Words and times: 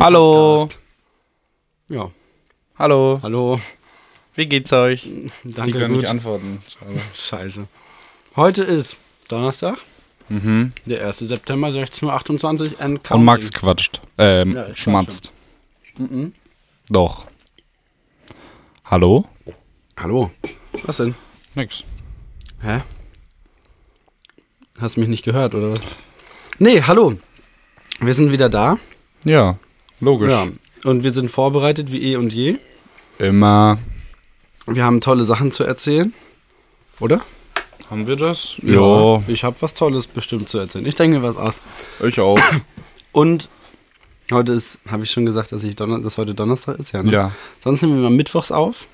Hallo. 0.00 0.68
Ja, 1.88 2.10
Hallo. 2.78 3.18
hallo. 3.22 3.60
Wie 4.34 4.46
geht's 4.46 4.72
euch? 4.72 5.08
Danke, 5.44 5.76
ich 5.76 5.82
kann 5.82 5.92
gut. 5.92 6.00
nicht 6.02 6.08
antworten. 6.10 6.62
Schade. 6.68 7.00
Scheiße. 7.14 7.66
Heute 8.36 8.62
ist 8.64 8.96
Donnerstag, 9.28 9.78
Mhm. 10.28 10.72
der 10.86 11.06
1. 11.06 11.18
September, 11.28 11.68
16.28 11.70 12.72
Uhr. 12.78 12.80
Und 12.86 13.04
counting. 13.04 13.24
Max 13.24 13.52
quatscht. 13.52 14.00
Ähm, 14.18 14.54
Ja, 14.56 14.74
schmatzt. 14.74 15.32
Mhm. 15.98 16.32
Doch. 16.88 17.26
Hallo? 18.86 19.26
Hallo. 19.96 20.30
Was 20.84 20.96
denn? 20.96 21.14
Nix. 21.54 21.84
Hä? 22.62 22.80
Hast 24.80 24.96
mich 24.96 25.08
nicht 25.08 25.24
gehört, 25.24 25.54
oder 25.54 25.72
was? 25.72 25.80
Nee, 26.58 26.82
hallo. 26.82 27.16
Wir 28.00 28.14
sind 28.14 28.32
wieder 28.32 28.48
da. 28.48 28.78
Ja, 29.24 29.56
logisch. 30.00 30.30
Ja. 30.30 30.46
Und 30.84 31.02
wir 31.02 31.12
sind 31.12 31.30
vorbereitet 31.30 31.90
wie 31.92 32.02
eh 32.02 32.16
und 32.16 32.32
je. 32.32 32.56
Immer. 33.18 33.78
Wir 34.66 34.84
haben 34.84 35.00
tolle 35.00 35.24
Sachen 35.24 35.52
zu 35.52 35.64
erzählen. 35.64 36.12
Oder? 37.00 37.20
Haben 37.90 38.06
wir 38.06 38.16
das? 38.16 38.56
Ich 39.28 39.44
habe 39.44 39.56
was 39.60 39.74
Tolles 39.74 40.06
bestimmt 40.06 40.48
zu 40.48 40.58
erzählen. 40.58 40.86
Ich 40.86 40.94
denke 40.94 41.18
mir 41.18 41.22
was 41.22 41.36
aus. 41.36 41.54
Ich 42.02 42.18
auch. 42.20 42.38
Und 43.12 43.48
heute 44.30 44.52
ist, 44.52 44.78
habe 44.90 45.04
ich 45.04 45.10
schon 45.10 45.26
gesagt, 45.26 45.52
dass, 45.52 45.64
ich 45.64 45.76
Donner 45.76 46.00
dass 46.00 46.18
heute 46.18 46.34
Donnerstag 46.34 46.78
ist, 46.78 46.92
ja. 46.92 47.02
Ne? 47.02 47.12
Ja. 47.12 47.32
Sonst 47.62 47.82
nehmen 47.82 47.96
wir 47.96 48.02
mal 48.04 48.10
mittwochs 48.10 48.50
auf. 48.50 48.86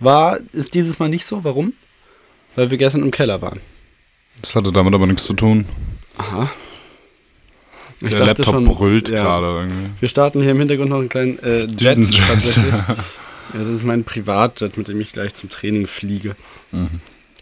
War, 0.00 0.38
ist 0.52 0.74
dieses 0.74 0.98
Mal 0.98 1.08
nicht 1.08 1.26
so. 1.26 1.44
Warum? 1.44 1.72
Weil 2.56 2.70
wir 2.70 2.78
gestern 2.78 3.02
im 3.02 3.10
Keller 3.10 3.42
waren. 3.42 3.60
Das 4.40 4.54
hatte 4.54 4.72
damit 4.72 4.94
aber 4.94 5.06
nichts 5.06 5.24
zu 5.24 5.34
tun. 5.34 5.66
Aha. 6.16 6.50
Ich 8.00 8.10
Der 8.14 8.26
Laptop 8.26 8.46
schon, 8.46 8.64
brüllt 8.64 9.08
ja. 9.08 9.16
gerade 9.16 9.46
irgendwie. 9.46 9.90
Wir 10.00 10.08
starten 10.08 10.40
hier 10.40 10.52
im 10.52 10.58
Hintergrund 10.58 10.90
noch 10.90 10.98
einen 11.00 11.08
kleinen 11.08 11.38
äh, 11.42 11.64
Jet, 11.64 11.98
tatsächlich. 12.28 12.72
ja, 12.74 12.96
das 13.54 13.66
ist 13.66 13.84
mein 13.84 14.04
Privatjet, 14.04 14.76
mit 14.76 14.88
dem 14.88 15.00
ich 15.00 15.12
gleich 15.12 15.34
zum 15.34 15.50
Training 15.50 15.86
fliege. 15.86 16.36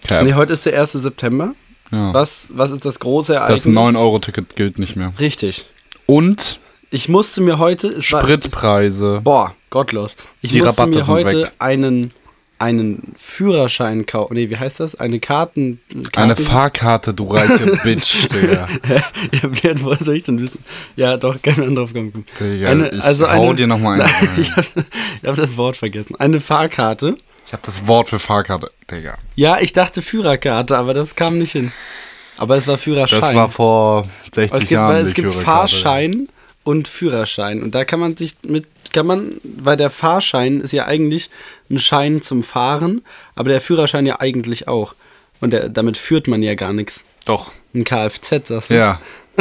Cap. 0.06 0.24
Nee, 0.24 0.34
heute 0.34 0.52
ist 0.52 0.64
der 0.66 0.80
1. 0.80 0.92
September. 0.92 1.54
ja. 1.90 2.14
Was, 2.14 2.48
was 2.50 2.70
ist 2.70 2.84
das 2.84 2.98
große 3.00 3.34
Ereignis? 3.34 3.64
Das 3.64 3.72
9-Euro-Ticket 3.72 4.56
gilt 4.56 4.78
nicht 4.78 4.96
mehr. 4.96 5.12
Richtig. 5.18 5.66
Und 6.06 6.60
Ich 6.90 7.08
musste 7.08 7.40
mir 7.40 7.58
heute... 7.58 7.88
Es 7.88 8.10
war- 8.12 8.22
Spritpreise. 8.22 9.20
Boah, 9.24 9.54
gottlos. 9.70 10.12
Ich 10.40 10.52
Die 10.52 10.62
musste 10.62 10.80
Rabatte 10.82 10.98
mir 10.98 11.06
heute 11.08 11.40
weg. 11.42 11.52
einen, 11.58 12.12
einen 12.58 13.14
Führerschein 13.18 14.06
kaufen. 14.06 14.34
Nee, 14.34 14.50
wie 14.50 14.56
heißt 14.56 14.80
das? 14.80 14.94
Eine 14.94 15.20
Karten... 15.20 15.80
Karten 15.90 16.18
Eine 16.18 16.36
Fahrkarte, 16.36 17.12
du 17.14 17.24
reiche 17.26 17.58
Bitch, 17.84 18.28
Digga. 18.32 18.66
ja, 18.88 19.48
Björn, 19.48 19.82
woher 19.82 20.02
soll 20.02 20.16
ich 20.16 20.22
denn 20.22 20.40
wissen? 20.40 20.64
Ja, 20.96 21.16
doch, 21.16 21.40
keine 21.42 21.64
andere 21.66 21.84
Aufgabe. 21.84 22.12
Digga, 22.40 22.70
Eine, 22.70 22.88
ich 22.90 23.02
also 23.02 23.30
hau 23.30 23.48
eine, 23.48 23.56
dir 23.56 23.66
noch 23.66 23.78
mal 23.78 23.92
einen 24.00 24.10
Nein, 24.10 24.28
rein. 24.28 24.40
ich 24.42 24.50
habe 24.52 24.86
hab 25.26 25.36
das 25.36 25.56
Wort 25.56 25.76
vergessen. 25.76 26.16
Eine 26.16 26.40
Fahrkarte. 26.40 27.16
Ich 27.46 27.52
habe 27.52 27.62
das 27.64 27.86
Wort 27.86 28.08
für 28.08 28.18
Fahrkarte, 28.18 28.70
Digga. 28.90 29.14
Ja, 29.34 29.58
ich 29.60 29.72
dachte 29.72 30.02
Führerkarte, 30.02 30.76
aber 30.76 30.94
das 30.94 31.14
kam 31.14 31.38
nicht 31.38 31.52
hin. 31.52 31.72
Aber 32.38 32.56
es 32.56 32.66
war 32.66 32.76
Führerschein. 32.76 33.20
Das 33.20 33.34
war 33.34 33.48
vor 33.48 34.08
60 34.32 34.46
Aber 34.52 34.54
es 34.56 34.60
gibt, 34.60 34.70
Jahren. 34.70 35.06
es 35.06 35.14
gibt. 35.14 35.32
Fahrschein 35.32 36.28
und 36.66 36.88
Führerschein. 36.88 37.62
Und 37.62 37.76
da 37.76 37.84
kann 37.84 38.00
man 38.00 38.16
sich 38.16 38.38
mit, 38.42 38.66
kann 38.92 39.06
man, 39.06 39.34
weil 39.44 39.76
der 39.76 39.88
Fahrschein 39.88 40.60
ist 40.60 40.72
ja 40.72 40.86
eigentlich 40.86 41.30
ein 41.70 41.78
Schein 41.78 42.22
zum 42.22 42.42
Fahren, 42.42 43.02
aber 43.36 43.50
der 43.50 43.60
Führerschein 43.60 44.04
ja 44.04 44.18
eigentlich 44.18 44.66
auch. 44.66 44.96
Und 45.40 45.52
der, 45.52 45.68
damit 45.68 45.96
führt 45.96 46.26
man 46.26 46.42
ja 46.42 46.54
gar 46.54 46.72
nichts. 46.72 47.02
Doch. 47.24 47.52
Ein 47.72 47.84
Kfz, 47.84 48.48
sagst 48.48 48.70
du? 48.70 48.74
Ja. 48.74 49.00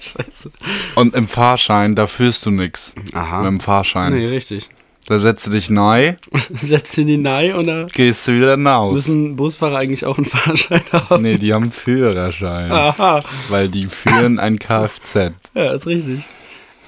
Scheiße. 0.00 0.50
Und 0.96 1.14
im 1.14 1.28
Fahrschein, 1.28 1.94
da 1.94 2.08
führst 2.08 2.44
du 2.44 2.50
nix. 2.50 2.92
Aha. 3.14 3.38
Mit 3.38 3.46
dem 3.52 3.60
Fahrschein. 3.60 4.12
Nee, 4.12 4.26
richtig. 4.26 4.68
Da 5.06 5.18
setzt 5.18 5.46
du 5.46 5.50
dich 5.50 5.68
neu, 5.68 6.14
Setzt 6.54 6.96
in 6.96 7.06
die 7.06 7.18
Nei 7.18 7.54
und 7.54 7.66
da 7.66 7.86
gehst 7.92 8.26
du 8.26 8.32
wieder 8.34 8.52
hinaus. 8.52 8.94
müssen 8.94 9.36
Busfahrer 9.36 9.76
eigentlich 9.78 10.06
auch 10.06 10.16
einen 10.16 10.24
Fahrschein 10.24 10.80
haben. 10.92 11.22
Nee, 11.22 11.36
die 11.36 11.52
haben 11.52 11.70
Führerschein. 11.70 12.72
Aha. 12.72 13.22
Weil 13.50 13.68
die 13.68 13.86
führen 13.86 14.38
ein 14.38 14.58
Kfz. 14.58 15.32
Ja, 15.54 15.72
ist 15.72 15.86
richtig. 15.86 16.20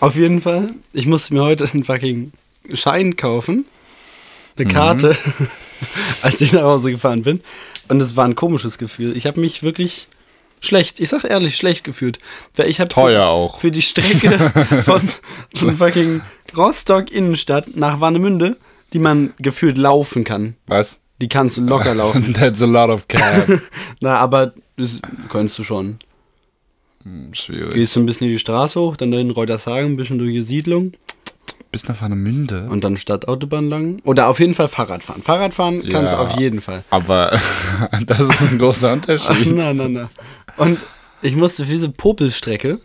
Auf 0.00 0.16
jeden 0.16 0.40
Fall, 0.40 0.68
ich 0.92 1.06
musste 1.06 1.34
mir 1.34 1.42
heute 1.42 1.68
einen 1.72 1.84
fucking 1.84 2.32
Schein 2.72 3.16
kaufen. 3.16 3.66
Eine 4.58 4.68
Karte, 4.68 5.16
als 6.22 6.40
ich 6.40 6.52
nach 6.52 6.62
Hause 6.62 6.90
gefahren 6.90 7.22
bin. 7.22 7.42
Und 7.88 8.00
es 8.00 8.16
war 8.16 8.24
ein 8.24 8.34
komisches 8.34 8.78
Gefühl. 8.78 9.16
Ich 9.16 9.26
habe 9.26 9.40
mich 9.40 9.62
wirklich 9.62 10.08
schlecht, 10.60 11.00
ich 11.00 11.08
sag 11.08 11.24
ehrlich, 11.24 11.56
schlecht 11.56 11.84
gefühlt. 11.84 12.18
Weil 12.54 12.68
ich 12.68 12.80
habe 12.80 12.88
Teuer 12.88 13.22
für, 13.22 13.26
auch. 13.26 13.60
für 13.60 13.70
die 13.70 13.82
Strecke 13.82 14.38
von, 14.84 15.08
von 15.54 15.76
fucking 15.76 16.22
Rostock 16.56 17.10
Innenstadt 17.10 17.76
nach 17.76 18.00
Warnemünde, 18.00 18.56
die 18.92 18.98
man 18.98 19.32
gefühlt 19.38 19.78
laufen 19.78 20.24
kann. 20.24 20.56
Was? 20.66 21.00
Die 21.20 21.28
kannst 21.28 21.56
du 21.56 21.62
locker 21.62 21.94
laufen. 21.94 22.34
That's 22.34 22.62
a 22.62 22.66
lot 22.66 22.90
of 22.90 23.08
cab. 23.08 23.48
Na, 24.00 24.16
aber 24.18 24.52
das 24.76 24.98
kannst 25.28 25.58
du 25.58 25.64
schon. 25.64 25.98
Hm, 27.04 27.32
Schwierig. 27.34 27.74
Gehst 27.74 27.96
du 27.96 28.00
ein 28.00 28.06
bisschen 28.06 28.28
die 28.28 28.38
Straße 28.38 28.80
hoch, 28.80 28.96
dann 28.96 29.12
in 29.12 29.30
Reutershagen, 29.30 29.92
ein 29.92 29.96
bisschen 29.96 30.18
durch 30.18 30.32
die 30.32 30.42
Siedlung. 30.42 30.92
Bis 31.76 31.88
nach 31.88 32.00
Warnemünde. 32.00 32.68
Und 32.70 32.84
dann 32.84 32.96
Stadtautobahn 32.96 33.68
lang. 33.68 34.00
Oder 34.04 34.28
auf 34.28 34.40
jeden 34.40 34.54
Fall 34.54 34.66
Fahrradfahren. 34.66 35.22
Fahrradfahren 35.22 35.86
kannst 35.86 36.14
du 36.14 36.16
auf 36.16 36.38
jeden 36.38 36.62
Fall. 36.62 36.82
Aber 36.88 37.38
das 38.06 38.20
ist 38.20 38.40
ein 38.40 38.58
großer 38.58 38.88
Ach, 38.88 38.92
Unterschied. 38.94 39.54
na, 39.54 39.74
na, 39.74 39.86
na. 39.86 40.08
Und 40.56 40.82
ich 41.20 41.36
musste 41.36 41.66
für 41.66 41.72
diese 41.72 41.90
Popelstrecke 41.90 42.80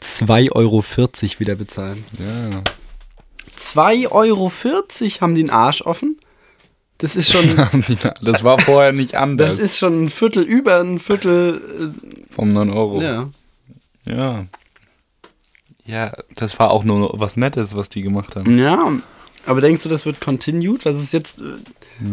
2,40 0.00 0.52
Euro 0.52 0.84
wieder 1.40 1.56
bezahlen. 1.56 2.04
Ja. 2.20 2.62
2,40 3.58 4.12
Euro 4.12 4.52
haben 5.20 5.34
die 5.34 5.40
den 5.40 5.50
Arsch 5.50 5.82
offen? 5.82 6.20
Das 6.98 7.16
ist 7.16 7.32
schon, 7.32 7.42
Das 8.22 8.44
war 8.44 8.60
vorher 8.60 8.92
nicht 8.92 9.16
anders. 9.16 9.56
das 9.56 9.58
ist 9.58 9.78
schon 9.78 10.04
ein 10.04 10.08
Viertel 10.08 10.44
über 10.44 10.78
ein 10.78 11.00
Viertel. 11.00 11.92
Vom 12.30 12.50
9 12.50 12.70
Euro. 12.70 13.00
Äh, 13.00 13.04
ja. 13.04 13.30
Ja. 14.04 14.46
Ja, 15.84 16.12
das 16.36 16.58
war 16.58 16.70
auch 16.70 16.84
nur 16.84 17.10
was 17.14 17.36
Nettes, 17.36 17.74
was 17.74 17.88
die 17.88 18.02
gemacht 18.02 18.36
haben. 18.36 18.58
Ja. 18.58 18.92
Aber 19.46 19.60
denkst 19.60 19.82
du, 19.82 19.88
das 19.88 20.06
wird 20.06 20.20
continued? 20.20 20.84
Was 20.84 21.00
ist 21.00 21.12
jetzt 21.12 21.40
äh, 21.40 21.42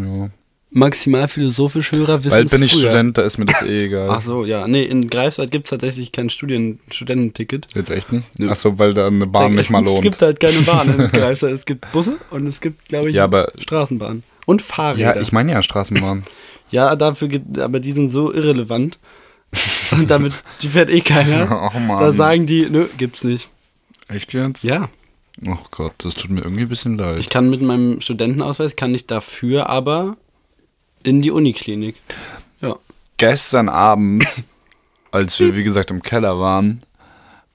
Ja. 0.04 0.30
maximal 0.72 1.28
philosophisch 1.28 1.92
Hörer 1.92 2.24
wissen? 2.24 2.36
Weil 2.36 2.46
bin 2.46 2.64
ich 2.64 2.72
Student, 2.74 3.18
da 3.20 3.22
ist 3.22 3.38
mir 3.38 3.46
das 3.46 3.62
eh 3.62 3.86
egal. 3.88 4.10
Ach 4.10 4.22
so, 4.22 4.44
ja. 4.46 4.68
Nee, 4.68 4.84
in 4.86 5.08
Greifswald 5.10 5.52
gibt 5.52 5.68
es 5.68 5.70
tatsächlich 5.70 6.12
kein 6.12 6.30
Studien 6.32 6.80
Studententicket. 6.90 7.68
Jetzt 7.76 7.92
echt 7.92 8.12
nicht? 8.12 8.24
Ach 8.48 8.56
so, 8.56 8.80
weil 8.80 8.96
da 8.96 9.06
eine 9.08 9.28
Bahn 9.28 9.54
nicht 9.54 9.70
mal 9.70 9.82
Es 9.82 9.86
lohnt. 9.86 10.02
gibt 10.02 10.22
halt 10.24 10.40
keine 10.40 10.60
Bahn 10.62 10.90
in 10.90 10.98
Greifswald. 11.12 11.54
Es 11.54 11.66
gibt 11.66 11.92
Busse 11.92 12.18
und 12.32 12.48
es 12.48 12.62
gibt, 12.62 12.90
glaube 12.90 13.10
ich, 13.10 13.16
Ja, 13.16 13.26
aber- 13.26 13.52
Straßenbahnen. 13.60 14.24
Und 14.48 14.64
Fahrräder. 14.64 15.16
Ja, 15.16 15.22
ich 15.22 15.32
meine 15.32 15.52
ja 15.52 15.62
Straßenbahn. 15.64 16.24
Ja, 16.72 16.96
dafür 16.96 17.30
gibt, 17.30 17.58
aber 17.58 17.80
die 17.80 17.94
sind 17.94 18.12
so 18.12 18.32
irrelevant. 18.32 19.00
Und 19.92 20.12
damit, 20.12 20.34
die 20.62 20.70
fährt 20.70 20.92
eh 20.92 21.02
keiner. 21.02 21.72
Oh 21.76 21.80
Mann. 21.80 22.00
Da 22.00 22.12
sagen 22.12 22.46
die, 22.46 22.68
nö, 22.70 22.86
gibt's 23.00 23.24
nicht. 23.24 23.50
Echt 24.10 24.34
jetzt? 24.34 24.64
Ja. 24.64 24.90
Oh 25.46 25.58
Gott, 25.72 25.94
das 26.00 26.16
tut 26.16 26.32
mir 26.32 26.42
irgendwie 26.42 26.64
ein 26.64 26.70
bisschen 26.70 26.98
leid. 26.98 27.20
Ich 27.20 27.30
kann 27.30 27.50
mit 27.50 27.62
meinem 27.62 28.02
Studentenausweis, 28.02 28.76
kann 28.76 28.94
ich 28.94 29.08
dafür 29.08 29.70
aber 29.70 30.18
in 31.04 31.22
die 31.22 31.32
Uniklinik. 31.32 31.96
Ja. 32.62 32.76
Gestern 33.18 33.70
Abend, 33.70 34.26
als 35.12 35.40
wir 35.40 35.56
wie 35.56 35.64
gesagt 35.64 35.92
im 35.92 36.04
Keller 36.04 36.40
waren 36.40 36.84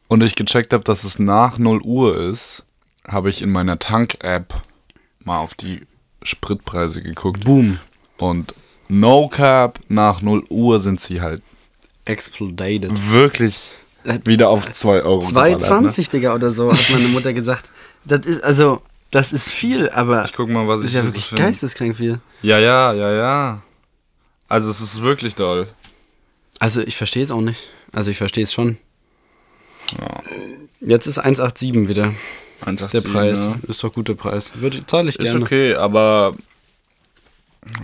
und 0.08 0.22
ich 0.22 0.34
gecheckt 0.34 0.72
habe, 0.72 0.84
dass 0.84 1.04
es 1.04 1.18
nach 1.18 1.58
0 1.58 1.82
Uhr 1.82 2.16
ist, 2.16 2.64
habe 3.06 3.28
ich 3.28 3.42
in 3.42 3.50
meiner 3.50 3.78
Tank-App 3.78 4.54
mal 5.24 5.38
auf 5.40 5.54
die 5.54 5.82
Spritpreise 6.22 7.02
geguckt. 7.02 7.44
Boom. 7.44 7.78
Und 8.16 8.54
No 8.88 9.28
Cap, 9.28 9.80
nach 9.88 10.22
0 10.22 10.44
Uhr 10.48 10.80
sind 10.80 11.00
sie 11.00 11.20
halt 11.20 11.42
Exploded. 12.06 12.86
wirklich 13.10 13.72
wieder 14.24 14.48
auf 14.50 14.70
2 14.70 15.02
Euro. 15.02 15.20
geballert, 15.26 15.62
2,20, 15.62 16.10
Digga, 16.10 16.34
oder 16.34 16.50
so, 16.50 16.70
hat 16.72 16.90
meine 16.92 17.08
Mutter 17.08 17.32
gesagt. 17.34 17.70
Das 18.04 18.24
ist, 18.26 18.42
also, 18.44 18.82
das 19.10 19.32
ist 19.32 19.48
viel, 19.50 19.88
aber 19.90 20.24
Ich 20.24 20.32
guck 20.32 20.48
mal, 20.48 20.66
was 20.68 20.82
das 20.82 20.90
ich 20.90 20.90
ist 20.90 20.94
ja 20.94 21.00
hier 21.02 21.08
so 21.10 21.14
wirklich 21.14 21.26
finde. 21.28 21.42
geisteskrank 21.44 21.96
viel. 21.96 22.18
Ja, 22.42 22.58
ja, 22.58 22.92
ja, 22.92 23.12
ja. 23.12 23.62
Also 24.48 24.70
es 24.70 24.80
ist 24.80 25.00
wirklich 25.02 25.34
doll. 25.34 25.66
Also, 26.58 26.80
ich 26.82 26.96
verstehe 26.96 27.22
es 27.24 27.30
auch 27.30 27.40
nicht. 27.40 27.60
Also, 27.92 28.10
ich 28.10 28.18
verstehe 28.18 28.44
es 28.44 28.52
schon. 28.52 28.76
Ja. 29.98 30.20
Jetzt 30.80 31.06
ist 31.06 31.18
1,87 31.24 31.88
wieder. 31.88 32.12
1,87, 32.64 32.90
Der 32.90 33.00
Preis. 33.00 33.46
ja. 33.46 33.56
Ist 33.68 33.82
doch 33.82 33.92
guter 33.92 34.14
Preis. 34.14 34.52
Würde, 34.54 34.84
zahle 34.86 35.08
ich 35.10 35.16
Ist 35.16 35.24
gerne. 35.24 35.44
okay, 35.44 35.74
aber 35.74 36.34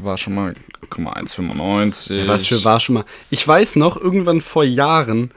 war 0.02 0.18
schon 0.18 0.34
mal, 0.34 0.54
guck 0.90 0.98
mal, 0.98 1.14
1,95. 1.14 2.14
Ja, 2.14 2.28
Was 2.28 2.46
für 2.46 2.62
war 2.64 2.80
schon 2.80 2.96
mal. 2.96 3.04
Ich 3.30 3.46
weiß 3.46 3.76
noch, 3.76 3.96
irgendwann 3.96 4.40
vor 4.40 4.64
Jahren 4.64 5.30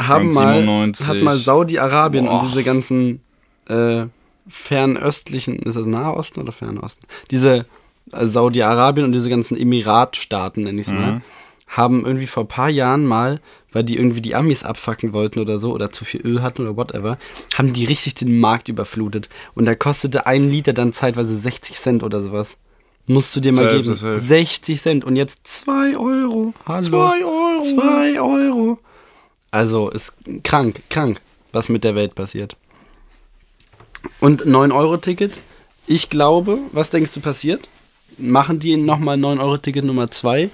haben 0.00 0.32
mal, 0.32 0.62
1,97. 0.62 1.06
hat 1.06 1.22
mal 1.22 1.36
Saudi-Arabien 1.36 2.28
und 2.28 2.42
diese 2.48 2.62
ganzen 2.64 3.20
äh, 3.68 4.06
fernöstlichen, 4.48 5.58
ist 5.60 5.76
das 5.76 5.86
Nahe 5.86 6.14
Osten 6.14 6.40
oder 6.40 6.52
Fernosten? 6.52 7.06
Diese 7.30 7.66
äh, 8.12 8.26
Saudi-Arabien 8.26 9.04
und 9.06 9.12
diese 9.12 9.28
ganzen 9.30 9.56
Emiratstaaten, 9.58 10.64
nenne 10.64 10.80
ich 10.80 10.86
es 10.88 10.92
Mhm. 10.92 10.98
mal, 11.00 11.20
haben 11.68 12.04
irgendwie 12.06 12.26
vor 12.26 12.44
ein 12.44 12.48
paar 12.48 12.70
Jahren 12.70 13.04
mal 13.04 13.40
weil 13.72 13.84
die 13.84 13.96
irgendwie 13.96 14.20
die 14.22 14.34
Amis 14.34 14.64
abfacken 14.64 15.12
wollten 15.12 15.40
oder 15.40 15.58
so 15.58 15.72
oder 15.72 15.90
zu 15.90 16.04
viel 16.04 16.22
Öl 16.22 16.42
hatten 16.42 16.62
oder 16.62 16.76
whatever, 16.76 17.18
haben 17.54 17.72
die 17.72 17.84
richtig 17.84 18.14
den 18.14 18.40
Markt 18.40 18.68
überflutet. 18.68 19.28
Und 19.54 19.66
da 19.66 19.74
kostete 19.74 20.26
ein 20.26 20.48
Liter 20.48 20.72
dann 20.72 20.92
zeitweise 20.92 21.36
60 21.36 21.76
Cent 21.76 22.02
oder 22.02 22.22
sowas. 22.22 22.56
Musst 23.06 23.34
du 23.36 23.40
dir 23.40 23.52
mal 23.52 23.70
geben. 23.76 23.96
safe. 23.96 24.20
60 24.20 24.80
Cent 24.80 25.04
und 25.04 25.16
jetzt 25.16 25.46
2 25.46 25.96
Euro. 25.96 26.52
Hallo. 26.66 26.82
Zwei 26.82 27.24
Euro. 27.24 27.62
2 27.62 28.20
Euro. 28.20 28.78
Also 29.50 29.90
ist 29.90 30.12
krank, 30.44 30.82
krank, 30.90 31.20
was 31.52 31.68
mit 31.68 31.84
der 31.84 31.94
Welt 31.94 32.14
passiert. 32.14 32.56
Und 34.20 34.44
9-Euro-Ticket, 34.44 35.40
ich 35.86 36.10
glaube, 36.10 36.58
was 36.72 36.90
denkst 36.90 37.12
du 37.12 37.20
passiert? 37.20 37.68
Machen 38.18 38.58
die 38.58 38.76
nochmal 38.76 39.16
9-Euro-Ticket 39.16 39.84
Nummer 39.84 40.10
2? 40.10 40.50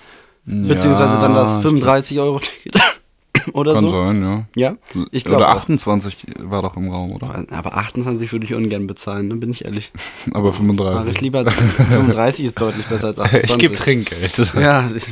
Beziehungsweise 0.46 1.18
dann 1.18 1.34
das 1.34 1.58
ich 1.58 1.64
35-Euro-Ticket 1.64 2.74
oder 3.52 3.74
Kann 3.74 3.84
so? 3.84 3.90
sein, 3.90 4.22
ja. 4.22 4.44
Ja, 4.70 4.76
ich 5.10 5.24
glaube 5.24 5.44
Oder 5.44 5.52
auch. 5.52 5.56
28 5.56 6.16
war 6.40 6.62
doch 6.62 6.76
im 6.76 6.90
Raum, 6.90 7.12
oder? 7.12 7.44
Aber 7.50 7.76
28 7.76 8.30
würde 8.32 8.44
ich 8.44 8.54
ungern 8.54 8.86
bezahlen, 8.86 9.30
dann 9.30 9.40
bin 9.40 9.50
ich 9.50 9.64
ehrlich. 9.64 9.90
Aber 10.32 10.48
Mache 10.50 10.56
35. 10.58 11.14
ich 11.14 11.20
lieber 11.22 11.50
35 11.50 12.44
ist 12.46 12.60
deutlich 12.60 12.86
besser 12.86 13.08
als 13.08 13.18
28. 13.18 13.52
ich 13.52 13.58
gebe 13.58 13.74
Trinkgeld. 13.74 14.52
Ja, 14.54 14.86
ich, 14.94 15.04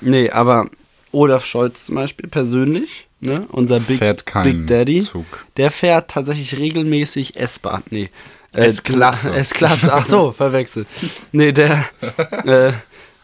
nee, 0.00 0.30
aber 0.30 0.68
Olaf 1.14 1.44
Scholz 1.46 1.86
zum 1.86 1.94
Beispiel 1.94 2.28
persönlich, 2.28 3.06
ne, 3.20 3.46
unser 3.50 3.80
Big, 3.80 3.98
Fährt 3.98 4.24
Big 4.42 4.66
Daddy, 4.66 5.00
Zug. 5.00 5.24
der 5.56 5.70
fährt 5.70 6.10
tatsächlich 6.10 6.58
regelmäßig 6.58 7.36
S-Bahn. 7.36 7.82
Nee. 7.90 8.10
Äh, 8.52 8.66
S-Klasse. 8.66 9.30
S-Klasse, 9.34 9.92
ach 9.92 10.06
so, 10.06 10.32
verwechselt. 10.32 10.86
Nee, 11.32 11.52
der, 11.52 11.84
äh, 12.44 12.72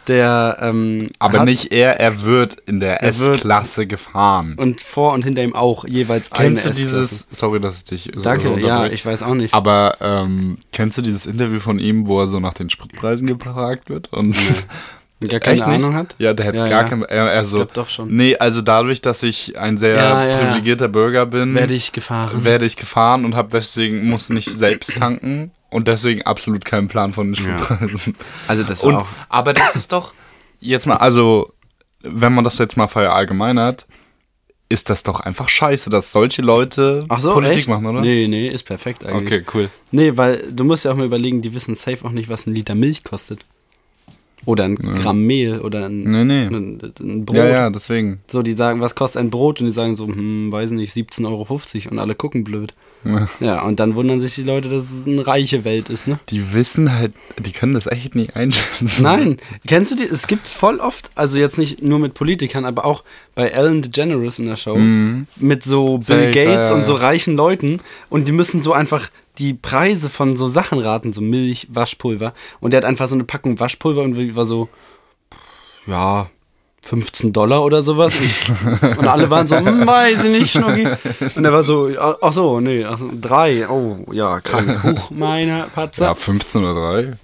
der, 0.09 0.57
ähm, 0.61 1.11
Aber 1.21 1.41
hat- 1.41 1.45
nicht 1.45 1.71
er, 1.73 2.01
er 2.01 2.23
wird 2.23 2.55
in 2.67 2.81
der 2.81 3.01
Er 3.03 3.11
S-Klasse 3.11 3.87
gefahren. 3.87 4.55
Und 4.57 4.81
vor 4.81 5.13
und 5.13 5.23
hinter 5.25 5.43
ihm 5.45 5.55
auch 5.55 5.85
jeweils 5.87 6.31
Kennst 6.31 6.65
du 6.65 6.71
eine 6.71 6.77
dieses, 6.77 7.29
sorry, 7.31 7.61
dass 7.61 7.77
ich 7.77 7.85
dich 7.85 8.11
so 8.15 8.23
Danke, 8.23 8.49
ja, 8.49 8.55
unterbreche. 8.55 8.95
ich 8.95 9.07
weiß 9.07 9.23
auch 9.23 9.35
nicht. 9.35 9.55
Aber 9.55 9.97
ähm, 10.01 10.59
kennst 10.73 10.99
du 10.99 11.03
dieses 11.03 11.27
Interview 11.27 11.61
von 11.61 11.79
ihm, 11.79 12.07
wo 12.09 12.19
er 12.21 12.27
so 12.27 12.41
nach 12.41 12.55
den 12.55 12.71
Spritpreisen 12.71 13.27
gefragt 13.27 13.89
wird? 13.91 14.13
Und 14.13 14.35
Gar 15.29 15.41
keine 15.41 15.57
Echt 15.57 15.67
nicht? 15.67 15.77
Ahnung 15.77 15.95
hat? 15.95 16.15
Ja, 16.19 16.33
der 16.33 16.47
hat 16.47 16.55
Ja, 16.55 16.67
gar 16.69 16.83
ja. 16.83 16.89
kein. 16.89 17.03
Er, 17.03 17.31
er 17.31 17.45
so, 17.45 17.57
glaub 17.59 17.75
doch 17.75 17.89
schon. 17.91 18.09
Nee, 18.15 18.37
also 18.37 18.63
dadurch, 18.63 19.03
dass 19.03 19.23
ich 19.23 19.59
ein 19.59 19.77
sehr 19.77 19.97
Ja, 19.97 20.39
privilegierter 20.39 20.89
Bürger 20.89 21.27
bin, 21.27 21.55
Werde 21.55 21.75
ich 21.75 21.93
gefahren. 21.93 22.43
werde 22.45 22.65
ich 22.65 22.77
gefahren 22.77 23.25
und 23.27 23.35
habe 23.35 23.49
deswegen 23.53 24.09
muss 24.09 24.31
nicht 24.31 24.49
selbst 24.49 24.97
tanken 24.97 25.51
und 25.69 25.89
deswegen 25.89 26.23
absolut 26.23 26.65
keinen 26.65 26.89
Plan 26.89 27.13
von 27.13 27.29
den. 27.29 27.37
Spritpreisen. 27.37 28.17
Also 28.49 28.63
das 28.63 28.83
Und, 28.83 28.95
auch. 28.97 29.07
aber 29.29 29.53
das 29.53 29.77
ist 29.77 29.93
doch 29.93 30.15
jetzt 30.59 30.87
mal, 30.87 30.97
also 30.97 31.53
wenn 32.03 32.33
man 32.33 32.45
das 32.45 32.57
jetzt 32.57 32.77
mal 32.79 32.89
verallgemeinert, 32.89 33.87
ist 34.71 34.89
das 34.89 35.03
doch 35.03 35.21
einfach 35.21 35.49
scheiße, 35.51 35.91
dass 35.91 36.13
solche 36.13 36.41
Leute 36.43 37.05
Ach 37.09 37.21
so, 37.21 37.33
Politik 37.33 37.59
echt? 37.59 37.69
machen, 37.69 37.85
oder? 37.87 38.01
Nee, 38.01 38.27
nee, 38.29 38.49
ist 38.49 38.63
perfekt 38.63 39.05
eigentlich. 39.05 39.41
Okay, 39.41 39.45
cool. 39.53 39.69
Nee, 39.91 40.17
weil 40.17 40.45
du 40.51 40.65
musst 40.65 40.85
ja 40.87 40.93
auch 40.93 40.97
mal 40.97 41.05
überlegen, 41.07 41.43
die 41.43 41.53
wissen 41.53 41.75
safe 41.75 42.05
auch 42.05 42.11
nicht, 42.13 42.29
was 42.31 42.47
ein 42.47 42.55
Liter 42.55 42.75
Milch 42.75 43.03
kostet. 43.05 43.41
Oder 44.47 44.65
ein 44.65 44.77
Gramm 44.77 45.25
Mehl 45.25 45.61
oder 45.61 45.87
ein, 45.87 46.05
Nee, 46.05 46.25
nee. 46.25 46.47
ein, 46.47 46.93
ein 47.01 47.25
Brot. 47.25 47.37
Ja, 47.37 47.47
ja, 47.47 47.71
deswegen. 47.71 48.21
So, 48.27 48.43
die 48.43 48.55
sagen, 48.55 48.81
was 48.81 48.95
kostet 48.95 49.21
ein 49.21 49.31
Brot? 49.31 49.61
Und 49.61 49.67
die 49.67 49.73
sagen 49.73 49.97
so, 49.97 50.07
hm, 50.07 50.51
weiß 50.51 50.71
nicht, 50.71 50.95
17,50 50.95 51.27
Euro. 51.27 51.91
Und 51.91 51.99
alle 51.99 52.15
gucken 52.15 52.45
blöd. 52.45 52.75
Ja. 53.05 53.29
Ja, 53.41 53.63
und 53.63 53.81
dann 53.81 53.95
wundern 53.95 54.21
sich 54.21 54.35
die 54.35 54.43
Leute, 54.43 54.69
dass 54.69 54.91
es 54.91 55.07
eine 55.07 55.27
reiche 55.27 55.65
Welt 55.65 55.89
ist, 55.89 56.07
ne? 56.07 56.19
Die 56.29 56.53
wissen 56.53 56.93
halt, 56.93 57.13
die 57.39 57.53
können 57.53 57.73
das 57.73 57.87
echt 57.87 58.15
nicht 58.15 58.37
einschätzen. 58.37 59.03
Nein, 59.03 59.37
kennst 59.67 59.93
du 59.93 59.97
die? 59.97 60.05
Es 60.05 60.27
gibt's 60.27 60.53
voll 60.53 60.81
oft, 60.81 61.11
also 61.15 61.39
jetzt 61.39 61.57
nicht 61.57 61.83
nur 61.83 61.99
mit 61.99 62.13
Politikern, 62.13 62.67
aber 62.67 62.85
auch 62.85 63.03
bei 63.35 63.49
Ellen 63.49 63.81
DeGeneres 63.81 64.39
in 64.39 64.47
der 64.47 64.57
Show, 64.57 64.77
mit 64.77 65.65
so 65.65 65.99
Bill 65.99 66.03
Safe, 66.03 66.31
Gates 66.31 66.45
ja, 66.45 66.65
ja, 66.67 66.75
und 66.75 66.85
so 66.85 66.95
ja. 66.95 67.01
reichen 67.01 67.37
Leuten 67.37 67.81
und 68.11 68.29
die 68.29 68.33
müssen 68.33 68.63
so 68.63 68.75
einfach 68.75 69.09
die 69.41 69.55
Preise 69.55 70.11
von 70.11 70.37
so 70.37 70.47
Sachen 70.49 70.79
raten, 70.79 71.13
so 71.13 71.21
Milch, 71.21 71.67
Waschpulver. 71.71 72.35
Und 72.61 72.73
der 72.73 72.79
hat 72.79 72.85
einfach 72.85 73.09
so 73.09 73.15
eine 73.15 73.25
Packung 73.25 73.59
Waschpulver 73.59 74.03
und 74.03 74.37
war 74.37 74.47
so, 74.47 74.69
ja, 75.87 76.29
15 76.83 77.33
Dollar 77.33 77.65
oder 77.65 77.83
sowas. 77.83 78.15
Und, 78.19 78.99
und 78.99 79.09
alle 79.09 79.31
waren 79.31 79.49
so, 79.49 79.57
hm, 79.57 79.87
weiß 79.87 80.25
ich 80.25 80.31
nicht, 80.31 80.51
Schnucki. 80.53 80.87
Und 81.35 81.45
er 81.45 81.53
war 81.53 81.65
so, 81.65 81.91
ach 81.99 82.33
so, 82.33 82.61
nee, 82.61 82.85
ach 82.85 82.99
so, 82.99 83.11
drei, 83.19 83.69
oh, 83.69 84.05
ja, 84.13 84.41
krank. 84.41 84.83
Huch, 84.85 85.11
meine 85.11 85.67
Patzer. 85.75 86.05
Ja, 86.05 86.15
15 86.15 86.65
oder 86.65 86.93
3. 86.93 87.19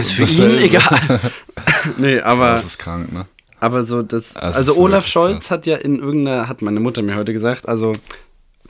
ist 0.00 0.12
für 0.12 0.22
dasselbe. 0.22 0.56
ihn 0.56 0.62
egal. 0.62 1.20
nee, 1.98 2.20
aber... 2.20 2.52
Das 2.52 2.64
ist 2.64 2.78
krank, 2.78 3.12
ne? 3.12 3.26
Aber 3.60 3.82
so 3.82 4.02
das. 4.02 4.32
Das 4.32 4.56
also 4.56 4.76
Olaf 4.78 5.06
Scholz 5.06 5.40
krass. 5.40 5.50
hat 5.50 5.66
ja 5.66 5.76
in 5.76 5.98
irgendeiner, 5.98 6.48
hat 6.48 6.62
meine 6.62 6.80
Mutter 6.80 7.02
mir 7.02 7.16
heute 7.16 7.34
gesagt, 7.34 7.68
also 7.68 7.92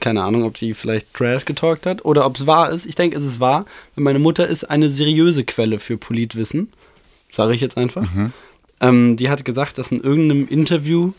keine 0.01 0.23
Ahnung, 0.23 0.43
ob 0.43 0.55
die 0.55 0.73
vielleicht 0.73 1.13
Trash 1.13 1.45
getalkt 1.45 1.85
hat 1.85 2.03
oder 2.03 2.25
ob 2.25 2.35
es 2.35 2.47
wahr 2.47 2.71
ist. 2.71 2.85
Ich 2.85 2.95
denke, 2.95 3.17
es 3.17 3.25
ist 3.25 3.39
wahr, 3.39 3.65
weil 3.95 4.03
meine 4.03 4.19
Mutter 4.19 4.47
ist 4.47 4.65
eine 4.65 4.89
seriöse 4.89 5.45
Quelle 5.45 5.79
für 5.79 5.97
Politwissen. 5.97 6.69
Sage 7.31 7.53
ich 7.53 7.61
jetzt 7.61 7.77
einfach. 7.77 8.01
Mhm. 8.13 8.33
Ähm, 8.81 9.15
die 9.15 9.29
hat 9.29 9.45
gesagt, 9.45 9.77
dass 9.77 9.91
in 9.91 10.01
irgendeinem 10.01 10.47
Interview 10.49 11.13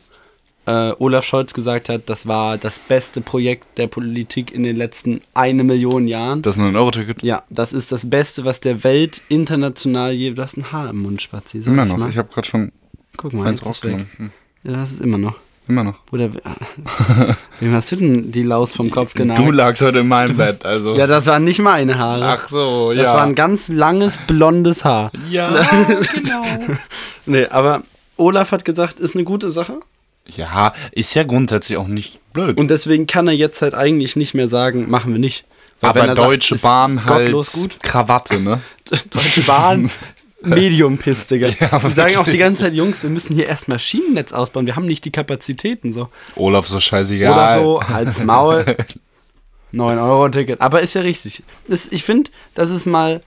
äh, 0.67 0.93
Olaf 0.99 1.25
Scholz 1.25 1.55
gesagt 1.55 1.89
hat, 1.89 2.03
das 2.09 2.27
war 2.27 2.59
das 2.59 2.79
beste 2.79 3.21
Projekt 3.21 3.79
der 3.79 3.87
Politik 3.87 4.53
in 4.53 4.63
den 4.63 4.77
letzten 4.77 5.21
eine 5.35 5.65
Million 5.65 6.07
Jahren. 6.07 6.43
Das 6.43 6.59
9-Euro-Ticket? 6.59 7.23
ja, 7.23 7.43
das 7.51 7.73
ist 7.73 7.93
das 7.93 8.09
Beste, 8.09 8.45
was 8.45 8.61
der 8.61 8.85
Welt 8.85 9.23
international 9.29 10.13
je. 10.13 10.31
Du 10.33 10.43
hast 10.43 10.57
ein 10.57 10.71
Haar 10.71 10.91
im 10.91 10.99
Mund, 11.03 11.23
Spazi. 11.23 11.59
Immer 11.59 11.85
noch. 11.85 11.97
mal. 11.97 12.11
Ich 12.11 12.19
habe 12.19 12.29
gerade 12.33 12.47
schon 12.47 12.73
Guck 13.17 13.33
mal, 13.33 13.47
eins 13.47 13.61
ist 13.61 13.67
rausgenommen. 13.67 14.09
Hm. 14.17 14.31
Ja, 14.65 14.73
das 14.73 14.93
ist 14.93 15.01
immer 15.01 15.19
noch. 15.19 15.37
Immer 15.73 15.85
noch. 15.85 16.01
Oder 16.13 16.29
wem 17.61 17.73
hast 17.73 17.91
du 17.93 17.97
denn 17.97 18.31
die 18.31 18.43
Laus 18.43 18.75
vom 18.75 18.91
Kopf 18.91 19.15
genagt? 19.15 19.39
Du 19.41 19.51
lagst 19.51 19.81
heute 19.81 20.01
in 20.01 20.09
meinem 20.09 20.37
Bett, 20.37 20.67
also. 20.67 20.95
ja, 20.95 21.07
das 21.07 21.25
waren 21.25 21.45
nicht 21.45 21.61
meine 21.61 21.97
Haare. 21.97 22.27
Ach 22.27 22.47
so, 22.47 22.93
das 22.93 23.07
ja. 23.07 23.15
war 23.15 23.23
ein 23.23 23.35
ganz 23.35 23.69
langes 23.69 24.19
blondes 24.27 24.85
Haar. 24.85 25.11
ja, 25.31 25.49
genau. 26.15 26.45
Nee, 27.25 27.47
aber 27.47 27.85
Olaf 28.19 28.53
hat 28.53 28.67
gesagt, 28.67 29.01
ist 29.01 29.15
eine 29.15 29.25
gute 29.25 29.51
Sache. 29.51 29.81
Ja, 30.27 30.75
ist 30.91 31.15
ja 31.15 31.23
grundsätzlich 31.23 31.79
auch 31.79 31.89
nicht 31.89 32.21
blöd. 32.35 32.59
Und 32.59 32.69
deswegen 32.71 33.07
kann 33.07 33.27
er 33.29 33.33
jetzt 33.33 33.63
halt 33.63 33.73
eigentlich 33.73 34.15
nicht 34.15 34.35
mehr 34.35 34.49
sagen, 34.49 34.91
machen 34.91 35.13
wir 35.13 35.21
nicht. 35.21 35.47
Weil 35.81 35.91
aber 35.91 36.01
er 36.01 36.07
sagt, 36.17 36.19
Deutsche 36.19 36.55
ist 36.57 36.63
Bahn 36.63 37.07
halt. 37.07 37.35
Krawatte, 37.81 38.41
ne? 38.41 38.61
Deutsche 39.09 39.43
Bahn, 39.45 39.91
Medium-Piss, 40.45 41.27
Digga. 41.29 41.49
Ja, 41.49 41.79
die 41.79 41.95
sagen 41.95 42.17
auch 42.17 42.25
die 42.25 42.39
ganze 42.39 42.65
Zeit, 42.65 42.75
Jungs, 42.75 43.03
wir 43.03 43.11
müssen 43.11 43.35
hier 43.35 43.47
erst 43.47 43.69
Maschinennetz 43.69 44.33
ausbauen. 44.33 44.67
Wir 44.67 44.77
haben 44.77 44.87
nicht 44.87 45.05
die 45.05 45.11
Kapazitäten 45.13 45.93
so. 45.93 46.09
Olaf 46.37 46.67
so 46.67 46.81
scheißegal. 46.81 47.33
Oder 47.33 47.65
so, 47.65 47.89
halt's 47.89 48.23
Maul. 48.25 48.65
9-Euro-Ticket. 49.73 50.61
Aber 50.61 50.81
ist 50.81 50.95
ja 50.95 51.01
richtig. 51.01 51.43
Das, 51.69 51.87
ich 51.91 52.05
finde, 52.05 52.31
das 52.55 52.71
ist 52.71 52.87
mal, 52.87 53.23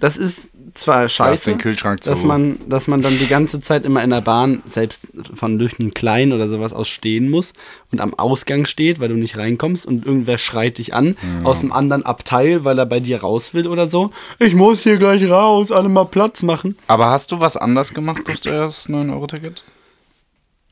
das 0.00 0.16
ist 0.16 0.48
zwar 0.74 1.08
scheiße, 1.08 1.50
den 1.50 1.58
Kühlschrank 1.58 2.02
zu. 2.02 2.10
dass 2.10 2.24
man, 2.24 2.58
dass 2.68 2.86
man 2.88 3.00
dann 3.02 3.16
die 3.18 3.26
ganze 3.28 3.60
Zeit 3.60 3.84
immer 3.84 4.02
in 4.02 4.10
der 4.10 4.20
Bahn, 4.20 4.62
selbst 4.66 5.02
von 5.34 5.58
durch 5.58 5.78
einen 5.78 5.94
Kleinen 5.94 6.32
oder 6.32 6.48
sowas 6.48 6.72
aus 6.72 6.88
stehen 6.88 7.30
muss 7.30 7.52
und 7.92 8.00
am 8.00 8.14
Ausgang 8.14 8.66
steht, 8.66 9.00
weil 9.00 9.08
du 9.08 9.14
nicht 9.14 9.36
reinkommst 9.36 9.86
und 9.86 10.04
irgendwer 10.04 10.38
schreit 10.38 10.78
dich 10.78 10.92
an 10.94 11.16
aus 11.44 11.60
dem 11.60 11.72
anderen 11.72 12.04
Abteil, 12.04 12.64
weil 12.64 12.78
er 12.78 12.86
bei 12.86 13.00
dir 13.00 13.20
raus 13.20 13.54
will 13.54 13.66
oder 13.68 13.90
so. 13.90 14.10
Ich 14.38 14.54
muss 14.54 14.82
hier 14.82 14.96
gleich 14.96 15.24
raus, 15.28 15.70
alle 15.70 15.88
mal 15.88 16.04
Platz 16.04 16.42
machen. 16.42 16.76
Aber 16.88 17.06
hast 17.10 17.32
du 17.32 17.40
was 17.40 17.56
anders 17.56 17.94
gemacht 17.94 18.22
durch 18.26 18.40
das 18.40 18.88
9-Euro-Ticket? 18.88 19.62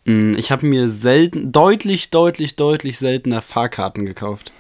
Mm, 0.05 0.35
Ich 0.35 0.51
habe 0.51 0.67
mir 0.67 0.89
selten, 0.89 1.53
deutlich, 1.53 2.11
deutlich, 2.11 2.57
deutlich 2.57 2.99
seltener 2.99 3.41
Fahrkarten 3.43 4.05
gekauft. 4.05 4.51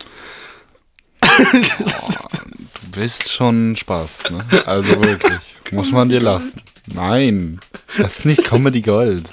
Du 2.93 3.01
bist 3.01 3.33
schon 3.33 3.75
Spaß, 3.77 4.25
ne? 4.33 4.45
Also 4.67 5.03
wirklich. 5.03 5.55
Muss 5.71 5.93
man 5.93 6.11
dir 6.11 6.21
lassen. 6.21 6.61
Nein. 6.93 7.59
Das 7.97 8.19
ist 8.19 8.25
nicht 8.27 8.45
Comedy 8.45 8.83
Gold. 8.83 9.31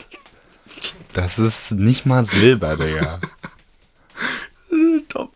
Das 1.12 1.40
ist 1.40 1.72
nicht 1.72 2.06
mal 2.06 2.24
Silber, 2.26 2.78
Digga. 2.78 3.20
Top. 5.10 5.32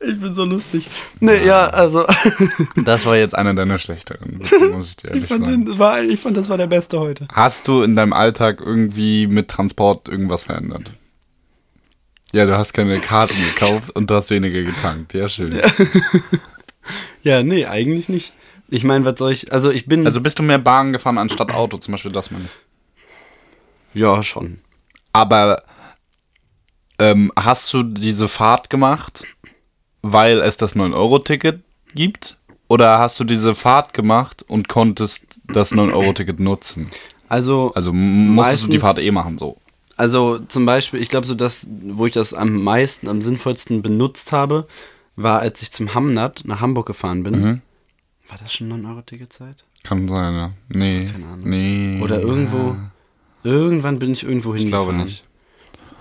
Ich 0.00 0.18
bin 0.18 0.34
so 0.34 0.44
lustig. 0.44 0.88
Nee, 1.20 1.44
ja, 1.44 1.66
also. 1.68 2.06
Das 2.84 3.04
war 3.06 3.16
jetzt 3.16 3.34
einer 3.34 3.54
deiner 3.54 3.78
schlechteren, 3.78 4.40
muss 4.72 4.88
ich 4.88 4.96
dir 4.96 5.08
Ich 5.08 5.14
ehrlich 5.14 5.26
fand, 5.26 5.44
sagen. 5.44 5.64
den, 5.64 5.66
das 5.66 5.78
war, 5.78 6.02
ich 6.02 6.18
fand, 6.18 6.36
das 6.36 6.48
war 6.48 6.56
der 6.58 6.66
beste 6.66 6.98
heute. 6.98 7.28
Hast 7.32 7.68
du 7.68 7.82
in 7.82 7.94
deinem 7.94 8.14
Alltag 8.14 8.60
irgendwie 8.64 9.26
mit 9.26 9.48
Transport 9.48 10.08
irgendwas 10.08 10.42
verändert? 10.44 10.90
Ja, 12.32 12.46
du 12.46 12.56
hast 12.56 12.72
keine 12.72 12.98
Karten 13.00 13.42
gekauft 13.54 13.90
und 13.96 14.08
du 14.10 14.14
hast 14.14 14.30
weniger 14.30 14.62
getankt. 14.62 15.14
Ja, 15.14 15.28
schön. 15.28 15.58
Ja, 17.22 17.42
nee, 17.42 17.66
eigentlich 17.66 18.08
nicht. 18.08 18.32
Ich 18.68 18.84
meine, 18.84 19.04
was 19.04 19.18
soll 19.18 19.32
ich. 19.32 19.52
Also, 19.52 19.70
ich 19.70 19.84
bin. 19.86 20.06
Also 20.06 20.20
bist 20.22 20.38
du 20.38 20.42
mehr 20.42 20.58
Bahn 20.58 20.92
gefahren 20.94 21.18
anstatt 21.18 21.52
Auto, 21.52 21.76
zum 21.76 21.92
Beispiel 21.92 22.10
das 22.12 22.30
meine 22.30 22.44
ich. 22.46 24.00
ja, 24.00 24.22
schon. 24.22 24.58
Aber 25.12 25.62
ähm, 26.98 27.30
hast 27.38 27.72
du 27.74 27.82
diese 27.82 28.26
Fahrt 28.28 28.70
gemacht, 28.70 29.24
weil 30.02 30.40
es 30.40 30.56
das 30.56 30.74
9-Euro-Ticket 30.76 31.60
gibt? 31.94 32.38
Oder 32.68 32.98
hast 32.98 33.20
du 33.20 33.24
diese 33.24 33.54
Fahrt 33.54 33.92
gemacht 33.92 34.42
und 34.48 34.68
konntest 34.68 35.40
das 35.48 35.72
9-Euro-Ticket 35.74 36.40
nutzen? 36.40 36.90
Also, 37.28 37.72
Also 37.74 37.92
musstest 37.92 38.62
du 38.64 38.66
die 38.68 38.72
Meistens- 38.78 38.82
Fahrt 38.82 38.98
eh 39.00 39.10
machen, 39.10 39.36
so. 39.38 39.58
Also 40.00 40.38
zum 40.48 40.64
Beispiel, 40.64 41.02
ich 41.02 41.10
glaube 41.10 41.26
so, 41.26 41.34
dass, 41.34 41.68
wo 41.82 42.06
ich 42.06 42.14
das 42.14 42.32
am 42.32 42.62
meisten, 42.62 43.06
am 43.06 43.20
sinnvollsten 43.20 43.82
benutzt 43.82 44.32
habe, 44.32 44.66
war, 45.14 45.40
als 45.40 45.60
ich 45.60 45.72
zum 45.72 45.92
Hamnat 45.92 46.40
nach 46.46 46.62
Hamburg 46.62 46.86
gefahren 46.86 47.22
bin. 47.22 47.34
Mhm. 47.38 47.62
War 48.26 48.38
das 48.42 48.50
schon 48.50 48.72
9-Euro-Ticketzeit? 48.72 49.56
Kann 49.84 50.08
sein, 50.08 50.32
ja. 50.34 50.52
Nee. 50.70 51.10
Keine 51.12 51.26
Ahnung. 51.26 51.50
Nee. 51.50 52.00
Oder 52.02 52.18
irgendwo, 52.20 52.76
irgendwann 53.44 53.98
bin 53.98 54.12
ich 54.14 54.22
irgendwo 54.22 54.54
Ich 54.54 54.62
hingefahren. 54.62 54.88
glaube 54.96 55.04
nicht. 55.04 55.22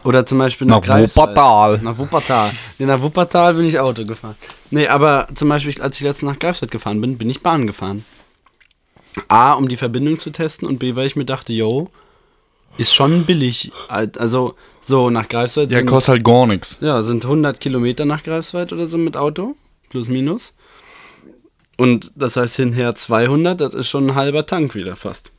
Oder 0.06 0.25
zum 0.25 0.38
Beispiel 0.38 0.65
Nach 0.68 0.82
Greifswald. 0.82 1.32
Wuppertal. 1.32 1.79
Nach 1.82 1.98
Wuppertal. 1.98 2.51
Nee, 2.77 2.86
nach 2.86 3.01
Wuppertal 3.01 3.53
bin 3.56 3.65
ich 3.65 3.79
Auto 3.79 4.06
gefahren. 4.06 4.36
Nee, 4.72 4.88
aber 4.88 5.27
zum 5.36 5.50
Beispiel, 5.50 5.82
als 5.82 5.98
ich 5.98 6.03
letztens 6.03 6.32
nach 6.32 6.39
Greifswald 6.39 6.72
gefahren 6.72 7.01
bin, 7.01 7.18
bin 7.18 7.29
ich 7.29 7.41
Bahn 7.41 7.68
gefahren. 7.68 8.06
A, 9.27 9.51
um 9.56 9.68
die 9.68 9.75
Verbindung 9.75 10.20
zu 10.20 10.29
testen 10.29 10.70
und 10.70 10.79
B, 10.79 10.96
weil 10.96 11.06
ich 11.06 11.18
mir 11.18 11.25
dachte, 11.25 11.51
yo, 11.51 11.89
ist 12.79 12.93
schon 12.93 13.25
billig. 13.25 13.71
Also, 13.88 14.55
so 14.81 15.09
nach 15.09 15.27
Greifswald 15.29 15.71
Ja, 15.71 15.77
sind, 15.79 15.86
kostet 15.88 16.13
halt 16.15 16.24
gar 16.24 16.48
nichts. 16.48 16.79
ja, 16.81 17.01
sind 17.01 17.25
100 17.25 17.59
Kilometer 17.59 18.05
nach 18.05 18.24
Greifswald 18.24 18.71
oder 18.74 18.88
so 18.88 18.98
mit 18.98 19.15
Auto. 19.17 19.55
Plus, 19.89 20.07
minus. 20.07 20.53
Und 21.77 22.12
das 22.15 22.36
heißt 22.36 22.57
hinher 22.57 22.95
200, 22.95 23.59
das 23.62 23.74
ist 23.74 23.89
schon 23.89 24.09
ein 24.09 24.15
halber 24.15 24.45
Tank 24.45 24.75
wieder 24.75 24.95
fast. 24.95 25.31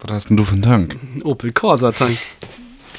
Was 0.00 0.12
hast 0.12 0.28
denn 0.30 0.36
du 0.36 0.44
für 0.44 0.52
einen 0.54 0.62
Tank? 0.62 0.96
Ein 1.16 1.22
Opel 1.22 1.52
Corsa 1.52 1.92
Tank. 1.92 2.16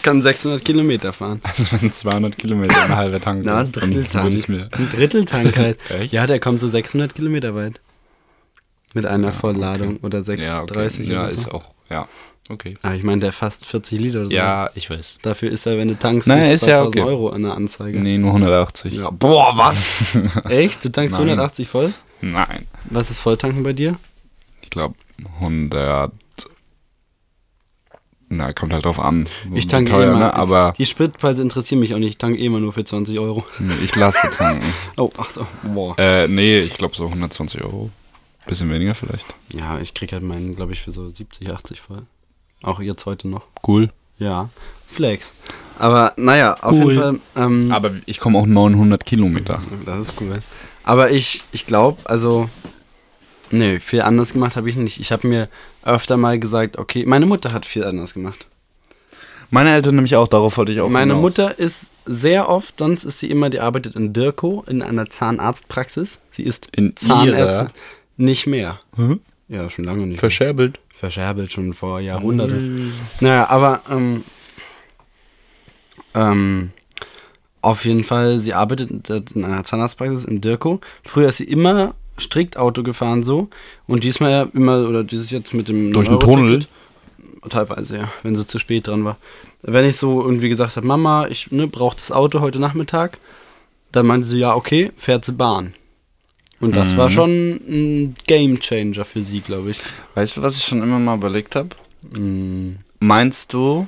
Kann 0.04 0.22
600 0.24 0.64
Kilometer 0.66 1.14
fahren. 1.14 1.42
Also 1.44 1.66
wenn 1.72 1.92
200 1.92 2.38
Kilometer 2.38 2.76
ein 2.86 2.96
halber 2.96 3.22
Tank 3.22 3.44
Na, 3.46 3.58
ein 3.58 3.64
ist, 3.64 3.78
dann 3.78 3.92
Dritteltank. 3.92 4.50
Ein 4.72 4.90
Dritteltank 4.96 5.58
halt. 5.58 5.78
Echt? 5.90 6.12
Ja, 6.14 6.26
der 6.28 6.40
kommt 6.40 6.62
so 6.62 6.68
600 6.70 7.14
Kilometer 7.14 7.54
weit. 7.56 7.80
Mit 8.94 9.06
einer 9.06 9.32
Vollladung 9.32 9.98
oder 9.98 10.24
36 10.24 10.44
Ja, 10.48 10.62
okay. 10.64 11.14
ja 11.14 11.22
oder 11.22 11.30
so. 11.30 11.36
ist 11.36 11.52
auch... 11.52 11.74
Ja, 11.92 12.08
okay. 12.50 12.78
Aber 12.82 12.96
ich 12.96 13.04
meine, 13.04 13.20
der 13.22 13.32
fast 13.34 13.66
40 13.66 14.00
Liter 14.00 14.20
oder 14.22 14.28
so. 14.30 14.34
Ja, 14.34 14.70
ich 14.76 14.90
weiß. 14.90 15.20
Dafür 15.22 15.52
ist 15.52 15.66
er, 15.66 15.78
wenn 15.78 15.90
du 15.90 16.00
tankst, 16.00 16.28
Nein, 16.28 16.42
nicht 16.44 16.52
ist 16.52 16.66
ja 16.66 16.78
2000 16.78 16.96
okay. 17.02 17.08
Euro 17.10 17.30
an 17.30 17.44
der 17.44 17.54
Anzeige. 17.56 18.00
Nee, 18.00 18.18
nur 18.18 18.30
180. 18.32 18.94
Ja. 18.94 19.10
Boah, 19.10 19.52
was? 19.58 19.84
Echt? 20.50 20.84
Du 20.86 20.90
tankst 20.92 21.14
Nein. 21.18 21.24
180 21.30 21.68
voll? 21.68 21.94
Nein. 22.22 22.68
Was 22.86 23.12
ist 23.12 23.20
Volltanken 23.20 23.64
bei 23.64 23.74
dir? 23.74 23.98
Ich 24.64 24.70
glaube 24.70 24.96
100... 25.40 26.12
Na, 28.34 28.54
kommt 28.54 28.72
halt 28.72 28.86
drauf 28.86 28.98
an. 28.98 29.28
Ich 29.54 29.68
tanke 29.68 29.92
teuer, 29.92 30.08
eh 30.08 30.10
immer. 30.12 30.20
ne? 30.20 30.34
Aber 30.34 30.74
Die 30.78 30.86
Spritpreise 30.86 31.42
interessieren 31.42 31.82
mich 31.82 31.94
auch 31.94 32.00
nicht. 32.00 32.08
Ich 32.12 32.18
tanke 32.18 32.40
eh 32.40 32.46
immer 32.46 32.62
nur 32.62 32.72
für 32.72 32.86
20 32.86 33.20
Euro. 33.20 33.44
nee, 33.60 33.74
ich 33.84 33.94
lasse 33.98 34.30
tanken. 34.30 34.66
Oh, 34.98 35.10
ach 35.18 35.30
so. 35.30 35.46
Boah. 35.64 36.00
äh, 36.00 36.30
nee, 36.30 36.60
ich 36.62 36.76
glaube 36.76 36.96
so 36.96 37.08
120 37.08 37.62
Euro. 37.62 37.90
Bisschen 38.48 38.70
weniger 38.72 38.96
vielleicht. 38.96 39.26
Ja, 39.54 39.80
ich 39.80 39.94
krieg 39.94 40.12
halt 40.14 40.24
meinen, 40.24 40.56
glaube 40.56 40.74
ich, 40.74 40.82
für 40.82 40.92
so 40.92 41.10
70, 41.10 41.52
80 41.52 41.80
voll. 41.82 42.04
Auch 42.64 42.80
jetzt 42.82 43.06
heute 43.06 43.28
noch. 43.28 43.44
Cool. 43.68 43.90
Ja. 44.18 44.50
Flex. 44.88 45.34
Aber 45.80 46.14
naja, 46.18 46.56
auf 46.62 46.74
Cool. 46.74 46.92
jeden 46.94 47.02
Fall. 47.02 47.20
Ähm, 47.36 47.72
Aber 47.72 47.92
ich 48.06 48.20
komme 48.20 48.38
auch 48.38 48.46
900 48.46 49.06
Kilometer. 49.06 49.62
Das 49.86 50.00
ist 50.00 50.14
cool. 50.22 50.40
Aber 50.84 51.12
ich, 51.12 51.44
ich 51.52 51.66
glaube, 51.66 52.00
also, 52.06 52.50
nee, 53.52 53.80
viel 53.80 54.02
anders 54.02 54.34
gemacht 54.34 54.56
habe 54.56 54.70
ich 54.70 54.76
nicht. 54.76 55.00
Ich 55.00 55.12
habe 55.12 55.28
mir 55.28 55.48
öfter 55.84 56.18
mal 56.18 56.38
gesagt, 56.40 56.78
okay, 56.78 57.06
meine 57.06 57.26
Mutter 57.26 57.54
hat 57.54 57.66
viel 57.66 57.84
anders 57.84 58.14
gemacht. 58.14 58.48
Meine 59.50 59.74
Eltern 59.74 59.96
nämlich 59.96 60.16
auch, 60.16 60.28
darauf 60.30 60.56
wollte 60.58 60.72
ich 60.72 60.80
auch 60.82 60.90
meine 60.90 61.14
hinaus. 61.14 61.22
Mutter 61.38 61.60
ist 61.60 61.92
sehr 62.06 62.48
oft, 62.48 62.80
sonst 62.80 63.04
ist 63.04 63.20
sie 63.20 63.30
immer, 63.30 63.50
die 63.50 63.60
arbeitet 63.60 63.96
in 63.96 64.14
Dirko, 64.14 64.64
in 64.68 64.82
einer 64.82 65.10
Zahnarztpraxis. 65.10 66.20
Sie 66.32 66.44
ist 66.44 66.70
In 66.76 66.96
Zahnärztin. 66.96 67.68
Nicht 68.22 68.46
mehr. 68.46 68.80
Hm? 68.96 69.20
Ja, 69.48 69.70
schon 69.70 69.86
lange 69.86 70.02
nicht. 70.02 70.10
mehr. 70.10 70.20
Verscherbelt. 70.20 70.80
Verscherbelt 70.94 71.52
schon 71.52 71.74
vor 71.74 72.00
Jahrhunderten. 72.00 72.94
Naja, 73.20 73.50
aber 73.50 73.82
ähm, 73.90 74.24
ähm, 76.14 76.70
auf 77.62 77.86
jeden 77.86 78.04
Fall, 78.04 78.40
sie 78.40 78.54
arbeitet 78.54 79.10
in 79.36 79.44
einer 79.44 79.64
Zahnarztpraxis 79.64 80.26
in 80.26 80.40
Dirko. 80.40 80.82
Früher 81.04 81.30
ist 81.30 81.38
sie 81.38 81.46
immer 81.46 81.96
strikt 82.20 82.58
Auto 82.58 82.84
gefahren 82.84 83.24
so 83.24 83.50
und 83.88 84.04
diesmal 84.04 84.32
ja 84.32 84.48
immer, 84.54 84.88
oder 84.88 85.04
dieses 85.04 85.32
jetzt 85.32 85.56
mit 85.56 85.68
dem 85.68 85.92
Durch 85.92 86.08
den 86.08 86.18
9-Euro-Ticket, 86.18 86.68
Tunnel? 87.42 87.50
Teilweise, 87.50 87.98
ja, 87.98 88.12
wenn 88.22 88.36
sie 88.36 88.46
zu 88.46 88.60
spät 88.60 88.86
dran 88.86 89.04
war. 89.04 89.18
Wenn 89.64 89.86
ich 89.86 89.98
so 89.98 90.22
irgendwie 90.22 90.50
gesagt 90.50 90.76
habe, 90.76 90.86
Mama, 90.86 91.26
ich 91.28 91.52
ne, 91.52 91.66
brauche 91.66 91.96
das 91.96 92.12
Auto 92.12 92.40
heute 92.42 92.60
Nachmittag, 92.60 93.18
dann 93.92 94.06
meinte 94.06 94.28
sie, 94.28 94.38
ja, 94.38 94.54
okay, 94.54 94.92
fährt 94.96 95.26
sie 95.26 95.34
Bahn. 95.34 95.74
Und 96.62 96.76
das 96.76 96.94
Mhm. 96.94 96.98
war 96.98 97.10
schon 97.10 97.30
ein 97.68 98.16
Game 98.28 98.60
Changer 98.60 99.04
für 99.06 99.24
sie, 99.24 99.42
glaube 99.42 99.72
ich. 99.72 99.80
Weißt 100.16 100.38
du, 100.38 100.42
was 100.44 100.56
ich 100.58 100.64
schon 100.64 100.82
immer 100.82 101.00
mal 101.00 101.16
überlegt 101.18 101.56
habe? 101.56 101.70
Mm, 102.18 102.76
Meinst 103.00 103.52
du, 103.54 103.88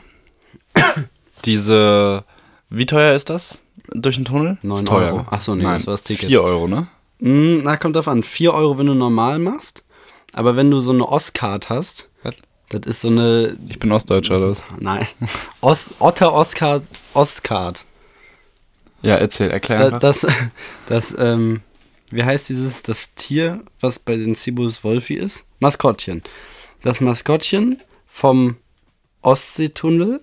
diese, 1.46 2.24
wie 2.70 2.86
teuer 2.86 3.16
ist 3.16 3.30
das 3.30 3.60
durch 3.94 4.16
den 4.16 4.26
Tunnel? 4.26 4.58
Neun 4.62 4.78
ist 4.80 4.88
teuer. 4.88 5.08
Euro. 5.08 5.18
ne? 5.20 5.26
Ach 5.30 5.42
so, 5.42 5.56
nee, 5.56 5.64
Nein, 5.64 5.74
das 5.76 5.88
war 5.88 5.94
das 5.96 6.04
Ticket. 6.04 6.30
4 6.30 6.42
Euro, 6.44 6.68
ne? 6.68 6.88
Mm, 7.20 7.62
Na, 7.64 7.78
kommt 7.78 7.96
drauf 7.96 8.08
an. 8.08 8.24
4 8.24 8.54
Euro, 8.54 8.78
wenn 8.78 8.88
du 8.88 8.94
normal 8.94 9.40
machst. 9.40 9.84
Aber 10.34 10.56
wenn 10.56 10.72
du 10.72 10.80
so 10.80 10.92
eine 10.92 11.08
Oscard 11.08 11.70
hast, 11.70 12.10
Was? 12.24 12.36
das 12.70 12.82
ist 12.88 13.02
so 13.02 13.10
eine. 13.10 13.56
Ich 13.70 13.78
bin 13.78 13.92
Ostdeutscher, 13.92 14.38
oder 14.38 14.50
was? 14.52 14.64
Nein. 14.80 15.06
Os, 15.62 15.92
Otter 16.00 16.34
Oscard. 16.34 16.84
Ostcard. 17.14 17.84
Ja, 19.04 19.16
erzähl, 19.18 19.52
erklär 19.52 19.92
Da, 19.92 20.00
das, 20.00 20.26
das, 20.88 21.16
ähm, 21.20 21.62
wie 22.14 22.24
heißt 22.24 22.50
dieses, 22.50 22.84
das 22.84 23.14
Tier, 23.16 23.62
was 23.80 24.00
bei 24.00 24.16
den 24.16 24.36
Cibus 24.36 24.84
Wolfi 24.84 25.16
ist? 25.16 25.44
Maskottchen. 25.60 26.22
Das 26.82 27.02
Maskottchen 27.02 27.80
vom 28.08 28.58
Ostseetunnel 29.22 30.22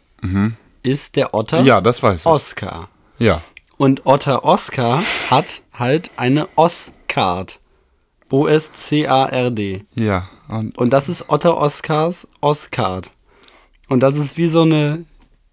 ist 0.82 1.16
der 1.16 1.34
Otter 1.34 1.60
Mhm. 1.62 1.66
ja, 1.66 1.80
das 1.80 2.02
weiß 2.02 2.20
ich. 2.20 2.26
Oscar. 2.26 2.88
Ja. 3.18 3.42
Und 3.78 4.04
Otter 4.06 4.44
Oscar 4.44 5.02
hat 5.30 5.62
halt 5.72 6.10
eine 6.16 6.48
Oscard. 6.56 7.58
O-S-C-A-R-D. 8.30 9.84
Ja. 9.94 10.28
Und 10.48 10.76
Und 10.78 10.90
das 10.90 11.08
ist 11.08 11.28
Otter 11.28 11.56
Oscars 11.56 12.28
Oscard. 12.40 13.10
Und 13.88 14.00
das 14.00 14.16
ist 14.16 14.36
wie 14.36 14.48
so 14.48 14.62
eine 14.62 15.04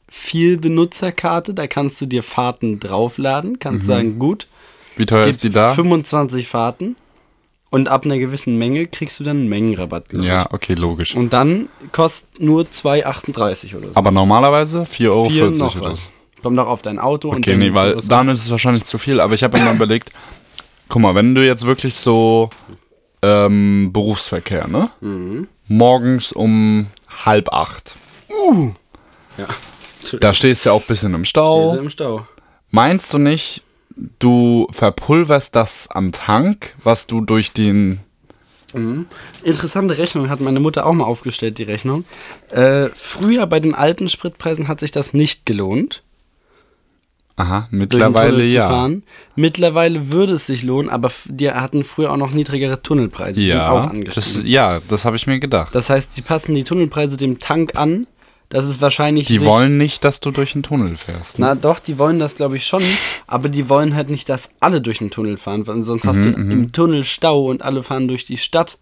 Vielbenutzerkarte. 0.09 1.53
Da 1.53 1.67
kannst 1.67 1.99
du 2.01 2.05
dir 2.05 2.21
Fahrten 2.23 2.79
draufladen. 2.79 3.59
Kannst 3.59 3.83
Mhm. 3.83 3.87
sagen, 3.87 4.19
gut, 4.19 4.47
wie 4.97 5.05
teuer 5.05 5.27
ist 5.27 5.43
die 5.43 5.49
da? 5.49 5.73
25 5.73 6.47
Fahrten. 6.47 6.95
Und 7.69 7.89
ab 7.89 8.05
einer 8.05 8.17
gewissen 8.17 8.57
Menge 8.57 8.87
kriegst 8.87 9.19
du 9.19 9.25
dann 9.25 9.37
einen 9.37 9.49
Mengenrabatt, 9.49 10.09
glaube 10.09 10.25
Ja, 10.25 10.47
okay, 10.51 10.73
logisch. 10.73 11.15
Und 11.15 11.33
dann 11.33 11.67
kostet 11.91 12.39
nur 12.39 12.63
2,38 12.63 13.75
oder 13.75 13.87
so. 13.89 13.95
Aber 13.95 14.11
normalerweise 14.11 14.83
4,40 14.83 15.09
Euro 15.09 15.49
noch 15.49 15.75
oder 15.75 15.91
was. 15.91 16.05
so. 16.05 16.41
Kommt 16.43 16.59
auch 16.59 16.67
auf 16.67 16.81
dein 16.81 16.97
Auto 16.97 17.29
und 17.29 17.39
Okay, 17.39 17.51
dann 17.51 17.59
nee, 17.59 17.73
weil 17.73 17.97
dann 18.07 18.29
ist 18.29 18.41
es 18.41 18.51
wahrscheinlich 18.51 18.85
zu 18.85 18.97
viel. 18.97 19.19
Aber 19.19 19.33
ich 19.33 19.43
habe 19.43 19.57
immer 19.57 19.73
überlegt, 19.73 20.11
guck 20.87 21.01
mal, 21.01 21.13
wenn 21.15 21.35
du 21.35 21.45
jetzt 21.45 21.65
wirklich 21.65 21.95
so 21.95 22.49
ähm, 23.21 23.89
Berufsverkehr, 23.91 24.67
ne? 24.67 24.89
Mhm. 25.01 25.47
Morgens 25.67 26.31
um 26.31 26.87
halb 27.25 27.51
acht. 27.51 27.95
Ja. 29.37 29.47
Da 30.21 30.33
stehst 30.33 30.63
du 30.63 30.69
ja 30.69 30.73
auch 30.73 30.81
ein 30.81 30.87
bisschen 30.87 31.13
im 31.13 31.25
Stau. 31.25 31.63
Stehst 31.67 31.75
du 31.75 31.83
im 31.83 31.89
Stau. 31.89 32.27
Meinst 32.71 33.13
du 33.13 33.17
nicht, 33.17 33.63
du 34.19 34.67
verpulverst 34.71 35.55
das 35.55 35.89
am 35.89 36.11
Tank, 36.11 36.75
was 36.83 37.07
du 37.07 37.21
durch 37.21 37.53
den. 37.53 37.99
Interessante 39.43 39.97
Rechnung 39.97 40.29
hat 40.29 40.41
meine 40.41 40.59
Mutter 40.59 40.85
auch 40.85 40.93
mal 40.93 41.05
aufgestellt, 41.05 41.57
die 41.57 41.63
Rechnung. 41.63 42.05
Äh, 42.49 42.89
früher 42.93 43.47
bei 43.47 43.59
den 43.59 43.73
alten 43.73 44.09
Spritpreisen 44.09 44.67
hat 44.67 44.81
sich 44.81 44.91
das 44.91 45.13
nicht 45.13 45.45
gelohnt, 45.45 46.03
Aha, 47.37 47.67
mittlerweile 47.69 48.43
ja. 48.45 48.67
fahren. 48.67 49.03
Mittlerweile 49.35 50.11
würde 50.11 50.33
es 50.33 50.47
sich 50.47 50.63
lohnen, 50.63 50.89
aber 50.89 51.11
die 51.25 51.51
hatten 51.51 51.83
früher 51.83 52.11
auch 52.11 52.17
noch 52.17 52.31
niedrigere 52.31 52.81
Tunnelpreise. 52.81 53.39
Die 53.39 53.49
sind 53.49 53.59
auch 53.59 53.93
Ja, 53.93 54.03
das, 54.03 54.39
ja, 54.43 54.81
das 54.87 55.05
habe 55.05 55.17
ich 55.17 55.27
mir 55.27 55.39
gedacht. 55.39 55.73
Das 55.75 55.91
heißt, 55.91 56.17
die 56.17 56.23
passen 56.23 56.55
die 56.55 56.63
Tunnelpreise 56.63 57.15
dem 57.15 57.37
Tank 57.37 57.77
an. 57.77 58.07
Das 58.49 58.65
ist 58.65 58.79
wahrscheinlich. 58.81 59.27
die 59.27 59.41
wollen 59.41 59.77
nicht, 59.77 60.03
dass 60.05 60.21
du 60.21 60.31
durch 60.31 60.53
den 60.53 60.63
Tunnel 60.63 60.95
fährst. 60.95 61.37
Ne? 61.37 61.47
Na 61.47 61.55
doch, 61.55 61.79
die 61.79 61.99
wollen 61.99 62.17
das 62.17 62.35
glaube 62.35 62.55
ich 62.57 62.65
schon, 62.65 62.81
aber 63.27 63.49
die 63.49 63.67
wollen 63.67 63.93
halt 63.95 64.09
nicht, 64.09 64.29
dass 64.29 64.49
alle 64.61 64.79
durch 64.81 64.99
den 64.99 65.11
Tunnel 65.11 65.37
fahren, 65.37 65.67
weil 65.67 65.83
sonst 65.83 66.05
hast 66.05 66.19
Mhm, 66.19 66.23
du 66.23 66.29
im 66.53 66.71
Tunnel 66.71 67.03
Stau 67.03 67.45
und 67.47 67.61
alle 67.61 67.83
fahren 67.83 68.07
durch 68.07 68.23
die 68.23 68.37
Stadt, 68.37 68.77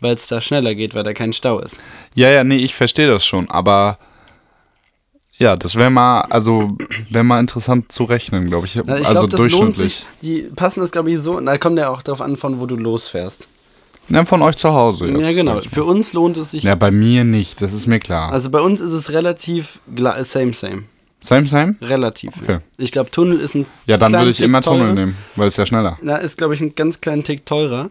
weil 0.00 0.14
es 0.14 0.26
da 0.26 0.40
schneller 0.40 0.74
geht, 0.74 0.94
weil 0.94 1.02
da 1.02 1.12
kein 1.12 1.34
Stau 1.34 1.58
ist. 1.58 1.78
Ja, 2.14 2.30
ja, 2.30 2.44
nee, 2.44 2.56
ich 2.56 2.74
verstehe 2.74 3.06
das 3.08 3.26
schon, 3.26 3.50
aber 3.50 3.98
ja, 5.36 5.56
das 5.56 5.74
wäre 5.74 5.90
mal, 5.90 6.22
also 6.22 6.76
wäre 7.10 7.24
mal 7.24 7.40
interessant 7.40 7.90
zu 7.92 8.04
rechnen, 8.04 8.46
glaube 8.46 8.66
ich. 8.66 8.76
Na, 8.86 8.98
ich 8.98 9.06
also 9.06 9.26
glaube, 9.26 9.28
das 9.28 9.40
lohnt 9.40 9.76
durchschnittlich. 9.76 9.92
sich. 9.94 10.06
Die 10.22 10.42
passen 10.54 10.80
das, 10.80 10.92
glaube 10.92 11.10
ich, 11.10 11.18
so. 11.18 11.36
Und 11.36 11.46
da 11.46 11.58
kommt 11.58 11.76
ja 11.76 11.88
auch 11.88 12.02
darauf 12.02 12.20
an, 12.20 12.36
von 12.36 12.60
wo 12.60 12.66
du 12.66 12.76
losfährst. 12.76 13.48
Ja, 14.08 14.24
von 14.24 14.42
euch 14.42 14.56
zu 14.56 14.72
Hause 14.72 15.06
jetzt. 15.06 15.20
ja, 15.20 15.32
genau. 15.32 15.60
Für 15.60 15.84
uns 15.84 16.12
lohnt 16.12 16.36
es 16.36 16.50
sich. 16.50 16.62
Ja, 16.62 16.74
bei 16.74 16.90
mir 16.90 17.24
nicht, 17.24 17.62
das 17.62 17.72
ist 17.72 17.86
mir 17.86 17.98
klar. 18.00 18.32
Also 18.32 18.50
bei 18.50 18.60
uns 18.60 18.80
ist 18.80 18.92
es 18.92 19.12
relativ 19.12 19.80
same, 20.22 20.52
same. 20.52 20.82
same, 21.22 21.46
same? 21.46 21.76
Relativ. 21.80 22.34
Okay. 22.42 22.52
Ja. 22.52 22.60
Ich 22.76 22.92
glaube, 22.92 23.10
Tunnel 23.10 23.40
ist 23.40 23.54
ein. 23.54 23.66
Ja, 23.86 23.96
dann 23.96 24.12
würde 24.12 24.30
ich 24.30 24.36
Tick 24.36 24.46
immer 24.46 24.60
teurer. 24.60 24.78
Tunnel 24.78 24.94
nehmen, 24.94 25.16
weil 25.36 25.48
es 25.48 25.56
ja 25.56 25.64
schneller. 25.66 25.98
Na, 26.02 26.16
ist, 26.16 26.36
glaube 26.38 26.54
ich, 26.54 26.60
ein 26.60 26.74
ganz 26.74 27.00
kleinen 27.00 27.24
Tick 27.24 27.46
teurer. 27.46 27.90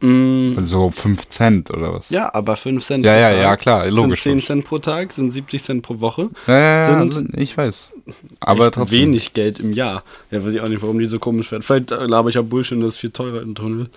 Mm, 0.00 0.54
Also 0.58 0.90
5 0.90 1.28
Cent 1.28 1.70
oder 1.70 1.94
was? 1.94 2.10
ja, 2.10 2.32
aber 2.34 2.56
5 2.56 2.84
Cent 2.84 3.04
Ja, 3.04 3.12
pro 3.12 3.20
ja, 3.20 3.28
Tag 3.30 3.38
ja, 3.40 3.56
klar, 3.56 3.90
logisch, 3.90 4.22
Sind 4.22 4.30
10 4.30 4.32
logisch. 4.32 4.46
Cent 4.46 4.64
pro 4.66 4.78
Tag, 4.78 5.12
sind 5.12 5.30
70 5.32 5.62
Cent 5.62 5.82
pro 5.82 6.00
Woche. 6.00 6.28
Ja, 6.46 6.58
ja, 6.58 6.80
ja, 7.04 7.12
Sind 7.12 7.34
ich 7.38 7.56
weiß. 7.56 7.92
Aber 8.40 8.70
trotzdem. 8.70 9.00
wenig 9.00 9.32
Geld 9.32 9.58
im 9.58 9.70
Jahr. 9.70 10.02
Ja, 10.30 10.44
weiß 10.44 10.52
ich 10.54 10.60
auch 10.60 10.68
nicht, 10.68 10.82
warum 10.82 10.98
die 10.98 11.06
so 11.06 11.18
komisch 11.18 11.50
werden. 11.50 11.62
Vielleicht 11.62 11.92
äh, 11.92 12.06
laber 12.06 12.28
ich 12.28 12.34
ja 12.34 12.42
Bullshit 12.42 12.76
und 12.76 12.84
das 12.84 12.94
ist 12.94 13.00
viel 13.00 13.10
teurer 13.10 13.40
im 13.40 13.54
Tunnel. 13.54 13.88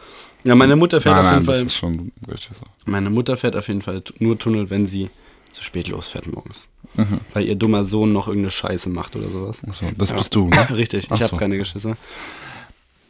Ja, 0.46 0.56
meine 0.56 0.78
Mutter 0.78 1.02
fährt 1.02 1.16
Nein, 1.16 1.26
auf 1.26 1.32
nein, 1.32 1.34
jeden 1.42 1.48
das 1.48 1.58
Fall. 1.58 1.66
ist 1.66 1.76
schon 1.76 2.12
richtig 2.32 2.52
so. 2.58 2.64
Meine 2.86 3.10
Mutter 3.10 3.36
fährt 3.36 3.58
auf 3.58 3.68
jeden 3.68 3.82
Fall 3.82 4.02
nur 4.20 4.40
Tunnel, 4.40 4.70
wenn 4.70 4.88
sie 4.88 5.10
zu 5.52 5.64
spät 5.64 5.90
losfährt 5.90 6.28
morgens. 6.34 6.68
Mhm. 6.96 7.20
Weil 7.34 7.46
ihr 7.46 7.56
dummer 7.56 7.84
Sohn 7.84 8.14
noch 8.14 8.28
irgendeine 8.28 8.52
Scheiße 8.52 8.90
macht 8.90 9.16
oder 9.18 9.30
sowas. 9.30 9.58
Achso, 9.68 9.86
das 9.98 10.14
bist 10.14 10.34
du, 10.34 10.48
ne? 10.48 10.70
Richtig, 10.78 11.08
Ach 11.10 11.16
ich 11.16 11.22
habe 11.24 11.32
so. 11.32 11.38
keine 11.38 11.58
Geschwister. 11.58 11.98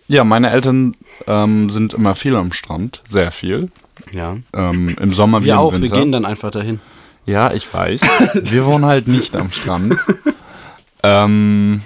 Ja, 0.09 0.23
meine 0.23 0.49
Eltern 0.49 0.95
ähm, 1.27 1.69
sind 1.69 1.93
immer 1.93 2.15
viel 2.15 2.35
am 2.35 2.51
Strand. 2.51 3.01
Sehr 3.07 3.31
viel. 3.31 3.69
Ja. 4.11 4.37
Ähm, 4.53 4.95
Im 4.99 5.13
Sommer 5.13 5.41
wie 5.41 5.45
Wir 5.45 5.53
im 5.53 5.59
auch, 5.59 5.71
wir 5.73 5.81
Winter. 5.81 5.95
gehen 5.97 6.11
dann 6.11 6.25
einfach 6.25 6.49
dahin. 6.51 6.79
Ja, 7.27 7.53
ich 7.53 7.71
weiß. 7.71 8.01
Wir 8.43 8.65
wohnen 8.65 8.85
halt 8.85 9.07
nicht 9.07 9.35
am 9.35 9.51
Strand. 9.51 9.95
ähm, 11.03 11.81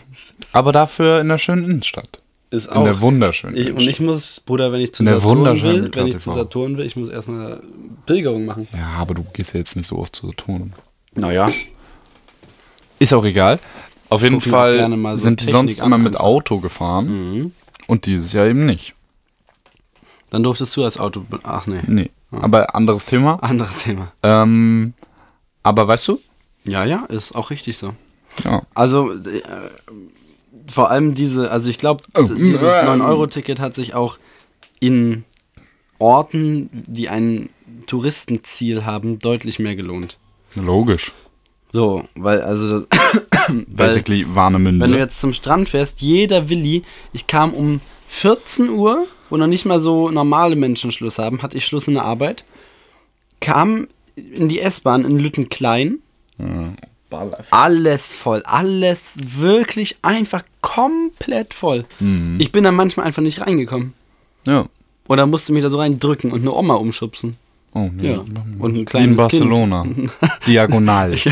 aber 0.53 0.72
dafür 0.72 1.20
in 1.20 1.27
der 1.27 1.38
schönen 1.38 1.65
Innenstadt. 1.65 2.22
Ist 2.50 2.68
In 2.68 2.86
der 2.86 3.01
wunderschönen 3.01 3.56
ich, 3.58 3.63
und 3.63 3.68
Innenstadt. 3.72 3.94
ich 3.94 4.00
muss, 4.00 4.39
Bruder, 4.39 4.72
wenn 4.72 4.80
ich 4.80 4.94
zu 4.94 5.03
Saturn 5.03 5.62
will, 5.62 5.92
wenn 5.94 6.08
ich 6.08 6.20
zu 6.20 6.32
Saturn 6.32 6.77
will, 6.77 6.86
ich 6.86 6.96
muss 6.96 7.10
erstmal 7.10 7.62
Pilgerung 8.06 8.46
machen. 8.46 8.68
Ja, 8.74 8.94
aber 9.00 9.15
du 9.15 9.25
gehst 9.34 9.53
ja 9.53 9.58
jetzt 9.60 9.75
nicht 9.75 9.88
so 9.88 9.98
oft 9.98 10.15
zu 10.15 10.27
Saturn. 10.27 10.72
Naja. 11.13 11.48
Ist 13.00 13.13
auch 13.13 13.25
egal. 13.25 13.60
Auf 14.10 14.22
jeden 14.22 14.36
Gucken 14.36 14.53
auch 14.53 14.58
Fall 14.58 15.18
sind 15.18 15.42
die 15.42 15.46
Technik 15.48 15.75
sonst 15.75 15.82
immer 15.82 15.98
mit. 15.98 16.18
Auto 16.18 16.60
gefahren. 16.60 17.08
Mhm. 17.08 17.51
Und 17.88 18.06
dieses 18.06 18.34
Jahr 18.34 18.46
eben 18.48 18.66
nicht. 18.66 18.96
Dann 20.30 20.44
durftest 20.44 20.75
du 20.78 20.84
als 20.84 20.98
Auto. 21.00 21.25
Ach 21.44 21.68
nee. 21.68 21.82
Nee. 21.88 22.10
Aber 22.32 22.75
anderes 22.75 23.06
Thema. 23.06 23.36
Anderes 23.44 23.84
Thema. 23.84 24.12
Ähm, 24.24 24.94
aber 25.62 25.88
weißt 25.88 26.08
du? 26.08 26.20
Ja, 26.66 26.84
ja, 26.86 27.06
ist 27.06 27.36
auch 27.36 27.50
richtig 27.52 27.78
so. 27.78 27.94
Ja. 28.44 28.63
Also 28.74 29.12
äh, 29.13 29.42
vor 30.68 30.90
allem 30.90 31.13
diese, 31.13 31.52
also 31.52 31.70
ich 31.70 31.78
glaube, 31.78 32.04
Oh. 32.16 32.24
dieses 32.24 32.63
9-Euro-Ticket 32.63 33.60
hat 33.60 33.75
sich 33.75 33.94
auch 33.94 34.18
in 34.80 35.24
Orten, 36.00 36.70
die 36.72 37.10
ein 37.10 37.50
Touristenziel 37.86 38.86
haben, 38.86 39.20
deutlich 39.20 39.60
mehr 39.60 39.75
gelohnt. 39.75 40.18
Logisch. 40.56 41.13
So, 41.74 42.08
weil, 42.13 42.42
also 42.42 42.70
das, 42.70 42.88
weil, 43.50 43.65
Basically 43.65 44.25
Warnemünde. 44.34 44.86
wenn 44.86 44.92
du 44.92 45.00
jetzt 45.00 45.20
zum 45.20 45.34
Strand 45.34 45.70
fährst, 45.70 46.01
jeder 46.01 46.48
Willi, 46.48 46.84
ich 47.13 47.25
kam 47.25 47.53
um 47.53 47.82
14 48.08 48.70
Uhr, 48.70 49.08
wo 49.30 49.38
noch 49.38 49.48
nicht 49.48 49.65
mal 49.65 49.82
so 49.82 50.12
normale 50.12 50.56
Menschen 50.56 50.92
Schluss 50.92 51.18
haben, 51.18 51.42
hatte 51.42 51.58
ich 51.58 51.65
Schluss 51.65 51.88
in 51.88 51.96
der 51.96 52.06
Arbeit, 52.06 52.46
kam 53.42 53.88
in 54.15 54.48
die 54.50 54.60
S-Bahn 54.60 55.03
in 55.03 55.18
Lüttenklein, 55.18 55.98
alles 57.50 58.13
voll, 58.13 58.44
alles 58.46 59.15
wirklich 59.18 59.98
einfach 60.03 60.44
komplett 60.62 61.56
voll. 61.56 61.86
Mhm. 62.00 62.38
Ich 62.39 62.51
bin 62.51 62.63
da 62.63 62.72
manchmal 62.72 63.08
einfach 63.08 63.24
nicht 63.24 63.42
reingekommen. 63.42 63.94
ja. 64.48 64.65
Oder 65.10 65.25
musste 65.25 65.51
mich 65.51 65.62
da 65.62 65.70
so 65.70 65.80
reindrücken 65.80 66.32
und 66.32 66.42
eine 66.42 66.53
Oma 66.53 66.75
umschubsen. 66.75 67.36
Oh, 67.74 67.89
nee. 67.92 68.12
Ja. 68.12 68.20
Und 68.60 68.72
ein 68.72 68.74
Wie 68.75 68.80
in 68.80 68.86
kleines 68.86 69.18
Barcelona. 69.18 69.86
Diagonal. 70.48 71.13
Ich, 71.13 71.30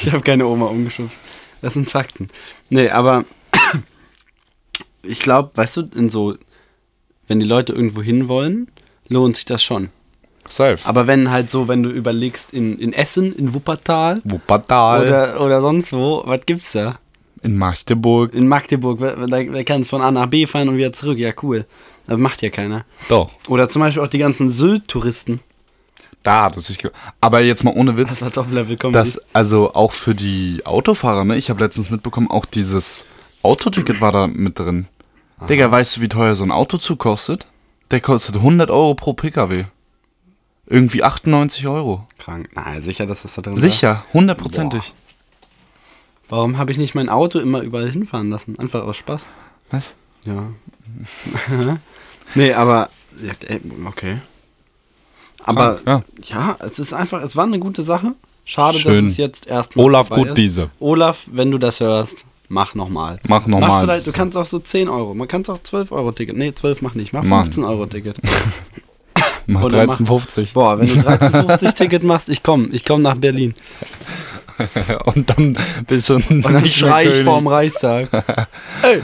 ich 0.00 0.12
habe 0.12 0.22
keine 0.22 0.46
Oma 0.46 0.66
umgeschubst. 0.66 1.18
Das 1.60 1.74
sind 1.74 1.90
Fakten. 1.90 2.28
Nee, 2.70 2.88
aber 2.90 3.24
ich 5.02 5.20
glaube, 5.20 5.50
weißt 5.54 5.76
du, 5.78 5.82
in 5.94 6.08
so, 6.10 6.36
wenn 7.26 7.40
die 7.40 7.46
Leute 7.46 7.72
irgendwo 7.72 8.02
hinwollen, 8.02 8.68
lohnt 9.08 9.36
sich 9.36 9.44
das 9.44 9.62
schon. 9.62 9.88
Safe. 10.48 10.78
Aber 10.84 11.06
wenn 11.06 11.30
halt 11.30 11.50
so, 11.50 11.68
wenn 11.68 11.82
du 11.82 11.90
überlegst, 11.90 12.52
in, 12.52 12.78
in 12.78 12.92
Essen, 12.92 13.34
in 13.34 13.54
Wuppertal 13.54 14.20
Wuppertal. 14.24 15.04
oder, 15.06 15.40
oder 15.40 15.60
sonst 15.60 15.92
wo, 15.92 16.22
was 16.24 16.40
gibt's 16.46 16.72
da? 16.72 16.98
in 17.44 17.56
Magdeburg. 17.58 18.34
In 18.34 18.46
Magdeburg, 18.46 19.00
wer- 19.00 19.16
da, 19.26 19.42
da 19.42 19.62
kannst 19.64 19.90
von 19.90 20.00
A 20.00 20.12
nach 20.12 20.26
B 20.26 20.46
fahren 20.46 20.68
und 20.68 20.76
wieder 20.76 20.92
zurück. 20.92 21.18
Ja, 21.18 21.32
cool. 21.42 21.66
Aber 22.06 22.18
macht 22.18 22.40
ja 22.42 22.50
keiner. 22.50 22.84
Doch. 23.08 23.30
Oder 23.48 23.68
zum 23.68 23.80
Beispiel 23.82 24.00
auch 24.02 24.08
die 24.08 24.18
ganzen 24.18 24.48
Sylt-Touristen. 24.48 25.40
Da 26.22 26.44
hat 26.44 26.56
es 26.56 26.66
sich. 26.66 26.78
ge- 26.78 26.90
Aber 27.20 27.40
jetzt 27.40 27.64
mal 27.64 27.74
ohne 27.74 27.96
Witz. 27.96 28.08
Das 28.10 28.22
war 28.22 28.30
Top-Level 28.32 28.76
Comedy. 28.76 28.92
Das, 28.98 29.20
also 29.32 29.74
auch 29.74 29.92
für 29.92 30.14
die 30.14 30.62
Autofahrer, 30.64 31.24
ne? 31.24 31.36
Ich 31.36 31.50
habe 31.50 31.60
letztens 31.62 31.90
mitbekommen, 31.90 32.30
auch 32.30 32.44
dieses 32.44 33.04
Autoticket 33.42 34.00
war 34.00 34.12
da 34.12 34.26
mit 34.28 34.58
drin. 34.58 34.86
Digga, 35.48 35.68
weißt 35.70 35.96
du, 35.96 36.00
wie 36.02 36.08
teuer 36.08 36.36
so 36.36 36.44
ein 36.44 36.52
Autozug 36.52 37.00
kostet? 37.00 37.48
Der 37.90 38.00
kostet 38.00 38.36
100 38.36 38.70
Euro 38.70 38.94
pro 38.94 39.12
PKW. 39.14 39.64
Irgendwie 40.66 41.02
98 41.02 41.66
Euro. 41.66 42.06
Krank. 42.18 42.48
Na, 42.54 42.80
sicher, 42.80 43.04
dass 43.04 43.22
das 43.22 43.34
da 43.34 43.42
drin 43.42 43.54
war. 43.54 43.60
Sicher, 43.60 44.04
hundertprozentig. 44.12 44.94
Warum 46.28 46.56
habe 46.56 46.70
ich 46.70 46.78
nicht 46.78 46.94
mein 46.94 47.08
Auto 47.08 47.40
immer 47.40 47.60
überall 47.60 47.90
hinfahren 47.90 48.30
lassen? 48.30 48.58
Einfach 48.58 48.84
aus 48.84 48.96
Spaß. 48.96 49.30
Was? 49.72 49.96
Ja. 50.24 50.44
nee, 52.34 52.52
aber. 52.54 52.88
Okay. 53.86 54.18
Aber 55.44 55.76
Krank, 55.84 56.04
ja. 56.28 56.56
es 56.60 56.78
ist 56.78 56.92
einfach, 56.94 57.22
es 57.22 57.36
war 57.36 57.44
eine 57.44 57.58
gute 57.58 57.82
Sache. 57.82 58.14
Schade, 58.44 58.78
Schön. 58.78 59.04
dass 59.04 59.12
es 59.12 59.16
jetzt 59.18 59.46
erstmal. 59.46 59.86
Olaf 59.86 60.10
ist. 60.10 60.16
Gutwiese. 60.16 60.70
Olaf, 60.80 61.26
wenn 61.30 61.50
du 61.50 61.58
das 61.58 61.80
hörst, 61.80 62.26
mach 62.48 62.74
nochmal. 62.74 63.18
Mach 63.28 63.46
noch 63.46 63.60
mal. 63.60 63.82
vielleicht, 63.82 64.06
du 64.06 64.12
kannst 64.12 64.36
auch 64.36 64.46
so 64.46 64.58
10 64.58 64.88
Euro. 64.88 65.14
Man 65.14 65.28
kann 65.28 65.42
es 65.42 65.50
auch 65.50 65.62
12 65.62 65.92
Euro 65.92 66.12
Ticket. 66.12 66.36
Nee, 66.36 66.52
12 66.52 66.82
mach 66.82 66.94
nicht. 66.94 67.12
Mach 67.12 67.22
Mann. 67.22 67.44
15 67.44 67.64
Euro 67.64 67.86
Ticket. 67.86 68.16
Mach 69.48 69.64
Oder 69.64 69.86
mach- 69.86 69.98
13,50. 70.00 70.52
Boah, 70.52 70.78
wenn 70.78 70.86
du 70.86 70.94
13,50 71.00 71.74
Ticket 71.74 72.04
machst, 72.04 72.28
ich 72.28 72.44
komm. 72.44 72.68
Ich 72.72 72.84
komm 72.84 73.02
nach 73.02 73.16
Berlin. 73.16 73.54
Und 75.04 75.30
dann 75.30 75.58
bist 75.88 76.10
du 76.10 76.14
Und 76.14 76.42
dann 76.44 76.70
schrei 76.70 77.10
ich 77.10 77.24
vorm 77.24 77.48
Reichstag. 77.48 78.08
Ey. 78.82 79.02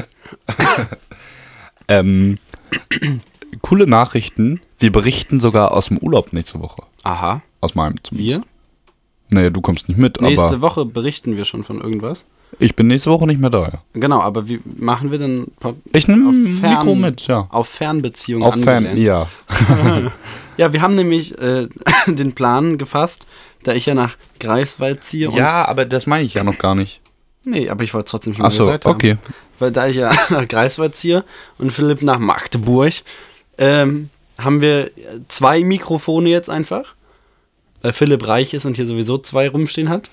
Ähm, 1.89 2.39
coole 3.63 3.87
Nachrichten. 3.87 4.61
Wir 4.79 4.93
berichten 4.93 5.41
sogar 5.41 5.73
aus 5.73 5.89
dem 5.89 5.99
Urlaub 5.99 6.33
nächste 6.33 6.61
Woche. 6.61 6.83
Aha. 7.03 7.43
Aus 7.61 7.75
meinem 7.75 7.97
zumindest. 8.03 8.43
Wir? 8.43 8.43
Nee, 9.31 9.51
du 9.51 9.61
kommst 9.61 9.89
nicht 9.89 9.99
mit, 9.99 10.21
Nächste 10.23 10.47
aber 10.47 10.61
Woche 10.63 10.85
berichten 10.87 11.37
wir 11.37 11.45
schon 11.45 11.63
von 11.63 11.81
irgendwas. 11.83 12.25
ich 12.59 12.75
bin 12.77 12.87
nächste 12.87 13.11
Woche 13.11 13.27
nicht 13.27 13.41
mehr 13.41 13.51
da. 13.51 13.63
Ja. 13.65 13.83
Genau, 13.93 14.23
aber 14.23 14.49
wie 14.49 14.61
machen 14.79 15.11
wir 15.11 15.19
denn 15.19 15.49
Ich 15.93 16.09
nehme 16.09 16.33
Fern- 16.59 16.79
Mikro 16.79 16.95
mit, 16.95 17.27
ja. 17.27 17.47
auf 17.51 17.69
Fernbeziehungen 17.69 18.47
Auf 18.47 18.55
angelehnt? 18.55 18.99
ja. 18.99 19.29
Ja, 20.57 20.73
wir 20.73 20.83
haben 20.83 20.97
nämlich 20.97 21.39
äh, 21.39 21.69
den 22.09 22.33
Plan 22.35 22.79
gefasst, 22.79 23.27
da 23.63 23.75
ich 23.75 23.87
ja 23.87 23.95
nach 23.95 24.17
Greifswald 24.41 25.05
ziehe. 25.05 25.31
Ja, 25.31 25.69
aber 25.69 25.85
das 25.85 26.07
meine 26.07 26.25
ich 26.25 26.35
ja 26.35 26.43
noch 26.43 26.59
gar 26.59 26.75
nicht. 26.75 27.01
Nee, 27.45 27.69
aber 27.71 27.85
ich 27.85 27.95
wollte 27.95 28.07
es 28.07 28.11
trotzdem 28.11 28.35
schon 28.35 28.43
mal 28.43 28.49
Achso, 28.49 28.65
gesagt 28.65 28.85
haben. 28.85 28.95
okay. 28.95 29.19
Weil 29.61 29.71
da 29.71 29.87
ich 29.87 29.97
ja 29.97 30.13
nach 30.31 30.49
Greifswald 30.49 30.97
ziehe 30.97 31.23
und 31.59 31.71
Philipp 31.73 32.03
nach 32.03 32.19
Magdeburg, 32.19 32.93
ähm, 33.59 34.11
haben 34.39 34.61
wir 34.61 34.91
zwei 35.29 35.63
Mikrofone 35.65 36.31
jetzt 36.31 36.49
einfach. 36.49 36.95
Weil 37.83 37.93
Philipp 37.93 38.27
reich 38.27 38.55
ist 38.55 38.65
und 38.65 38.77
hier 38.77 38.87
sowieso 38.87 39.19
zwei 39.19 39.49
rumstehen 39.49 39.89
hat. 39.89 40.11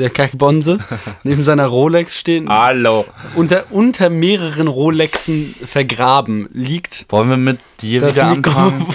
Der 0.00 0.08
Kackbonse. 0.08 0.78
neben 1.24 1.44
seiner 1.44 1.66
Rolex 1.66 2.18
stehen. 2.18 2.48
Hallo. 2.48 3.04
Unter, 3.36 3.64
unter 3.68 4.08
mehreren 4.08 4.66
Rolexen 4.66 5.54
vergraben 5.62 6.48
liegt 6.54 7.04
Wollen 7.10 7.28
wir 7.28 7.36
mit 7.36 7.58
dir 7.82 8.00
das 8.00 8.14
wieder 8.14 8.28
anfangen? 8.28 8.86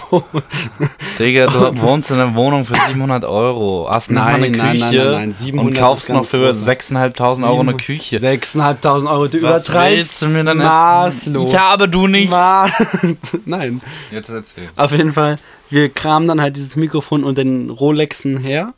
Digga, 1.19 1.45
du 1.45 1.77
wohnst 1.81 2.09
in 2.09 2.19
einer 2.19 2.33
Wohnung 2.33 2.65
für 2.65 2.73
700 2.75 3.23
Euro, 3.23 3.87
hast 3.87 4.09
eine 4.09 4.19
Nein, 4.19 4.51
Küche 4.51 4.57
nein, 4.57 4.79
nein, 4.79 4.95
nein, 4.95 5.11
nein, 5.11 5.33
700 5.35 5.67
und 5.67 5.79
kaufst 5.79 6.09
noch 6.09 6.25
für 6.25 6.51
groß. 6.53 6.67
6.500 6.67 7.43
Euro 7.47 7.59
eine 7.59 7.73
Küche. 7.75 8.17
6.500 8.17 9.11
Euro, 9.11 9.27
du 9.27 9.41
Was 9.43 9.69
übertreibst 9.69 9.97
willst 9.97 10.21
du 10.23 10.27
mir 10.29 10.43
dann 10.43 10.57
maßlos. 10.57 11.51
Ja, 11.51 11.65
aber 11.69 11.85
du 11.85 12.07
nicht. 12.07 12.31
Ma 12.31 12.67
Nein. 13.45 13.79
Jetzt 14.09 14.29
erzähl. 14.29 14.69
Auf 14.75 14.91
jeden 14.91 15.13
Fall, 15.13 15.37
wir 15.69 15.89
kramen 15.89 16.27
dann 16.27 16.41
halt 16.41 16.55
dieses 16.55 16.75
Mikrofon 16.75 17.23
unter 17.23 17.43
den 17.43 17.69
Rolexen 17.69 18.37
her. 18.37 18.73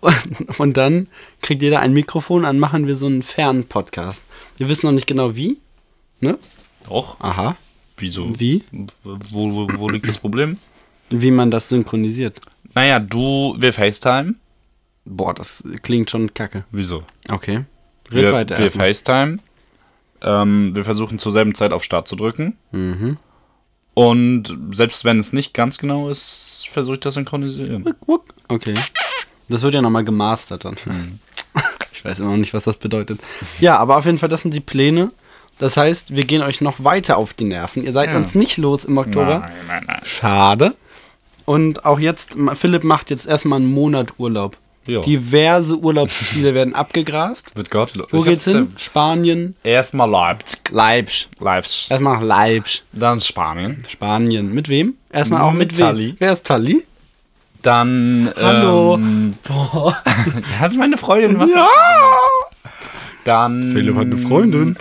Und, 0.58 0.76
dann 0.76 1.08
kriegt 1.42 1.62
jeder 1.62 1.80
ein 1.80 1.92
Mikrofon, 1.92 2.42
dann 2.44 2.58
machen 2.58 2.86
wir 2.86 2.96
so 2.96 3.06
einen 3.06 3.22
Fern-Podcast. 3.22 4.24
Wir 4.56 4.68
wissen 4.68 4.86
noch 4.86 4.92
nicht 4.92 5.06
genau 5.06 5.36
wie. 5.36 5.58
Ne? 6.20 6.38
Doch. 6.88 7.20
Aha. 7.20 7.56
Wieso? 7.96 8.38
Wie? 8.38 8.64
Wo, 9.02 9.18
wo, 9.54 9.68
wo 9.76 9.88
liegt 9.88 10.08
das 10.08 10.18
Problem? 10.18 10.58
Wie 11.10 11.30
man 11.30 11.50
das 11.50 11.68
synchronisiert. 11.68 12.40
Naja, 12.74 12.98
du, 12.98 13.56
wir 13.58 13.72
FaceTime. 13.72 14.34
Boah, 15.04 15.34
das 15.34 15.64
klingt 15.82 16.10
schon 16.10 16.32
kacke. 16.32 16.64
Wieso? 16.70 17.04
Okay. 17.28 17.64
Red 18.10 18.24
Wir, 18.24 18.32
weiter. 18.32 18.56
wir 18.56 18.64
erstmal. 18.64 18.88
FaceTime. 18.88 19.38
Ähm, 20.22 20.74
wir 20.74 20.84
versuchen 20.84 21.18
zur 21.18 21.32
selben 21.32 21.54
Zeit 21.54 21.72
auf 21.72 21.84
Start 21.84 22.08
zu 22.08 22.16
drücken. 22.16 22.56
Mhm. 22.72 23.16
Und 23.94 24.56
selbst 24.72 25.04
wenn 25.04 25.18
es 25.18 25.32
nicht 25.32 25.52
ganz 25.52 25.78
genau 25.78 26.08
ist, 26.08 26.68
versuche 26.70 26.94
ich 26.94 27.00
das 27.00 27.14
synchronisieren. 27.14 27.94
Okay. 28.48 28.74
Das 29.50 29.62
wird 29.62 29.74
ja 29.74 29.82
nochmal 29.82 30.04
gemastert 30.04 30.64
dann. 30.64 30.76
Hm. 30.84 31.18
Ich 31.92 32.04
weiß 32.06 32.20
immer 32.20 32.30
noch 32.30 32.38
nicht, 32.38 32.54
was 32.54 32.64
das 32.64 32.78
bedeutet. 32.78 33.20
Ja, 33.60 33.76
aber 33.76 33.98
auf 33.98 34.06
jeden 34.06 34.16
Fall, 34.16 34.30
das 34.30 34.40
sind 34.40 34.54
die 34.54 34.60
Pläne. 34.60 35.10
Das 35.58 35.76
heißt, 35.76 36.16
wir 36.16 36.24
gehen 36.24 36.40
euch 36.42 36.62
noch 36.62 36.82
weiter 36.82 37.18
auf 37.18 37.34
die 37.34 37.44
Nerven. 37.44 37.84
Ihr 37.84 37.92
seid 37.92 38.08
Ja. 38.08 38.16
uns 38.16 38.34
nicht 38.34 38.56
los 38.56 38.86
im 38.86 38.96
Oktober. 38.96 39.40
Nein, 39.40 39.50
nein, 39.68 39.84
nein. 39.86 40.00
Schade. 40.02 40.74
Und 41.44 41.84
auch 41.84 41.98
jetzt, 41.98 42.36
Philipp 42.54 42.84
macht 42.84 43.10
jetzt 43.10 43.26
erstmal 43.26 43.58
einen 43.58 43.70
Monat 43.70 44.14
Urlaub. 44.16 44.56
Ja. 44.86 45.02
Diverse 45.02 45.76
Urlaubsziele 45.76 46.54
werden 46.54 46.74
abgegrast. 46.74 47.54
Wird 47.54 47.70
gottlos. 47.70 48.08
Wo 48.12 48.22
geht's 48.22 48.46
hin? 48.46 48.72
Spanien, 48.78 49.54
Erstmal 49.62 50.08
Leipzig. 50.08 50.60
Leipzig. 50.70 51.28
Leipzig. 51.38 51.90
Erstmal 51.90 52.24
Leipzig. 52.24 52.82
Dann 52.92 53.20
Spanien. 53.20 53.84
Spanien. 53.88 54.54
Mit 54.54 54.70
wem? 54.70 54.94
Erstmal 55.12 55.42
auch 55.42 55.52
mit? 55.52 55.76
Tali. 55.76 56.14
Wer 56.18 56.32
ist 56.32 56.44
Tali? 56.46 56.82
Dann. 57.62 58.32
Hallo. 58.36 58.94
Ähm, 58.96 59.34
Boah. 59.46 59.96
das 60.60 60.72
ist 60.72 60.78
meine 60.78 60.96
Freundin. 60.96 61.38
Was 61.38 61.52
Ja. 61.52 61.68
Dann. 63.24 63.72
Philipp 63.72 63.94
hat 63.96 64.02
eine 64.06 64.16
Freundin. 64.18 64.76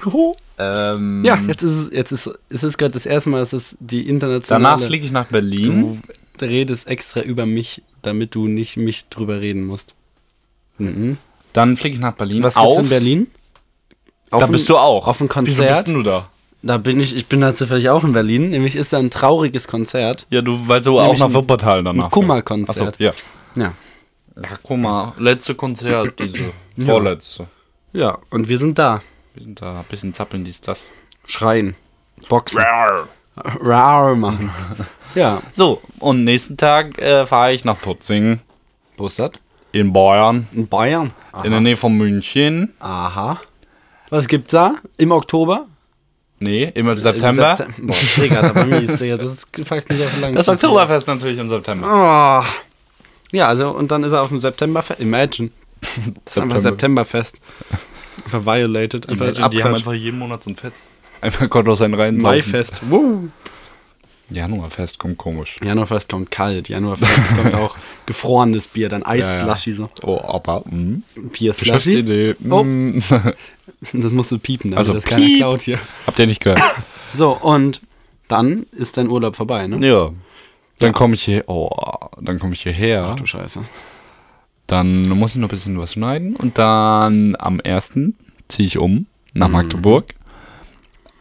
Ähm, 0.58 1.24
Ja, 1.26 1.36
jetzt 1.48 1.64
ist 1.64 1.72
es, 1.74 1.94
jetzt 1.94 2.12
ist, 2.12 2.30
ist 2.50 2.64
es 2.64 2.78
gerade 2.78 2.94
das 2.94 3.06
erste 3.06 3.30
Mal, 3.30 3.40
dass 3.40 3.54
es 3.54 3.76
die 3.80 4.08
internationale. 4.08 4.64
Danach 4.78 4.88
fliege 4.88 5.06
ich 5.06 5.12
nach 5.12 5.26
Berlin. 5.26 6.02
Du 6.38 6.46
redest 6.46 6.88
extra 6.88 7.22
über 7.22 7.46
mich, 7.46 7.82
damit 8.02 8.34
du 8.36 8.48
nicht 8.48 8.78
mich 8.78 9.10
drüber 9.10 9.42
reden 9.42 9.66
musst. 9.66 9.94
Mhm. 10.78 11.18
Dann 11.54 11.76
fliege 11.78 11.96
ich 11.96 12.00
nach 12.02 12.14
Berlin. 12.14 12.44
Was 12.44 12.54
gibt's 12.56 12.68
auf, 12.68 12.80
in 12.80 12.90
Berlin? 12.90 13.28
Auf 14.32 14.40
Da 14.40 14.46
ein- 14.46 14.52
bist 14.52 14.70
du 14.70 14.78
auch. 14.78 15.08
Auf 15.08 15.20
ein 15.20 15.28
Wieso 15.30 15.34
Konzert. 15.34 15.70
bist 15.76 15.88
denn 15.88 15.96
du 15.96 16.04
da? 16.04 16.30
Da 16.62 16.78
bin 16.78 17.00
ich, 17.00 17.16
ich 17.16 17.28
bin 17.28 17.42
da 17.42 17.56
zufällig 17.56 17.90
auch 17.90 18.04
in 18.04 18.12
Berlin. 18.14 18.50
Nämlich 18.50 18.76
ist 18.76 18.92
da 18.92 19.00
ein 19.00 19.10
trauriges 19.10 19.68
Konzert. 19.68 20.28
Ja, 20.30 20.42
du, 20.42 20.68
weil 20.68 20.82
du 20.82 21.00
auch 21.00 21.18
nach 21.18 21.34
Wuppertal 21.34 21.84
danach. 21.84 22.06
ein 22.06 22.12
Kummerkonzert. 22.12 22.96
Achso, 22.96 23.04
ja. 23.04 23.14
Ja. 23.56 23.74
Ja, 24.36 24.76
mal, 24.78 25.14
letzte 25.18 25.56
Konzert, 25.56 26.20
diese 26.20 26.52
vorletzte. 26.78 27.48
Ja, 27.92 28.18
und 28.30 28.48
wir 28.48 28.58
sind 28.58 28.80
da. 28.80 29.02
Wir 29.34 29.44
sind 29.44 29.62
da 29.62 29.80
ein 29.80 29.86
bisschen 29.90 30.14
zappeln, 30.14 30.44
dies, 30.44 30.62
das. 30.62 30.92
Schreien. 31.28 31.76
Boxen. 32.28 32.62
Rar 33.36 34.16
machen. 34.16 34.50
ja. 35.16 35.42
So, 35.54 35.82
und 36.00 36.24
nächsten 36.24 36.58
Tag 36.58 36.98
äh, 37.00 37.26
fahre 37.26 37.54
ich 37.54 37.66
nach 37.66 37.78
Tutzing 37.82 38.40
Wo 38.98 39.08
ist 39.08 39.20
das? 39.20 39.32
in 39.72 39.94
Bayern, 39.94 40.48
In 40.52 40.68
Bayern. 40.68 41.12
in 41.44 41.52
der 41.52 41.62
Nähe 41.62 41.78
von 41.78 41.94
München. 41.96 42.74
Aha. 42.80 43.40
Was 44.10 44.28
gibt's 44.28 44.52
da? 44.52 44.76
Im 44.98 45.12
Oktober? 45.12 45.68
Nee, 46.40 46.72
immer 46.74 46.92
im 46.94 46.98
Im 46.98 47.02
September. 47.02 47.56
Septem- 47.58 47.88
Boah, 47.88 47.96
Digga, 48.18 48.42
das 48.54 48.82
ist, 48.90 49.02
Digga, 49.02 49.18
das 49.18 49.34
ist 49.34 49.48
fuckt 49.68 49.90
mich 49.90 50.04
auf 50.04 50.20
lang. 50.22 50.36
Das 50.36 50.48
Oktoberfest 50.48 51.08
natürlich 51.08 51.38
im 51.38 51.48
September. 51.48 52.44
Oh. 52.46 53.36
Ja, 53.36 53.48
also, 53.48 53.70
und 53.72 53.92
dann 53.92 54.04
ist 54.04 54.14
er 54.14 54.22
auf 54.22 54.30
dem 54.30 54.40
Septemberfest. 54.40 55.00
Imagine. 55.02 55.50
Das 56.26 56.36
ist 56.36 56.42
einfach 56.42 56.60
Septemberfest. 56.60 57.40
Einfach 58.26 58.46
violated. 58.46 59.08
Einfach 59.10 59.26
Imagine, 59.28 59.50
die 59.50 59.64
haben 59.64 59.76
einfach 59.76 59.94
jeden 59.94 60.18
Monat 60.20 60.44
so 60.44 60.50
ein 60.50 60.56
Fest. 60.56 60.78
Einfach 61.22 61.50
gottlos 61.50 61.82
einen 61.82 61.94
rein. 61.96 62.16
Maifest. 62.18 62.82
Woo. 62.90 63.30
Januarfest 64.32 65.00
kommt 65.00 65.18
komisch. 65.18 65.56
Januarfest 65.64 66.10
kommt 66.10 66.30
kalt. 66.32 66.70
Januarfest 66.70 67.36
kommt 67.42 67.56
auch 67.56 67.76
gefrorenes 68.06 68.68
Bier, 68.68 68.88
dann 68.88 69.02
Ja, 69.02 69.16
ja. 69.16 69.26
Eis-Slushy 69.48 69.74
so. 69.74 69.90
Oh, 70.04 70.22
aber, 70.22 70.64
mh. 70.70 71.00
Bier-Slushy. 71.16 72.04
Geschäftsidee. 72.04 72.36
Oh. 72.50 72.64
Das 73.94 74.12
musst 74.12 74.32
du 74.32 74.40
piepen, 74.40 74.72
damit 74.72 74.80
Also 74.80 74.94
das 74.94 75.06
keiner 75.06 75.26
piep. 75.26 75.38
klaut 75.38 75.62
hier. 75.62 75.80
Habt 76.06 76.20
ihr 76.20 76.28
nicht 76.28 76.42
gehört? 76.42 76.62
So, 77.16 77.32
und 77.32 77.82
dann 78.28 78.68
ist 78.72 78.98
dein 78.98 79.10
Urlaub 79.10 79.36
vorbei, 79.36 79.66
ne? 79.66 79.86
ja. 79.88 80.12
Dann 80.78 80.94
komme 80.94 81.16
ich 81.16 81.24
hier, 81.24 81.44
oh, 81.48 81.70
dann 82.22 82.38
komme 82.40 82.54
ich 82.54 82.62
hierher. 82.62 83.10
Ach 83.12 83.16
du 83.16 83.26
Scheiße. 83.26 83.62
Dann 84.68 85.10
muss 85.10 85.32
ich 85.32 85.38
noch 85.38 85.48
ein 85.48 85.52
bisschen 85.52 85.78
was 85.80 85.94
schneiden 85.94 86.36
und 86.38 86.58
dann 86.60 87.36
am 87.40 87.60
1. 87.64 88.00
ziehe 88.48 88.68
ich 88.68 88.78
um 88.78 89.08
nach 89.34 89.48
Magdeburg. 89.50 90.06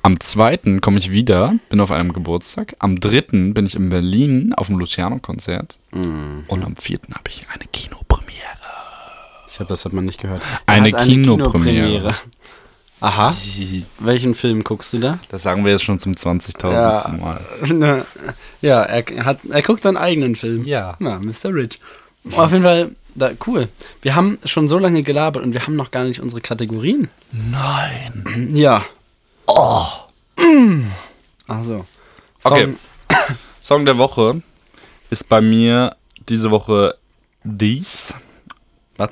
Am 0.03 0.21
2. 0.21 0.79
komme 0.81 0.99
ich 0.99 1.11
wieder, 1.11 1.55
bin 1.71 1.81
auf 1.81 1.91
einem 1.91 2.13
Geburtstag. 2.13 2.77
Am 2.79 3.01
3. 3.01 3.53
bin 3.53 3.65
ich 3.67 3.75
in 3.75 3.89
Berlin 3.89 4.53
auf 4.55 4.67
dem 4.69 4.79
Luciano-Konzert. 4.79 5.79
Und 5.93 6.65
am 6.65 6.77
4. 6.77 6.99
habe 7.15 7.29
ich 7.31 7.43
eine 7.53 7.65
Kinopremiere. 7.73 8.37
Ich 9.51 9.57
glaube, 9.57 9.71
das 9.71 9.85
hat 9.87 9.93
man 9.93 10.05
nicht 10.05 10.21
gehört. 10.21 10.43
Eine 10.67 10.91
Er 10.91 10.99
hat 10.99 11.07
Kinopremiere. 11.07 12.15
Aha. 13.01 13.35
Welchen 13.99 14.35
Film 14.35 14.65
guckst 14.65 14.93
du 14.93 14.99
da? 14.99 15.19
Das 15.29 15.43
sagen 15.43 15.65
wir 15.65 15.73
jetzt 15.73 15.85
schon 15.85 15.99
zum 15.99 16.13
20.000. 16.13 16.73
Ja. 16.73 17.15
Mal. 17.19 18.05
ja, 18.61 18.83
er, 18.83 19.25
hat, 19.25 19.41
er 19.49 19.63
guckt 19.63 19.83
seinen 19.83 19.97
eigenen 19.97 20.37
Film. 20.37 20.65
Ja. 20.65 20.97
Ja, 21.01 21.19
Mr. 21.19 21.55
Rich. 21.55 21.81
Auf 22.37 22.51
jeden 22.53 22.65
Fall, 22.65 22.91
da, 23.15 23.31
cool. 23.47 23.69
Wir 24.03 24.15
haben 24.15 24.39
schon 24.45 24.69
so 24.69 24.79
lange 24.79 25.03
gelabert 25.03 25.45
und 25.45 25.55
wir 25.55 25.63
haben 25.63 25.77
noch 25.77 25.91
gar 25.91 26.05
nicht 26.05 26.21
unsere 26.21 26.41
Kategorien. 26.41 27.09
Nein. 27.33 28.49
Ja. 28.59 28.85
Oh. 29.47 29.87
Also. 31.47 31.87
Okay. 32.43 32.75
Song 33.61 33.85
der 33.85 33.99
Woche 33.99 34.43
ist 35.11 35.29
bei 35.29 35.41
mir 35.41 35.97
diese 36.29 36.51
Woche 36.51 36.97
Dies 37.45 38.15
Was? 38.97 39.11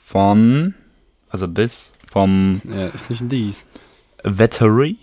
von, 0.00 0.74
also 1.28 1.46
This 1.46 1.94
vom 2.14 2.62
Ja, 2.72 2.86
ist 2.86 3.10
nicht 3.10 3.24
dies. 3.30 3.66
Vettery. 4.22 4.96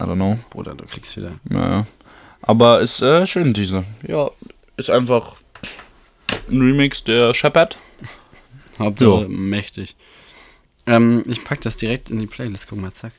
I 0.00 0.02
don't 0.04 0.14
know. 0.14 0.38
Bruder, 0.50 0.74
du 0.74 0.84
kriegst 0.86 1.16
wieder. 1.16 1.32
Naja. 1.44 1.86
Aber 2.42 2.80
ist 2.80 3.02
äh, 3.02 3.26
schön, 3.26 3.52
diese. 3.52 3.84
Ja, 4.06 4.30
ist 4.76 4.88
einfach 4.90 5.36
ein 6.50 6.60
Remix 6.60 7.02
der 7.04 7.34
Shepard. 7.34 7.76
Hauptsache 8.78 9.22
Ja. 9.22 9.28
mächtig. 9.28 9.96
Ähm, 10.86 11.22
ich 11.26 11.42
pack 11.44 11.60
das 11.62 11.76
direkt 11.76 12.10
in 12.10 12.20
die 12.20 12.26
Playlist. 12.26 12.68
Guck 12.68 12.80
mal, 12.80 12.92
zack. 12.92 13.12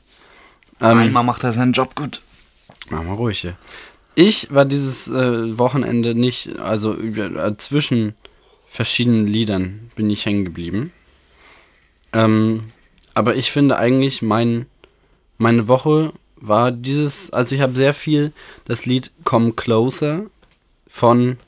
Ähm, 0.80 0.98
Einmal 0.98 1.24
macht 1.24 1.44
er 1.44 1.52
seinen 1.52 1.72
Job 1.72 1.94
gut. 1.94 2.22
Mach 2.90 3.02
mal 3.02 3.14
ruhig 3.14 3.40
hier. 3.40 3.56
Ich 4.14 4.52
war 4.52 4.64
dieses 4.64 5.08
äh, 5.08 5.58
Wochenende 5.58 6.14
nicht, 6.14 6.58
also 6.58 6.94
äh, 6.98 7.56
zwischen 7.58 8.14
verschiedenen 8.68 9.26
Liedern 9.26 9.90
bin 9.94 10.08
ich 10.08 10.24
hängen 10.24 10.44
geblieben. 10.46 10.92
Ähm, 12.12 12.70
aber 13.16 13.34
ich 13.34 13.50
finde 13.50 13.78
eigentlich, 13.78 14.20
mein, 14.20 14.66
meine 15.38 15.68
Woche 15.68 16.12
war 16.36 16.70
dieses, 16.70 17.32
also 17.32 17.54
ich 17.54 17.62
habe 17.62 17.74
sehr 17.74 17.94
viel 17.94 18.30
das 18.66 18.84
Lied 18.84 19.10
Come 19.24 19.54
Closer 19.54 20.26
von 20.86 21.38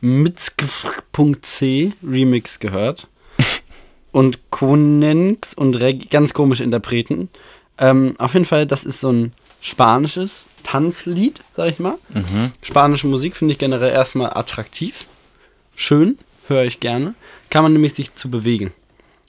Mitzgf.c 0.00 1.92
Remix 2.00 2.60
gehört. 2.60 3.08
und 4.12 4.50
Konenx 4.50 5.52
und 5.52 5.74
Reg 5.80 6.10
ganz 6.10 6.32
komische 6.32 6.62
Interpreten. 6.62 7.28
Ähm, 7.76 8.14
auf 8.18 8.34
jeden 8.34 8.46
Fall, 8.46 8.64
das 8.64 8.84
ist 8.84 9.00
so 9.00 9.10
ein 9.10 9.32
spanisches 9.60 10.46
Tanzlied, 10.62 11.42
sag 11.56 11.70
ich 11.70 11.80
mal. 11.80 11.98
Spanische 12.62 13.08
Musik 13.08 13.34
finde 13.34 13.50
ich 13.50 13.58
generell 13.58 13.90
erstmal 13.90 14.30
attraktiv. 14.32 15.06
Schön, 15.74 16.18
höre 16.46 16.66
ich 16.66 16.78
gerne. 16.78 17.16
Kann 17.50 17.64
man 17.64 17.72
nämlich 17.72 17.94
sich 17.94 18.14
zu 18.14 18.30
bewegen. 18.30 18.72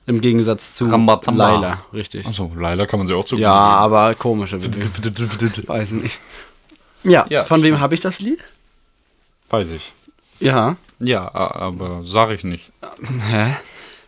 Im 0.08 0.22
Gegensatz 0.22 0.74
zu 0.76 0.86
Rambazamba. 0.90 1.52
Laila, 1.54 1.80
richtig. 1.94 2.28
Achso, 2.28 2.52
leider 2.56 2.86
kann 2.86 3.00
man 3.00 3.08
sie 3.08 3.14
auch 3.16 3.26
zu 3.26 3.38
Ja, 3.38 3.52
aber 3.54 4.14
komische. 4.14 4.60
Weiß 5.68 5.92
nicht. 5.92 6.20
Ja, 7.04 7.26
Ja, 7.30 7.44
von 7.44 7.64
wem 7.64 7.80
habe 7.80 7.96
ich 7.96 8.02
das 8.02 8.20
Lied? 8.20 8.40
Weiß 9.50 9.72
ich. 9.72 9.92
Ja. 10.40 10.76
Ja, 11.00 11.34
aber 11.34 12.02
sag 12.04 12.32
ich 12.32 12.44
nicht. 12.44 12.72
Hä? 13.30 13.56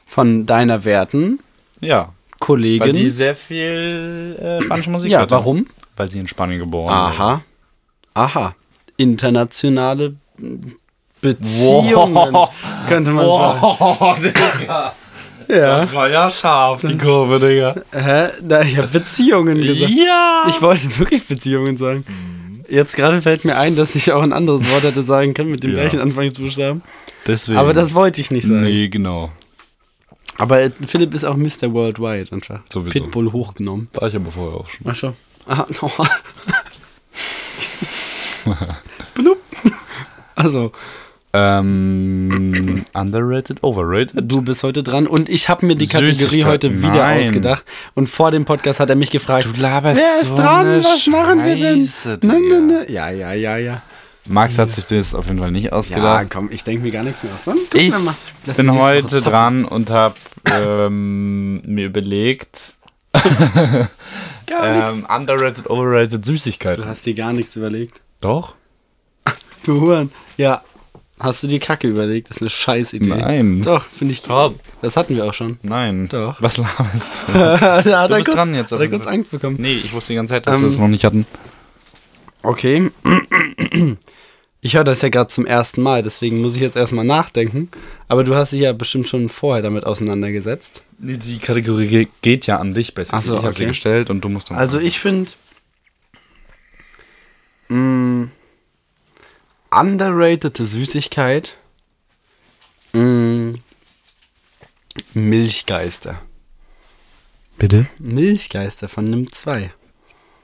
Von 0.06 0.46
deiner 0.46 0.86
werten 0.86 1.40
Ja. 1.80 2.14
Kollegin. 2.40 2.82
Weil 2.88 2.92
die 2.94 3.10
sehr 3.10 3.36
viel 3.36 4.38
äh, 4.40 4.64
spanische 4.64 4.92
Musik 4.92 5.12
ja, 5.12 5.20
hört. 5.20 5.32
warum? 5.32 5.66
Weil 5.96 6.12
sie 6.12 6.20
in 6.20 6.28
Spanien 6.28 6.60
geboren 6.60 6.94
Aha. 6.94 7.42
Aha. 8.14 8.56
Internationale 8.98 10.16
Beziehungen, 11.22 12.36
könnte 12.88 13.12
man 13.12 13.26
sagen. 13.26 13.60
Oh, 13.80 14.16
Digga. 14.22 14.94
Ja. 15.48 15.78
Das 15.80 15.94
war 15.94 16.10
ja 16.10 16.30
scharf, 16.30 16.82
die 16.82 16.98
Kurve, 16.98 17.40
Digga. 17.40 17.76
Hä? 17.92 18.30
Na, 18.42 18.62
ich 18.62 18.78
habe 18.78 18.88
Beziehungen 18.88 19.62
gesagt. 19.62 19.92
Ja. 19.92 20.46
Ich 20.50 20.62
wollte 20.62 20.98
wirklich 21.00 21.26
Beziehungen 21.26 21.78
sagen. 21.78 22.04
Jetzt 22.70 22.96
gerade 22.98 23.22
fällt 23.22 23.46
mir 23.46 23.56
ein, 23.56 23.78
dass 23.78 23.96
ich 23.96 24.12
auch 24.12 24.22
ein 24.24 24.34
anderes 24.34 24.70
Wort 24.72 24.84
hätte 24.84 25.04
sagen 25.04 25.34
können 25.34 25.52
mit 25.52 25.64
dem 25.64 25.72
Ja. 25.72 25.80
gleichen 25.80 26.02
Anfangsbuchstaben. 26.02 26.82
Deswegen. 27.26 27.58
Aber 27.58 27.72
das 27.74 27.94
wollte 27.94 28.20
ich 28.20 28.30
nicht 28.30 28.46
sagen. 28.46 28.60
Nee, 28.62 28.90
genau. 28.90 29.32
Aber 30.38 30.70
Philipp 30.86 31.14
ist 31.14 31.24
auch 31.24 31.38
Mr. 31.38 31.72
Worldwide 31.74 32.32
einfach. 32.36 32.60
Sowieso. 32.70 33.00
Pitbull 33.00 33.32
hochgenommen. 33.32 33.88
War 33.94 34.10
ich 34.10 34.16
aber 34.16 34.32
vorher 34.32 34.60
auch 34.60 34.70
schon. 34.70 34.86
Ach 34.90 34.96
schon. 34.96 35.14
Aha, 35.48 35.66
no. 35.82 35.92
Also, 40.36 40.72
Ähm, 41.38 42.86
underrated, 42.94 43.64
overrated? 43.64 44.12
du 44.16 44.42
bist 44.42 44.64
heute 44.64 44.84
dran 44.84 45.08
und 45.08 45.30
ich 45.30 45.50
habe 45.50 45.66
mir 45.66 45.76
die 45.76 45.88
Kategorie 45.88 46.14
Süßigkeiten, 46.14 46.50
heute 46.52 46.78
wieder 46.82 46.96
nein. 47.04 47.24
ausgedacht. 47.24 47.66
Und 47.96 48.10
vor 48.10 48.32
dem 48.32 48.46
Podcast 48.46 48.80
hat 48.80 48.90
er 48.90 48.96
mich 48.96 49.12
gefragt, 49.12 49.48
Du 49.54 49.62
laberst 49.62 50.02
wer 50.02 50.22
ist 50.22 50.30
so 50.30 50.36
dran? 50.36 50.80
Was 50.84 51.08
machen 51.08 51.44
wir 51.46 51.56
denn? 51.56 51.80
Scheiße, 51.82 52.20
Ne, 52.24 52.34
ne, 52.34 52.40
Digga. 52.42 52.60
ne. 52.62 52.92
Ja, 52.92 53.10
ja, 53.10 53.34
ja, 53.34 53.58
ja. 53.58 53.82
Max 54.30 54.58
hat 54.58 54.72
sich 54.72 54.86
das 54.86 55.16
auf 55.16 55.28
jeden 55.28 55.40
Fall 55.40 55.52
nicht 55.52 55.66
Ja, 55.66 55.72
ausgedacht. 55.72 56.28
komm, 56.30 56.50
ich 56.52 56.64
denke 56.64 56.84
mir 56.84 56.92
gar 56.92 57.04
nichts 57.04 57.24
mehr 57.24 57.32
aus. 57.34 57.44
Dann 57.46 57.58
ich 57.74 58.56
bin 58.58 58.72
heute 58.78 59.22
dran 59.22 59.64
und 59.64 59.90
habe 59.90 60.16
ähm, 60.54 61.62
mir 61.66 61.86
überlegt, 61.86 62.74
Gar 64.48 64.92
Ähm, 64.94 65.06
underrated, 65.14 65.70
overrated 65.70 66.26
Süßigkeit. 66.26 66.78
Du 66.78 66.86
hast 66.86 67.06
dir 67.06 67.14
gar 67.16 67.34
nichts 67.34 67.56
überlegt. 67.56 68.02
Doch? 68.22 68.56
Du 69.64 69.82
Huren. 69.82 70.12
Ja. 70.38 70.62
Hast 71.20 71.42
du 71.42 71.48
dir 71.48 71.60
Kacke 71.60 71.88
überlegt? 71.88 72.30
Das 72.30 72.38
ist 72.38 72.42
eine 72.44 72.50
scheiß 72.52 72.94
Idee. 72.94 73.08
Nein. 73.08 73.62
Doch, 73.64 73.84
finde 73.86 74.14
ich. 74.14 74.20
Stop. 74.20 74.60
Das 74.84 74.96
hatten 74.98 75.16
wir 75.16 75.26
auch 75.26 75.34
schon. 75.34 75.58
Nein. 75.64 76.08
Doch. 76.10 76.40
Was 76.42 76.58
laberst 76.58 77.22
du? 77.28 77.34
da 77.34 77.60
hat 77.78 77.86
Du 77.86 77.90
er 77.92 78.08
bist 78.10 78.26
kurz, 78.26 78.36
dran 78.36 78.54
jetzt. 78.54 78.72
Hat 78.72 78.80
er 78.80 78.88
kurz 78.88 79.08
Angst 79.08 79.32
bekommen. 79.32 79.58
Nee, 79.60 79.74
ich 79.84 79.92
wusste 79.94 80.14
die 80.14 80.18
ganze 80.18 80.34
Zeit, 80.36 80.46
dass 80.46 80.56
Ähm, 80.56 80.62
wir 80.62 80.68
das 80.68 80.78
noch 80.78 80.88
nicht 80.88 81.04
hatten. 81.06 81.26
Okay. 82.44 82.92
Ich 84.60 84.76
höre 84.76 84.84
das 84.84 85.04
ja 85.04 85.10
gerade 85.10 85.30
zum 85.30 85.46
ersten 85.46 85.82
Mal, 85.84 86.02
deswegen 86.02 86.42
muss 86.42 86.56
ich 86.56 86.62
jetzt 86.62 86.76
erstmal 86.76 87.06
nachdenken. 87.06 87.70
Aber 88.08 88.24
du 88.24 88.34
hast 88.36 88.52
dich 88.52 88.62
ja 88.62 88.74
bestimmt 88.74 89.08
schon 89.08 89.30
vorher 89.30 89.62
damit 89.62 89.86
auseinandergesetzt. 89.86 90.82
Nee, 90.98 91.16
die 91.18 91.38
Kategorie 91.38 91.88
ge- 91.88 92.08
geht 92.24 92.48
ja 92.48 92.58
an 92.58 92.74
dich 92.74 92.96
besser. 92.96 93.14
Ach 93.16 93.22
so, 93.22 93.38
ich 93.38 93.44
habe 93.44 93.54
sie 93.54 93.62
okay. 93.64 93.68
gestellt 93.70 94.10
und 94.10 94.26
du 94.26 94.30
musst 94.30 94.50
dann. 94.50 94.58
Also 94.58 94.80
ich 94.80 95.00
finde 95.00 95.30
underratede 99.80 100.66
Süßigkeit 100.66 101.56
mh, 102.94 103.56
Milchgeister. 105.14 106.22
Bitte? 107.58 107.88
Milchgeister 108.00 108.88
von 108.88 109.06
Nimm 109.06 109.32
2. 109.32 109.72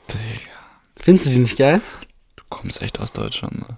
Digga. 0.09 0.51
Findest 0.99 1.27
du 1.27 1.31
die 1.31 1.39
nicht 1.39 1.57
geil? 1.57 1.81
Du 2.35 2.43
kommst 2.49 2.81
echt 2.81 2.99
aus 2.99 3.11
Deutschland, 3.11 3.59
ne? 3.67 3.77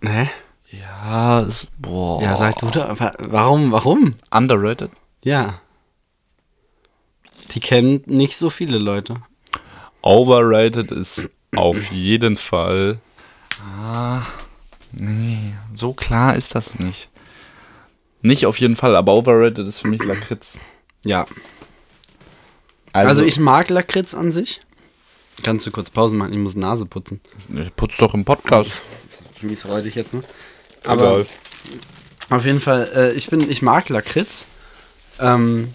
Ne? 0.00 0.30
Ja, 0.70 1.40
ist, 1.40 1.68
boah. 1.78 2.22
Ja, 2.22 2.36
sag 2.36 2.56
du 2.58 2.66
da. 2.70 2.98
wa- 3.00 3.14
Warum? 3.20 3.72
Warum? 3.72 4.14
Underrated? 4.30 4.90
Ja. 5.22 5.60
Die 7.52 7.60
kennen 7.60 8.02
nicht 8.06 8.36
so 8.36 8.50
viele 8.50 8.78
Leute. 8.78 9.22
Overrated 10.02 10.90
ist 10.92 11.30
auf 11.56 11.90
jeden 11.90 12.36
Fall. 12.36 13.00
Ah, 13.80 14.20
nee, 14.92 15.54
so 15.74 15.92
klar 15.92 16.36
ist 16.36 16.54
das 16.54 16.78
nicht. 16.78 17.08
Nicht 18.22 18.46
auf 18.46 18.58
jeden 18.58 18.76
Fall, 18.76 18.96
aber 18.96 19.14
overrated 19.14 19.66
ist 19.66 19.80
für 19.80 19.88
mich 19.88 20.02
Lakritz. 20.02 20.58
Ja. 21.04 21.26
Also, 22.92 23.22
ich 23.22 23.38
mag 23.38 23.68
Lakritz 23.68 24.14
an 24.14 24.32
sich. 24.32 24.60
Kannst 25.44 25.66
du 25.66 25.70
kurz 25.70 25.90
Pause 25.90 26.16
machen? 26.16 26.32
Ich 26.32 26.38
muss 26.38 26.56
Nase 26.56 26.84
putzen. 26.84 27.20
ich 27.54 27.74
putz 27.76 27.96
doch 27.98 28.14
im 28.14 28.24
Podcast. 28.24 28.70
Mies 29.40 29.66
räudig 29.68 29.94
jetzt, 29.94 30.14
ne? 30.14 30.22
Aber 30.84 31.24
auf 32.30 32.44
jeden 32.44 32.60
Fall, 32.60 32.90
äh, 32.94 33.12
ich 33.12 33.28
bin, 33.30 33.48
ich 33.48 33.62
mag 33.62 33.88
Lakritz. 33.88 34.46
Ähm, 35.20 35.74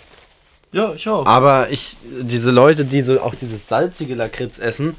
Ja, 0.73 0.93
ich 0.93 1.08
auch. 1.08 1.26
aber 1.26 1.69
ich, 1.71 1.95
diese 2.04 2.52
Leute, 2.52 2.84
die 2.84 3.02
so 3.02 3.21
auch 3.21 3.36
dieses 3.36 3.67
salzige 3.69 4.15
Lakritz 4.15 4.60
essen, 4.60 4.97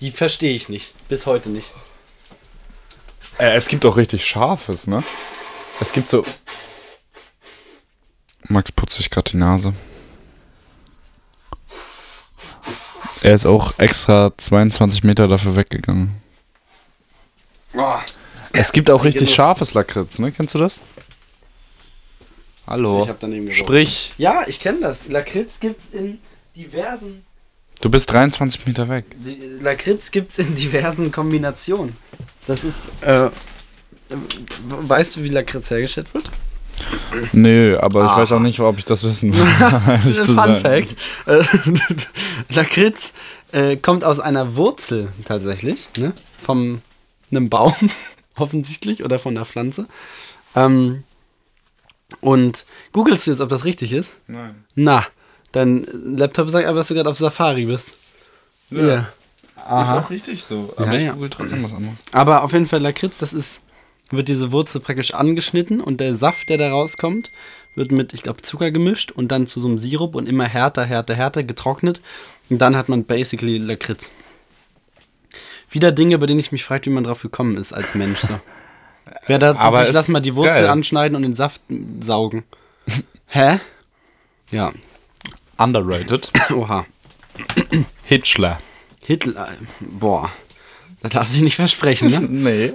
die 0.00 0.10
verstehe 0.10 0.54
ich 0.54 0.68
nicht. 0.68 0.92
Bis 1.08 1.24
heute 1.24 1.48
nicht. 1.48 1.70
Äh, 3.42 3.56
es 3.56 3.66
gibt 3.66 3.84
auch 3.84 3.96
richtig 3.96 4.24
scharfes, 4.24 4.86
ne? 4.86 5.02
Es 5.80 5.92
gibt 5.92 6.08
so. 6.08 6.22
Max 8.44 8.70
putzt 8.70 8.96
sich 8.98 9.10
gerade 9.10 9.32
die 9.32 9.36
Nase. 9.36 9.72
Er 13.22 13.34
ist 13.34 13.46
auch 13.46 13.78
extra 13.80 14.30
22 14.36 15.02
Meter 15.02 15.26
dafür 15.26 15.56
weggegangen. 15.56 16.14
Es 18.52 18.70
gibt 18.70 18.90
auch 18.90 19.02
richtig 19.02 19.22
Genuss. 19.22 19.34
scharfes 19.34 19.74
Lakritz, 19.74 20.20
ne? 20.20 20.30
Kennst 20.30 20.54
du 20.54 20.58
das? 20.58 20.80
Hallo. 22.68 23.02
Ich 23.02 23.08
hab 23.08 23.18
daneben 23.18 23.46
geworfen. 23.46 23.58
Sprich, 23.64 24.12
Ja, 24.18 24.44
ich 24.46 24.60
kenne 24.60 24.80
das. 24.82 25.08
Lakritz 25.08 25.58
gibt's 25.58 25.90
in 25.90 26.20
diversen. 26.54 27.24
du 27.80 27.90
bist 27.90 28.08
23 28.12 28.66
Meter 28.66 28.88
weg. 28.88 29.04
Lakritz 29.60 30.12
gibt's 30.12 30.38
in 30.38 30.54
diversen 30.54 31.10
Kombinationen. 31.10 31.96
Das 32.46 32.64
ist. 32.64 32.88
Äh, 33.02 33.28
weißt 34.68 35.16
du, 35.16 35.22
wie 35.22 35.28
Lakritz 35.28 35.70
hergestellt 35.70 36.12
wird? 36.14 36.30
Nö, 37.32 37.78
aber 37.78 38.04
ich 38.04 38.10
Ah. 38.10 38.16
weiß 38.18 38.32
auch 38.32 38.40
nicht, 38.40 38.58
ob 38.60 38.78
ich 38.78 38.84
das 38.84 39.04
wissen 39.04 39.32
will. 39.36 39.46
Das 40.04 40.06
ist 40.06 40.26
Fun. 40.30 40.56
Fact. 40.56 40.96
Äh, 41.26 41.42
Lakritz 42.54 43.12
äh, 43.52 43.76
kommt 43.76 44.04
aus 44.04 44.18
einer 44.20 44.56
Wurzel 44.56 45.08
tatsächlich, 45.24 45.88
ne? 45.98 46.12
Von 46.42 46.82
einem 47.30 47.48
Baum, 47.48 47.74
offensichtlich, 48.36 49.04
oder 49.04 49.18
von 49.18 49.36
einer 49.36 49.46
Pflanze. 49.46 49.86
Ähm, 50.56 51.04
und 52.20 52.64
googelst 52.92 53.26
du 53.26 53.30
jetzt, 53.30 53.40
ob 53.40 53.48
das 53.48 53.64
richtig 53.64 53.92
ist? 53.92 54.10
Nein. 54.26 54.64
Na, 54.74 55.06
dein 55.52 55.86
Laptop 56.16 56.48
sagt 56.50 56.66
aber, 56.66 56.78
dass 56.78 56.88
du 56.88 56.94
gerade 56.94 57.08
auf 57.10 57.16
Safari 57.18 57.66
bist. 57.66 57.96
Ja. 58.70 59.08
Ist 59.82 59.88
Ist 59.88 59.94
auch 59.94 60.10
richtig 60.10 60.44
so. 60.44 60.72
Aber 60.76 60.86
Ja, 60.86 60.92
ich 60.94 61.02
ja. 61.04 61.12
google 61.12 61.30
trotzdem 61.30 61.62
was 61.64 61.72
anderes. 61.74 61.98
Aber 62.12 62.42
auf 62.44 62.52
jeden 62.52 62.66
Fall 62.66 62.80
Lakritz, 62.80 63.18
das 63.18 63.32
ist, 63.32 63.60
wird 64.10 64.28
diese 64.28 64.52
Wurzel 64.52 64.80
praktisch 64.80 65.14
angeschnitten 65.14 65.80
und 65.80 66.00
der 66.00 66.14
Saft, 66.14 66.48
der 66.48 66.58
da 66.58 66.70
rauskommt, 66.70 67.30
wird 67.74 67.92
mit, 67.92 68.12
ich 68.12 68.22
glaube, 68.22 68.42
Zucker 68.42 68.70
gemischt 68.70 69.10
und 69.12 69.28
dann 69.32 69.46
zu 69.46 69.58
so 69.60 69.68
einem 69.68 69.78
Sirup 69.78 70.14
und 70.14 70.28
immer 70.28 70.44
härter, 70.44 70.84
härter, 70.84 71.14
härter 71.14 71.42
getrocknet. 71.42 72.00
Und 72.50 72.58
dann 72.58 72.76
hat 72.76 72.88
man 72.88 73.04
basically 73.04 73.56
Lakritz. 73.58 74.10
Wieder 75.70 75.90
Dinge, 75.92 76.18
bei 76.18 76.26
denen 76.26 76.40
ich 76.40 76.52
mich 76.52 76.64
frage, 76.64 76.86
wie 76.86 76.90
man 76.90 77.04
drauf 77.04 77.22
gekommen 77.22 77.56
ist 77.56 77.72
als 77.72 77.94
Mensch. 77.94 78.20
So. 78.20 78.38
Wer 79.26 79.38
da 79.38 79.54
Aber 79.56 79.78
sich, 79.80 79.88
es 79.88 79.94
lass 79.94 80.08
mal 80.08 80.20
die 80.20 80.34
Wurzel 80.34 80.50
geil. 80.62 80.68
anschneiden 80.68 81.16
und 81.16 81.22
den 81.22 81.34
Saft 81.34 81.62
saugen. 82.00 82.44
Hä? 83.26 83.58
Ja. 84.50 84.72
Underrated. 85.56 86.30
Oha. 86.50 86.84
Hitchler. 88.04 88.60
Hitler. 89.04 89.48
Boah. 89.80 90.30
Das 91.00 91.12
darfst 91.12 91.36
du 91.36 91.42
nicht 91.42 91.56
versprechen, 91.56 92.10
ne? 92.10 92.20
Nee. 92.28 92.72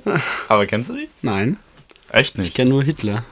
Aber 0.50 0.66
kennst 0.66 0.90
du 0.90 0.96
die? 0.96 1.10
Nein. 1.22 1.58
Echt 2.12 2.34
Ich 2.36 2.40
nicht. 2.40 2.56
kenne 2.56 2.72
nur 2.72 2.84
Hitler. 2.84 3.24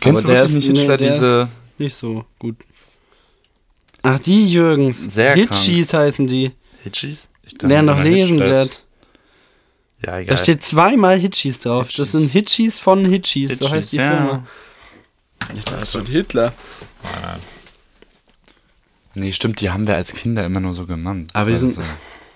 Kennst 0.00 0.24
Aber 0.24 0.32
du 0.32 0.34
der 0.36 0.44
ist- 0.44 0.52
nicht 0.52 0.66
Hitchler, 0.66 0.82
nee, 0.82 0.96
der 0.98 1.08
diese... 1.10 1.48
Nicht 1.78 1.94
so 1.94 2.24
gut. 2.38 2.56
Ach, 4.02 4.18
die 4.18 4.50
Jürgens. 4.50 5.14
Sehr 5.14 5.34
Hitchis 5.34 5.92
heißen 5.94 6.26
die. 6.26 6.52
Hitchis? 6.82 7.28
Ich 7.44 7.54
Wer 7.62 7.82
noch 7.82 8.02
lesen 8.02 8.38
wird. 8.40 8.84
Ja, 10.04 10.18
egal. 10.18 10.36
Da 10.36 10.42
steht 10.42 10.64
zweimal 10.64 11.18
Hitchis 11.18 11.60
drauf. 11.60 11.86
Das 11.88 11.96
Hitchis. 11.96 12.12
sind 12.12 12.28
Hitchis 12.30 12.78
von 12.78 13.04
Hitchis, 13.04 13.58
so 13.58 13.70
heißt 13.70 13.92
die 13.92 13.96
ja. 13.96 14.10
Firma. 14.10 14.46
Ich 15.56 15.64
dachte 15.64 15.86
schon 15.86 16.06
Hitler. 16.06 16.52
Nee, 19.18 19.32
stimmt, 19.32 19.60
die 19.60 19.70
haben 19.70 19.86
wir 19.86 19.94
als 19.96 20.12
Kinder 20.14 20.44
immer 20.44 20.60
nur 20.60 20.74
so 20.74 20.86
genannt. 20.86 21.30
Aber 21.34 21.46
die 21.46 21.52
das 21.60 21.60
sind- 21.60 21.84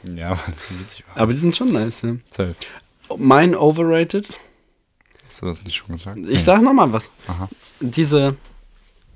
so- 0.05 0.13
Ja, 0.15 0.31
weil 0.31 0.55
das 0.55 0.71
witzig 0.79 1.05
war. 1.09 1.23
Aber 1.23 1.33
die 1.33 1.39
sind 1.39 1.57
schon 1.57 1.73
nice, 1.73 2.03
ja. 2.03 2.17
Safe. 2.27 2.55
Mein 3.19 3.55
Overrated. 3.55 4.29
Hast 5.27 5.43
du 5.43 5.47
das 5.47 5.63
nicht 5.65 5.77
schon 5.77 5.95
gesagt? 5.97 6.19
Ich 6.29 6.43
sag 6.45 6.63
nochmal 6.63 6.93
was. 6.93 7.09
Aha. 7.29 7.49
Diese, 7.81 8.37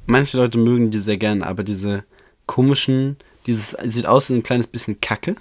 manche 0.06 0.36
Leute 0.38 0.58
mögen 0.58 0.90
die 0.90 0.98
sehr 0.98 1.16
gern, 1.18 1.42
aber 1.42 1.62
diese 1.64 2.04
komischen, 2.46 3.16
dieses 3.46 3.70
sieht 3.84 4.06
aus 4.06 4.30
wie 4.30 4.34
ein 4.34 4.42
kleines 4.42 4.66
bisschen 4.66 5.00
Kacke. 5.00 5.36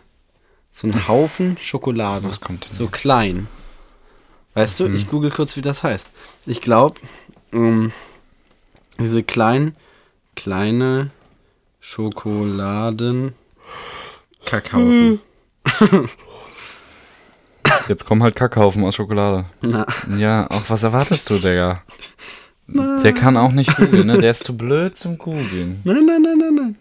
So 0.71 0.87
ein 0.87 1.07
Haufen 1.07 1.57
Schokolade. 1.61 2.27
Was 2.27 2.41
kommt 2.41 2.65
denn 2.65 2.73
So 2.73 2.85
jetzt? 2.85 2.93
klein. 2.93 3.47
Weißt 4.53 4.79
du, 4.79 4.87
ich 4.87 5.07
google 5.09 5.31
kurz, 5.31 5.55
wie 5.57 5.61
das 5.61 5.83
heißt. 5.83 6.09
Ich 6.45 6.61
glaube, 6.61 6.95
ähm, 7.53 7.91
diese 8.99 9.21
kleinen, 9.23 9.75
kleine 10.35 11.11
Schokoladen 11.87 13.35
Kackhaufen. 14.43 15.19
Jetzt 17.87 18.05
kommen 18.05 18.23
halt 18.23 18.35
Kackhaufen 18.35 18.83
aus 18.83 18.95
Schokolade. 18.95 19.45
Na, 19.61 19.85
Ja, 20.17 20.47
auch 20.49 20.63
was 20.67 20.81
erwartest 20.81 21.29
du, 21.29 21.35
Digga? 21.37 21.83
Der 22.67 23.13
kann 23.13 23.37
auch 23.37 23.51
nicht 23.51 23.77
googeln, 23.77 24.07
ne? 24.07 24.17
Der 24.17 24.31
ist 24.31 24.43
zu 24.45 24.57
blöd 24.57 24.97
zum 24.97 25.19
googeln. 25.19 25.81
nein, 25.83 26.05
nein, 26.07 26.23
nein, 26.23 26.37
nein, 26.39 26.55
nein. 26.55 26.75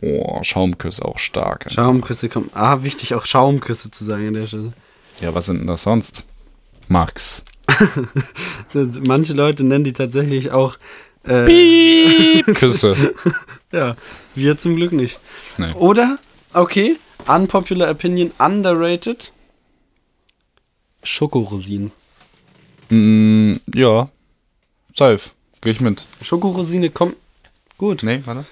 Oh, 0.00 0.38
Schaumküsse 0.44 1.04
auch 1.04 1.18
stark. 1.18 1.66
ey. 1.66 1.72
Schaumküsse 1.72 2.28
kommen. 2.28 2.50
Ah, 2.54 2.84
wichtig 2.84 3.14
auch 3.16 3.26
Schaumküsse 3.26 3.90
zu 3.90 4.04
sagen 4.04 4.28
an 4.28 4.34
der 4.34 4.46
Stelle. 4.46 4.72
Ja, 5.20 5.34
was 5.34 5.46
sind 5.46 5.58
denn 5.58 5.66
das 5.66 5.82
sonst? 5.82 6.24
Max. 6.86 7.42
Manche 9.06 9.32
Leute 9.32 9.64
nennen 9.64 9.84
die 9.84 9.92
tatsächlich 9.92 10.52
auch. 10.52 10.76
Äh, 11.24 12.42
Küsse. 12.54 13.14
ja, 13.72 13.96
wir 14.34 14.58
zum 14.58 14.76
Glück 14.76 14.92
nicht. 14.92 15.20
Nee. 15.58 15.72
Oder, 15.74 16.18
okay, 16.52 16.96
unpopular 17.26 17.90
opinion, 17.90 18.32
underrated. 18.38 19.32
Schokorosinen. 21.04 21.92
Mm, 22.90 23.54
ja. 23.74 24.08
Safe. 24.94 25.20
Geh 25.60 25.70
ich 25.70 25.80
mit. 25.80 26.04
Schokorosine 26.22 26.90
kommt 26.90 27.16
gut. 27.78 28.02
Nee, 28.02 28.22
warte. 28.24 28.44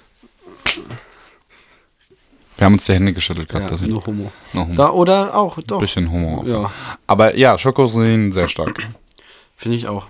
Wir 2.57 2.65
haben 2.67 2.75
uns 2.75 2.85
die 2.87 2.93
Hände 2.93 3.13
geschüttelt 3.13 3.49
gerade. 3.49 3.65
Ja, 3.67 3.71
deswegen. 3.71 3.93
nur 3.93 4.05
Homo. 4.07 4.33
Noch 4.53 4.69
ein 4.69 4.77
Da, 4.77 4.91
oder 4.91 5.35
auch, 5.35 5.59
doch. 5.63 5.81
bisschen 5.81 6.11
Humor. 6.11 6.47
Ja, 6.47 6.71
Aber 7.07 7.37
ja, 7.37 7.57
Schokosinen 7.57 8.33
sehr 8.33 8.49
stark. 8.49 8.79
finde 9.57 9.77
ich 9.79 9.89
auch. 9.89 10.09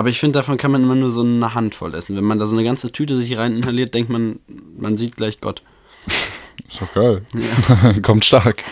Aber 0.00 0.08
ich 0.08 0.18
finde, 0.18 0.38
davon 0.38 0.56
kann 0.56 0.70
man 0.70 0.82
immer 0.82 0.94
nur 0.94 1.10
so 1.10 1.20
eine 1.20 1.52
Handvoll 1.52 1.94
essen. 1.94 2.16
Wenn 2.16 2.24
man 2.24 2.38
da 2.38 2.46
so 2.46 2.54
eine 2.56 2.64
ganze 2.64 2.90
Tüte 2.90 3.18
sich 3.18 3.36
rein 3.36 3.54
inhaliert, 3.54 3.92
denkt 3.92 4.08
man, 4.08 4.40
man 4.78 4.96
sieht 4.96 5.18
gleich 5.18 5.42
Gott. 5.42 5.62
Ist 6.66 6.80
doch 6.80 6.94
geil. 6.94 7.26
Kommt 8.02 8.24
stark. 8.24 8.64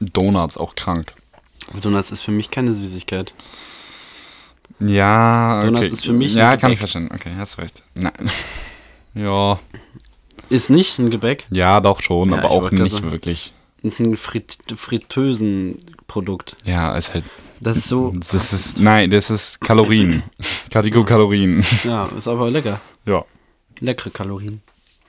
Donuts 0.00 0.56
auch 0.56 0.76
krank. 0.76 1.12
Aber 1.70 1.80
Donuts 1.82 2.10
ist 2.10 2.22
für 2.22 2.30
mich 2.30 2.50
keine 2.50 2.72
Süßigkeit. 2.72 3.34
Ja, 4.80 5.58
okay. 5.58 5.66
Donuts 5.66 5.92
ist 5.92 6.06
für 6.06 6.14
mich 6.14 6.32
Ja, 6.32 6.56
kann 6.56 6.72
ich 6.72 6.78
verstehen. 6.78 7.10
Okay, 7.14 7.32
hast 7.36 7.58
recht. 7.58 7.82
Nein. 7.92 8.14
Ja, 9.16 9.60
Ist 10.48 10.70
nicht 10.70 10.98
ein 10.98 11.10
Gebäck, 11.10 11.46
ja, 11.50 11.80
doch 11.82 12.00
schon, 12.00 12.30
Ja, 12.30 12.38
aber 12.38 12.50
auch 12.50 12.70
nicht 12.70 12.92
sagen. 12.92 13.12
wirklich. 13.12 13.52
ist 13.82 14.00
ein 14.00 14.16
Frit 14.16 14.56
Fritteusenprodukt. 14.74 16.56
Ja, 16.64 16.96
ist 16.96 17.12
halt. 17.12 17.26
Das 17.60 17.76
ist 17.76 17.88
so, 17.88 18.12
Das 18.30 18.52
ist. 18.52 18.78
Nein, 18.78 19.10
das 19.10 19.30
ist 19.30 19.60
Kalorien. 19.60 20.22
Kategorie 20.70 21.04
Kalorien. 21.04 21.64
ja, 21.84 22.04
ist 22.04 22.28
aber 22.28 22.50
lecker. 22.50 22.80
Ja. 23.06 23.24
Leckere 23.80 24.10
Kalorien. 24.10 24.62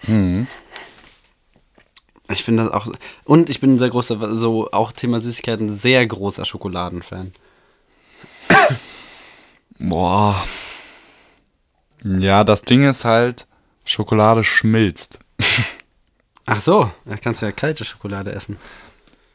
Mhm. 0.03 0.47
Ich 2.29 2.43
finde 2.43 2.63
das 2.65 2.73
auch. 2.73 2.87
Und 3.23 3.49
ich 3.49 3.59
bin 3.59 3.75
ein 3.75 3.79
sehr 3.79 3.89
großer, 3.89 4.35
so 4.35 4.71
auch 4.71 4.91
Thema 4.91 5.19
Süßigkeiten, 5.19 5.73
sehr 5.73 6.05
großer 6.07 6.45
Schokoladenfan. 6.45 7.33
Boah. 9.77 10.43
Ja, 12.03 12.43
das 12.43 12.63
Ding 12.63 12.87
ist 12.87 13.05
halt, 13.05 13.47
Schokolade 13.83 14.43
schmilzt. 14.43 15.19
Ach 16.45 16.61
so, 16.61 16.91
da 17.05 17.17
kannst 17.17 17.41
du 17.41 17.47
ja 17.47 17.51
kalte 17.51 17.85
Schokolade 17.85 18.31
essen. 18.31 18.57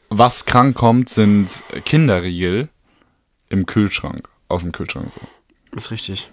Was 0.09 0.45
krank 0.45 0.75
kommt, 0.75 1.09
sind 1.09 1.63
Kinderriegel 1.85 2.69
im 3.51 3.65
Kühlschrank. 3.65 4.29
Aus 4.47 4.61
dem 4.61 4.71
Kühlschrank 4.71 5.07
so. 5.13 5.21
Ist 5.75 5.91
richtig. 5.91 6.29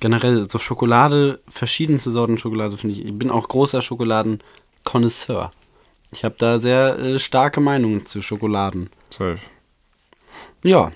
Generell 0.00 0.48
so 0.48 0.58
Schokolade, 0.58 1.40
verschiedenste 1.48 2.10
Sorten 2.10 2.38
Schokolade 2.38 2.76
finde 2.76 2.96
ich. 2.96 3.04
Ich 3.04 3.18
bin 3.18 3.30
auch 3.30 3.48
großer 3.48 3.80
Schokoladen-Konnoisseur. 3.80 5.50
Ich 6.12 6.24
habe 6.24 6.34
da 6.38 6.58
sehr 6.58 6.98
äh, 6.98 7.18
starke 7.18 7.60
Meinungen 7.60 8.06
zu 8.06 8.22
Schokoladen. 8.22 8.90
Zwölf. 9.10 9.40
Ja. 10.62 10.92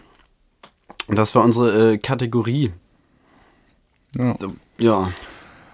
Das 1.08 1.34
war 1.34 1.44
unsere 1.44 1.92
äh, 1.92 1.98
Kategorie. 1.98 2.72
Ja. 4.16 4.36
Ja. 4.78 5.12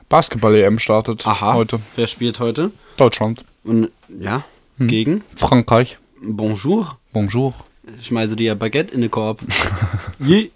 Basketball-EM 0.08 0.78
startet 0.78 1.26
Aha. 1.26 1.54
heute. 1.54 1.80
Wer 1.96 2.06
spielt 2.06 2.38
heute? 2.38 2.70
Deutschland. 2.96 3.44
Und 3.64 3.90
ja, 4.08 4.44
gegen 4.78 5.24
Frankreich. 5.34 5.98
Bonjour. 6.22 6.98
Bonjour. 7.12 7.54
Schmeiße 8.00 8.36
dir 8.36 8.54
Baguette 8.54 8.94
in 8.94 9.00
den 9.00 9.10
Korb. 9.10 9.40
Je. 10.18 10.50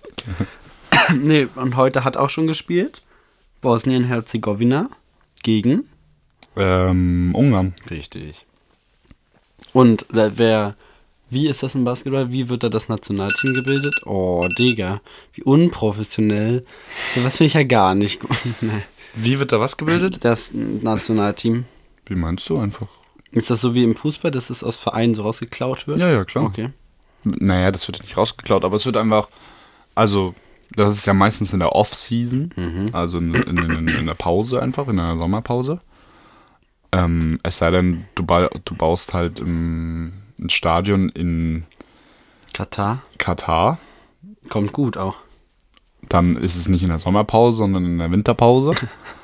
nee, 1.22 1.46
und 1.54 1.76
heute 1.76 2.04
hat 2.04 2.16
auch 2.16 2.30
schon 2.30 2.46
gespielt. 2.46 3.02
Bosnien-Herzegowina 3.60 4.88
gegen. 5.42 5.88
Ähm, 6.56 7.32
Ungarn. 7.34 7.74
Richtig. 7.90 8.46
Und 9.72 10.10
äh, 10.14 10.30
wer. 10.36 10.76
Wie 11.32 11.46
ist 11.46 11.62
das 11.62 11.76
im 11.76 11.84
Basketball? 11.84 12.32
Wie 12.32 12.48
wird 12.48 12.64
da 12.64 12.68
das 12.68 12.88
Nationalteam 12.88 13.54
gebildet? 13.54 14.04
Oh, 14.04 14.48
Digga. 14.58 15.00
Wie 15.32 15.44
unprofessionell. 15.44 16.64
Sowas 17.14 17.36
finde 17.36 17.46
ich 17.46 17.54
ja 17.54 17.62
gar 17.62 17.94
nicht 17.94 18.20
gut. 18.20 18.36
Nee. 18.60 18.82
Wie 19.14 19.38
wird 19.38 19.52
da 19.52 19.60
was 19.60 19.76
gebildet? 19.76 20.24
Das 20.24 20.52
Nationalteam. 20.52 21.64
Wie 22.06 22.16
meinst 22.16 22.48
du 22.48 22.58
einfach? 22.58 22.88
Ist 23.30 23.50
das 23.50 23.60
so 23.60 23.74
wie 23.74 23.84
im 23.84 23.94
Fußball, 23.94 24.32
dass 24.32 24.50
es 24.50 24.64
aus 24.64 24.76
Vereinen 24.76 25.14
so 25.14 25.22
rausgeklaut 25.22 25.86
wird? 25.86 26.00
Ja, 26.00 26.10
ja, 26.10 26.24
klar. 26.24 26.44
Okay. 26.44 26.70
Naja, 27.24 27.70
das 27.70 27.87
wird 27.88 28.02
nicht 28.02 28.16
rausgeklaut, 28.16 28.64
aber 28.64 28.76
es 28.76 28.87
wird 28.87 28.96
einfach, 28.96 29.28
also, 29.94 30.35
das 30.74 30.92
ist 30.92 31.06
ja 31.06 31.14
meistens 31.14 31.52
in 31.52 31.61
der 31.61 31.72
Off-Season, 31.74 32.52
also 32.92 33.18
in, 33.18 33.35
in, 33.35 33.59
in, 33.59 33.88
in 33.88 34.06
der 34.06 34.14
Pause 34.14 34.62
einfach, 34.62 34.88
in 34.88 34.96
der 34.96 35.16
Sommerpause. 35.18 35.80
Ähm, 36.92 37.38
es 37.42 37.59
sei 37.59 37.70
denn, 37.70 38.04
du, 38.14 38.22
ba 38.24 38.48
du 38.64 38.74
baust 38.74 39.14
halt 39.14 39.38
im, 39.40 40.12
ein 40.40 40.48
Stadion 40.50 41.09
in 41.11 41.64
Katar. 42.52 43.02
Katar, 43.18 43.78
Kommt 44.48 44.72
gut 44.72 44.96
auch. 44.96 45.16
dann 46.09 46.35
ist 46.37 46.56
es 46.56 46.68
nicht 46.68 46.83
in 46.83 46.88
der 46.88 46.98
Sommerpause, 46.98 47.59
sondern 47.59 47.85
in 47.85 47.98
der 47.98 48.11
Winterpause. 48.11 48.72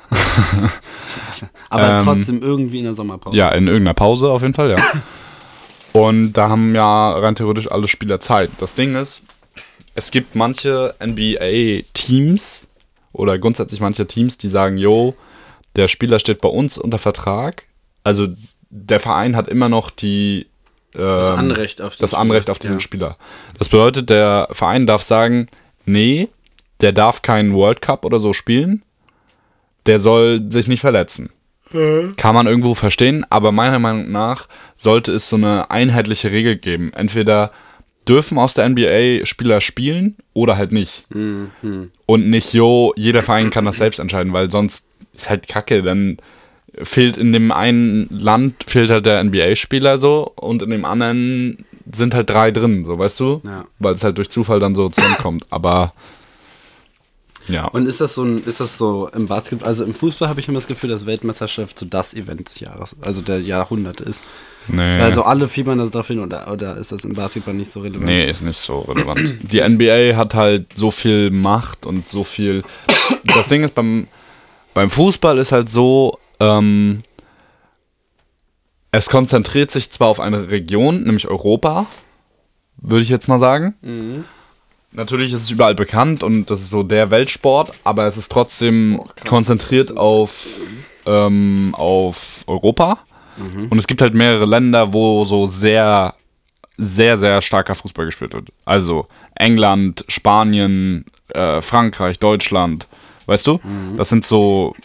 Aber 1.69 1.99
Ähm, 1.99 2.03
trotzdem 2.03 2.41
irgendwie 2.41 2.79
in 2.79 2.85
der 2.85 2.93
Sommerpause. 2.93 3.35
Ja, 3.35 3.49
in 3.49 3.67
irgendeiner 3.67 3.93
Pause 3.93 4.29
auf 4.31 4.41
jeden 4.41 4.53
Fall, 4.53 4.71
ja. 4.71 4.77
Und 5.97 6.33
da 6.33 6.49
haben 6.49 6.75
ja 6.75 7.11
rein 7.17 7.35
theoretisch 7.35 7.71
alle 7.71 7.87
Spieler 7.87 8.19
Zeit. 8.19 8.51
Das 8.59 8.75
Ding 8.75 8.95
ist, 8.95 9.25
es 9.95 10.11
gibt 10.11 10.35
manche 10.35 10.93
NBA-Teams 11.03 12.67
oder 13.13 13.39
grundsätzlich 13.39 13.79
manche 13.81 14.05
Teams, 14.05 14.37
die 14.37 14.49
sagen, 14.49 14.77
yo, 14.77 15.15
der 15.75 15.87
Spieler 15.87 16.19
steht 16.19 16.41
bei 16.41 16.49
uns 16.49 16.77
unter 16.77 16.99
Vertrag. 16.99 17.63
Also 18.03 18.27
der 18.69 18.99
Verein 18.99 19.35
hat 19.35 19.47
immer 19.47 19.69
noch 19.69 19.89
die 19.89 20.47
Das 20.93 21.29
ähm, 21.29 21.35
Anrecht 21.35 21.81
auf 21.81 21.95
das. 21.95 22.13
Anrecht 22.13 22.49
auf 22.49 22.59
diesen 22.59 22.75
Ja. 22.77 22.79
Spieler. 22.79 23.17
Das 23.57 23.69
bedeutet, 23.69 24.09
der 24.09 24.49
Verein 24.51 24.85
darf 24.85 25.01
sagen, 25.01 25.47
nee, 25.85 26.29
der 26.81 26.91
darf 26.91 27.21
keinen 27.23 27.53
World 27.55 27.81
Cup 27.81 28.05
oder 28.05 28.19
so 28.19 28.33
spielen. 28.33 28.83
Der 29.87 29.99
soll 29.99 30.45
sich 30.51 30.67
nicht 30.67 30.81
verletzen. 30.81 31.31
Kann 32.17 32.35
man 32.35 32.47
irgendwo 32.47 32.75
verstehen, 32.75 33.25
aber 33.29 33.51
meiner 33.51 33.79
Meinung 33.79 34.11
nach 34.11 34.47
sollte 34.77 35.11
es 35.11 35.29
so 35.29 35.35
eine 35.35 35.69
einheitliche 35.69 36.31
Regel 36.31 36.55
geben. 36.55 36.91
Entweder 36.93 37.51
dürfen 38.07 38.37
aus 38.37 38.53
der 38.53 38.69
NBA 38.69 39.25
Spieler 39.25 39.59
spielen 39.61 40.15
oder 40.33 40.57
halt 40.57 40.71
nicht. 40.71 41.05
Und 41.11 42.29
nicht, 42.29 42.53
jo, 42.53 42.93
jeder 42.95 43.23
Verein 43.23 43.49
kann 43.49 43.65
das 43.65 43.77
selbst 43.77 43.99
entscheiden, 43.99 44.33
weil 44.33 44.49
sonst 44.49 44.87
ist 45.13 45.29
halt 45.29 45.47
Kacke. 45.47 45.83
Dann 45.83 46.17
fehlt 46.81 47.17
in 47.17 47.33
dem 47.33 47.51
einen 47.51 48.07
Land 48.11 48.55
fehlt 48.65 48.89
halt 48.89 49.05
der 49.05 49.23
NBA-Spieler 49.23 49.97
so 49.97 50.31
und 50.35 50.61
in 50.61 50.69
dem 50.69 50.85
anderen 50.85 51.65
sind 51.91 52.13
halt 52.13 52.29
drei 52.29 52.51
drin, 52.51 52.85
so 52.85 52.99
weißt 52.99 53.19
du? 53.19 53.41
Ja. 53.43 53.65
Weil 53.79 53.95
es 53.95 54.03
halt 54.03 54.17
durch 54.17 54.29
Zufall 54.29 54.59
dann 54.59 54.75
so 54.75 54.89
zusammenkommt. 54.89 55.45
Aber 55.49 55.93
ja. 57.47 57.65
Und 57.65 57.87
ist 57.87 58.01
das 58.01 58.15
so 58.15 58.23
ein, 58.23 58.43
ist 58.43 58.59
das 58.59 58.77
so 58.77 59.09
im 59.09 59.27
Basketball, 59.27 59.67
also 59.67 59.83
im 59.83 59.93
Fußball 59.93 60.29
habe 60.29 60.39
ich 60.39 60.47
immer 60.47 60.57
das 60.57 60.67
Gefühl, 60.67 60.89
dass 60.89 61.05
Weltmeisterschaft 61.05 61.79
so 61.79 61.85
das 61.85 62.13
Event 62.13 62.47
des 62.47 62.59
Jahres, 62.59 62.95
also 63.01 63.21
der 63.21 63.39
Jahrhunderte 63.39 64.03
ist. 64.03 64.23
nee. 64.67 64.99
Also 64.99 65.23
alle 65.23 65.47
fiebern 65.47 65.77
das 65.77 65.91
darauf 65.91 66.07
hin 66.07 66.19
oder, 66.19 66.51
oder 66.51 66.77
ist 66.77 66.91
das 66.91 67.03
im 67.03 67.13
Basketball 67.13 67.53
nicht 67.53 67.71
so 67.71 67.81
relevant? 67.81 68.05
Nee, 68.05 68.29
ist 68.29 68.41
nicht 68.41 68.59
so 68.59 68.79
relevant. 68.79 69.33
Die 69.51 69.61
NBA 69.61 70.17
hat 70.17 70.33
halt 70.33 70.73
so 70.73 70.91
viel 70.91 71.29
Macht 71.29 71.85
und 71.85 72.09
so 72.09 72.23
viel. 72.23 72.63
Das 73.23 73.47
Ding 73.47 73.63
ist, 73.63 73.75
beim, 73.75 74.07
beim 74.73 74.89
Fußball 74.89 75.37
ist 75.37 75.51
halt 75.51 75.69
so, 75.69 76.19
ähm, 76.39 77.03
es 78.91 79.09
konzentriert 79.09 79.71
sich 79.71 79.91
zwar 79.91 80.07
auf 80.07 80.19
eine 80.19 80.49
Region, 80.49 81.03
nämlich 81.03 81.27
Europa, 81.27 81.85
würde 82.77 83.03
ich 83.03 83.09
jetzt 83.09 83.27
mal 83.27 83.39
sagen. 83.39 83.75
Natürlich 84.97 85.31
ist 85.31 85.43
es 85.43 85.51
überall 85.51 85.75
bekannt 85.75 86.23
und 86.23 86.49
das 86.49 86.59
ist 86.59 86.71
so 86.71 86.81
der 86.81 87.11
Weltsport, 87.11 87.71
aber 87.83 88.07
es 88.07 88.17
ist 88.17 88.31
trotzdem 88.31 88.99
konzentriert 89.27 89.95
auf, 89.95 90.47
ähm, 91.05 91.75
auf 91.77 92.43
Europa. 92.47 92.97
Und 93.69 93.77
es 93.77 93.85
gibt 93.85 94.01
halt 94.01 94.15
mehrere 94.15 94.45
Länder, 94.45 94.93
wo 94.93 95.23
so 95.23 95.45
sehr 95.45 96.15
sehr, 96.77 97.17
sehr 97.19 97.43
starker 97.43 97.75
Fußball 97.75 98.07
gespielt 98.07 98.33
wird. 98.33 98.49
Also 98.65 99.07
England, 99.35 100.03
Spanien, 100.07 101.05
äh, 101.29 101.61
Frankreich, 101.61 102.17
Deutschland, 102.17 102.87
weißt 103.27 103.45
du? 103.45 103.59
Das 103.97 104.09
sind 104.09 104.25
so, 104.25 104.75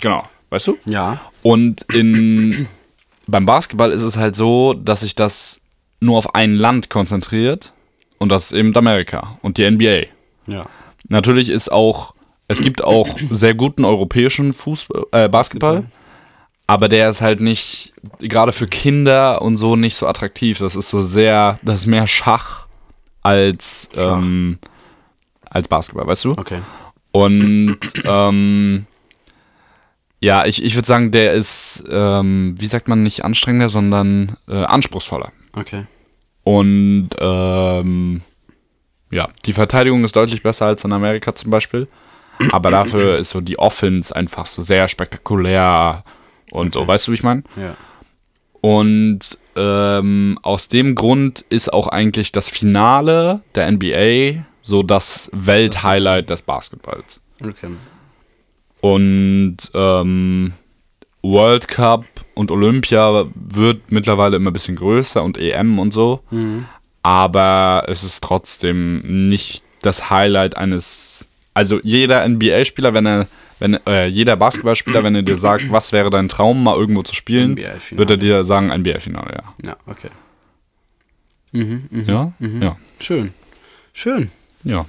genau, 0.00 0.28
weißt 0.50 0.66
du? 0.66 0.78
Ja. 0.86 1.20
Und 1.42 1.82
in, 1.92 2.66
beim 3.28 3.46
Basketball 3.46 3.92
ist 3.92 4.02
es 4.02 4.16
halt 4.16 4.34
so, 4.34 4.74
dass 4.74 5.00
sich 5.00 5.14
das 5.14 5.60
nur 6.00 6.18
auf 6.18 6.34
ein 6.34 6.54
Land 6.54 6.90
konzentriert 6.90 7.72
und 8.18 8.30
das 8.30 8.46
ist 8.46 8.52
eben 8.52 8.74
Amerika 8.76 9.38
und 9.42 9.58
die 9.58 9.70
NBA. 9.70 10.06
Ja. 10.46 10.66
Natürlich 11.08 11.48
ist 11.48 11.70
auch, 11.70 12.14
es 12.48 12.60
gibt 12.60 12.82
auch 12.82 13.08
sehr 13.30 13.54
guten 13.54 13.84
europäischen 13.84 14.52
Fußball, 14.52 15.06
äh, 15.12 15.28
Basketball, 15.28 15.84
aber 16.66 16.88
der 16.88 17.08
ist 17.08 17.20
halt 17.20 17.40
nicht, 17.40 17.94
gerade 18.18 18.52
für 18.52 18.66
Kinder 18.66 19.40
und 19.40 19.56
so 19.56 19.76
nicht 19.76 19.96
so 19.96 20.06
attraktiv. 20.06 20.58
Das 20.58 20.76
ist 20.76 20.90
so 20.90 21.00
sehr, 21.00 21.58
das 21.62 21.80
ist 21.80 21.86
mehr 21.86 22.06
Schach 22.06 22.66
als, 23.22 23.90
Schach. 23.94 24.18
Ähm, 24.18 24.58
als 25.48 25.68
Basketball, 25.68 26.06
weißt 26.06 26.24
du? 26.26 26.32
Okay. 26.32 26.60
Und 27.12 27.78
ähm, 28.04 28.86
ja, 30.20 30.44
ich, 30.44 30.62
ich 30.62 30.74
würde 30.74 30.86
sagen, 30.86 31.10
der 31.10 31.32
ist, 31.32 31.84
ähm, 31.90 32.54
wie 32.58 32.66
sagt 32.66 32.88
man, 32.88 33.02
nicht 33.02 33.24
anstrengender, 33.24 33.68
sondern 33.68 34.36
äh, 34.48 34.64
anspruchsvoller. 34.64 35.32
Okay. 35.52 35.84
Und 36.48 37.10
ähm, 37.18 38.22
ja, 39.10 39.28
die 39.44 39.52
Verteidigung 39.52 40.02
ist 40.04 40.16
deutlich 40.16 40.42
besser 40.42 40.64
als 40.64 40.82
in 40.82 40.94
Amerika 40.94 41.34
zum 41.34 41.50
Beispiel. 41.50 41.88
Aber 42.52 42.70
dafür 42.70 43.18
ist 43.18 43.30
so 43.30 43.42
die 43.42 43.58
Offense 43.58 44.16
einfach 44.16 44.46
so 44.46 44.62
sehr 44.62 44.88
spektakulär 44.88 46.04
und 46.50 46.72
so, 46.72 46.86
weißt 46.86 47.06
du, 47.06 47.12
wie 47.12 47.16
ich 47.16 47.22
meine? 47.22 47.42
Ja. 47.56 47.76
Und 48.62 49.36
ähm, 49.56 50.38
aus 50.40 50.68
dem 50.68 50.94
Grund 50.94 51.44
ist 51.50 51.70
auch 51.70 51.88
eigentlich 51.88 52.32
das 52.32 52.48
Finale 52.48 53.42
der 53.54 53.70
NBA 53.70 54.46
so 54.62 54.82
das 54.82 55.30
Welthighlight 55.34 56.30
des 56.30 56.40
Basketballs. 56.40 57.20
Okay. 57.42 57.68
Und 58.80 59.58
ähm, 59.74 60.54
World 61.20 61.68
Cup 61.68 62.06
und 62.38 62.50
Olympia 62.52 63.26
wird 63.34 63.90
mittlerweile 63.90 64.36
immer 64.36 64.50
ein 64.50 64.52
bisschen 64.52 64.76
größer 64.76 65.22
und 65.24 65.36
EM 65.38 65.78
und 65.78 65.92
so. 65.92 66.20
Aber 67.02 67.84
es 67.88 68.04
ist 68.04 68.22
trotzdem 68.22 69.28
nicht 69.28 69.62
das 69.82 70.08
Highlight 70.10 70.56
eines. 70.56 71.28
Also 71.54 71.80
jeder 71.82 72.26
NBA-Spieler, 72.28 72.94
wenn 72.94 73.06
er, 73.06 73.26
wenn 73.58 73.74
äh, 73.86 74.06
jeder 74.06 74.36
Basketballspieler, 74.36 75.02
wenn 75.02 75.14
er 75.16 75.22
dir 75.22 75.36
sagt, 75.36 75.70
was 75.72 75.92
wäre 75.92 76.10
dein 76.10 76.28
Traum, 76.28 76.62
mal 76.62 76.76
irgendwo 76.76 77.02
zu 77.02 77.14
spielen, 77.14 77.56
wird 77.90 78.10
er 78.10 78.16
dir 78.16 78.44
sagen, 78.44 78.68
NBA-Finale, 78.68 79.42
ja. 79.42 79.54
Ja, 79.70 79.76
okay. 79.86 80.10
Mhm, 81.50 81.84
mhm. 81.90 82.04
Ja? 82.06 82.32
Ja. 82.60 82.76
Schön. 83.00 83.32
Schön. 83.92 84.30
Ja. 84.62 84.84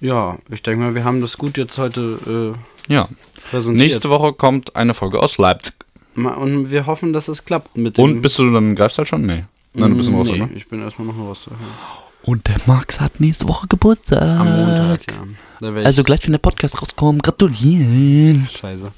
Ja, 0.00 0.38
ich 0.50 0.62
denke 0.62 0.82
mal, 0.84 0.94
wir 0.94 1.04
haben 1.04 1.20
das 1.20 1.36
gut 1.36 1.58
jetzt 1.58 1.76
heute 1.78 2.54
Ja. 2.88 3.02
äh, 3.02 3.50
präsentiert. 3.50 3.86
Nächste 3.86 4.08
Woche 4.10 4.32
kommt 4.32 4.74
eine 4.74 4.94
Folge 4.94 5.20
aus 5.20 5.36
Leipzig. 5.38 5.74
Und 6.16 6.70
wir 6.70 6.86
hoffen, 6.86 7.12
dass 7.12 7.28
es 7.28 7.44
klappt 7.44 7.76
mit 7.76 7.98
Und 7.98 8.10
dem. 8.14 8.22
bist 8.22 8.38
du 8.38 8.52
dann 8.52 8.70
in 8.70 8.74
Greifswald 8.76 9.08
schon? 9.08 9.22
Nee. 9.26 9.44
Nein, 9.74 9.90
du 9.92 9.96
bist 9.96 10.08
in 10.10 10.14
Rostock, 10.14 10.36
nee, 10.36 10.44
ne? 10.44 10.50
ich 10.54 10.68
bin 10.68 10.82
erstmal 10.82 11.06
noch 11.08 11.16
in 11.16 11.22
Rostock. 11.22 11.54
Ja. 11.58 12.02
Und 12.24 12.46
der 12.46 12.56
Max 12.66 13.00
hat 13.00 13.18
nächste 13.20 13.48
Woche 13.48 13.66
Geburtstag. 13.68 14.20
Am 14.22 14.46
Montag, 14.46 15.00
ja. 15.10 15.68
Ich, 15.76 15.86
Also 15.86 16.02
gleich, 16.04 16.22
wenn 16.24 16.32
der 16.32 16.38
Podcast 16.38 16.80
rauskommt, 16.82 17.22
gratulieren. 17.22 18.46
scheiße. 18.50 18.92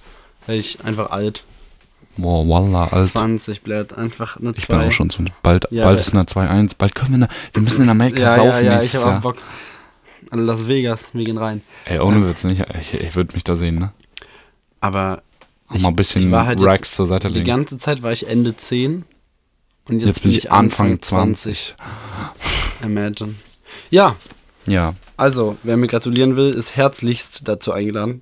Werde 0.47 0.61
ich 0.61 0.85
einfach 0.85 1.11
alt. 1.11 1.45
Boah, 2.17 2.47
wallah, 2.49 2.85
Alter. 2.89 3.05
20 3.07 3.63
bleibt 3.63 3.97
einfach 3.97 4.37
eine 4.37 4.53
2. 4.55 4.59
Ich 4.59 4.69
bin 4.69 4.81
auch 4.81 4.93
schon 4.93 5.11
so 5.11 5.23
bald, 5.43 5.65
Ja, 5.71 5.85
bald 5.85 5.99
aber- 5.99 6.01
ist 6.01 6.13
eine 6.15 6.25
2-1. 6.27 6.75
Bald 6.77 6.95
können 6.95 7.11
wir, 7.13 7.19
na, 7.19 7.29
wir 7.53 7.63
müssen 7.63 7.83
in 7.83 7.89
Amerika 7.89 8.21
Ja, 8.21 8.29
ja, 8.29 8.35
saufen 8.37 8.65
ja, 8.67 8.73
ich 8.77 8.81
nächstes 8.83 9.05
habe 9.05 9.17
auch. 9.19 9.23
Bock. 9.23 9.37
An 10.31 10.47
Las 10.47 10.67
Vegas, 10.69 11.11
wir 11.13 11.25
gehen 11.25 11.39
rein. 11.39 11.63
Ey, 11.87 11.99
ohne 12.01 12.27
Witz 12.29 12.45
nicht. 12.45 12.65
Ich, 12.81 12.95
ich 12.95 13.15
würde 13.17 13.35
mich 13.35 13.45
da 13.45 13.57
sehen, 13.57 13.77
ne? 13.79 13.93
Aber 14.81 15.23
Auch 15.69 15.79
mal 15.79 15.89
ein 15.89 15.97
bisschen 15.97 16.23
ich 16.27 16.31
war 16.31 16.47
halt 16.47 16.61
Racks 16.61 16.89
jetzt, 16.91 16.95
zur 16.97 17.07
Seite 17.07 17.29
die 17.29 17.35
legen. 17.35 17.47
ganze 17.47 17.79
Zeit 17.79 18.03
war 18.03 18.13
ich 18.13 18.27
Ende 18.27 18.57
10 18.57 19.05
und 19.89 19.95
jetzt, 19.97 20.07
Jetzt 20.07 20.23
bin 20.23 20.33
ich 20.33 20.51
Anfang 20.53 21.01
20. 21.01 21.75
Imagine. 22.83 23.35
Ja, 23.91 24.17
Ja. 24.67 24.95
also, 25.17 25.57
wer 25.63 25.77
mir 25.77 25.87
gratulieren 25.89 26.37
will, 26.37 26.51
ist 26.51 26.77
herzlichst 26.77 27.47
dazu 27.49 27.73
eingeladen. 27.73 28.21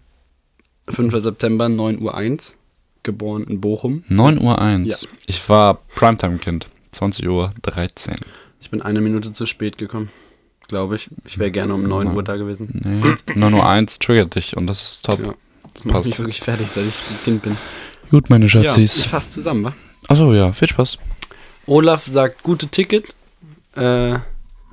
5. 0.89 1.21
September, 1.23 1.67
9.01 1.67 2.01
Uhr, 2.01 2.57
geboren 3.03 3.45
in 3.45 3.61
Bochum. 3.61 4.05
9 4.09 4.41
Uhr 4.41 4.61
1. 4.61 5.03
Ja. 5.03 5.09
Ich 5.27 5.49
war 5.49 5.75
Primetime-Kind. 5.95 6.67
20 6.93 7.29
Uhr 7.29 7.53
13. 7.63 8.17
Ich 8.61 8.71
bin 8.71 8.83
eine 8.83 9.01
Minute 9.01 9.33
zu 9.33 9.47
spät 9.47 9.79
gekommen, 9.79 10.11
glaube 10.69 10.97
ich. 10.97 11.09
Ich 11.25 11.39
wäre 11.39 11.51
gerne 11.51 11.75
um 11.75 11.85
9 11.85 12.09
Uhr 12.15 12.23
da 12.23 12.37
gewesen. 12.37 12.81
Nee. 12.85 13.15
9 13.35 13.55
Uhr 13.55 13.67
1 13.67 13.99
triggert 13.99 14.35
dich 14.35 14.57
und 14.57 14.67
das 14.67 14.83
ist 14.97 15.07
top. 15.07 15.21
Ja, 15.25 15.35
das 15.75 15.85
macht 15.85 15.95
mich 15.99 16.07
passt. 16.09 16.19
wirklich 16.19 16.41
fertig, 16.41 16.69
seit 16.71 16.87
ich 16.87 16.95
ein 17.11 17.19
Kind 17.25 17.43
bin. 17.43 17.57
Gut, 18.11 18.31
meine 18.31 18.45
Ja, 18.47 18.51
Schatzis. 18.51 18.99
ich 19.01 19.09
fasse 19.09 19.31
zusammen, 19.31 19.65
wa? 19.65 19.73
Achso, 20.09 20.33
ja, 20.35 20.53
viel 20.53 20.69
Spaß. 20.69 20.99
Olaf 21.67 22.07
sagt, 22.07 22.43
gute 22.43 22.69
Ticket. 22.69 23.15
Äh, 23.77 24.19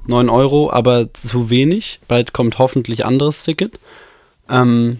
9 0.07 0.29
Euro, 0.29 0.71
aber 0.71 1.13
zu 1.13 1.49
wenig. 1.49 1.99
Bald 2.07 2.33
kommt 2.33 2.57
hoffentlich 2.57 3.05
anderes 3.05 3.43
Ticket. 3.43 3.79
Ähm, 4.49 4.99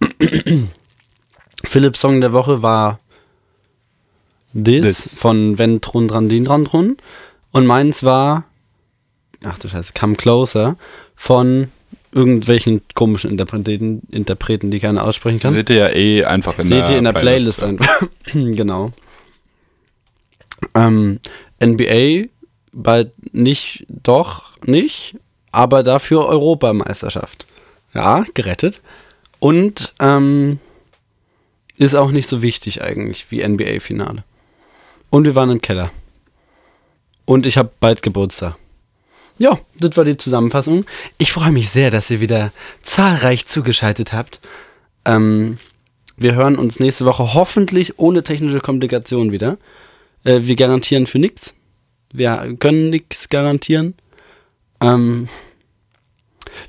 Philips 1.64 2.00
Song 2.00 2.20
der 2.20 2.32
Woche 2.32 2.62
war 2.62 3.00
This, 4.52 4.86
This. 5.04 5.14
von 5.18 5.58
Wenn 5.58 5.80
Trun 5.80 6.08
dran 6.08 6.28
den 6.28 6.44
dran 6.44 6.64
Trun. 6.64 6.96
Und 7.52 7.66
meins 7.66 8.02
war, 8.02 8.44
ach 9.44 9.58
du 9.58 9.68
Scheiße, 9.68 9.92
Come 9.98 10.16
Closer 10.16 10.76
von 11.14 11.70
irgendwelchen 12.12 12.82
komischen 12.94 13.30
Interpreten, 13.30 14.02
Interpreten 14.10 14.70
die 14.70 14.80
keiner 14.80 15.04
aussprechen 15.04 15.40
kann. 15.40 15.54
Seht 15.54 15.70
ihr 15.70 15.76
ja 15.76 15.88
eh 15.90 16.24
einfach 16.24 16.58
in 16.58 16.66
Seht 16.66 16.88
der 16.88 16.92
ihr 16.92 16.98
in 16.98 17.04
der 17.04 17.12
Playlist, 17.12 17.62
einfach. 17.62 18.02
genau. 18.32 18.92
Ähm, 20.74 21.20
NBA 21.62 22.28
bald 22.72 23.12
nicht, 23.34 23.86
doch 23.88 24.56
nicht, 24.64 25.16
aber 25.52 25.82
dafür 25.82 26.26
Europameisterschaft. 26.26 27.46
Ja, 27.94 28.24
gerettet. 28.34 28.80
Und 29.38 29.92
ähm, 29.98 30.60
ist 31.76 31.94
auch 31.94 32.10
nicht 32.10 32.28
so 32.28 32.42
wichtig 32.42 32.82
eigentlich 32.82 33.30
wie 33.30 33.46
NBA-Finale. 33.46 34.24
Und 35.08 35.24
wir 35.24 35.34
waren 35.34 35.50
im 35.50 35.60
Keller. 35.60 35.90
Und 37.24 37.46
ich 37.46 37.56
habe 37.56 37.70
bald 37.80 38.02
Geburtstag. 38.02 38.56
Ja, 39.40 39.58
das 39.78 39.96
war 39.96 40.04
die 40.04 40.18
Zusammenfassung. 40.18 40.84
Ich 41.16 41.32
freue 41.32 41.50
mich 41.50 41.70
sehr, 41.70 41.90
dass 41.90 42.10
ihr 42.10 42.20
wieder 42.20 42.52
zahlreich 42.82 43.46
zugeschaltet 43.46 44.12
habt. 44.12 44.38
Ähm, 45.06 45.58
wir 46.18 46.34
hören 46.34 46.58
uns 46.58 46.78
nächste 46.78 47.06
Woche 47.06 47.32
hoffentlich 47.32 47.98
ohne 47.98 48.22
technische 48.22 48.60
Komplikationen 48.60 49.32
wieder. 49.32 49.56
Äh, 50.24 50.40
wir 50.42 50.56
garantieren 50.56 51.06
für 51.06 51.18
nichts. 51.18 51.54
Wir 52.12 52.54
können 52.58 52.90
nichts 52.90 53.30
garantieren. 53.30 53.94
Ähm, 54.82 55.28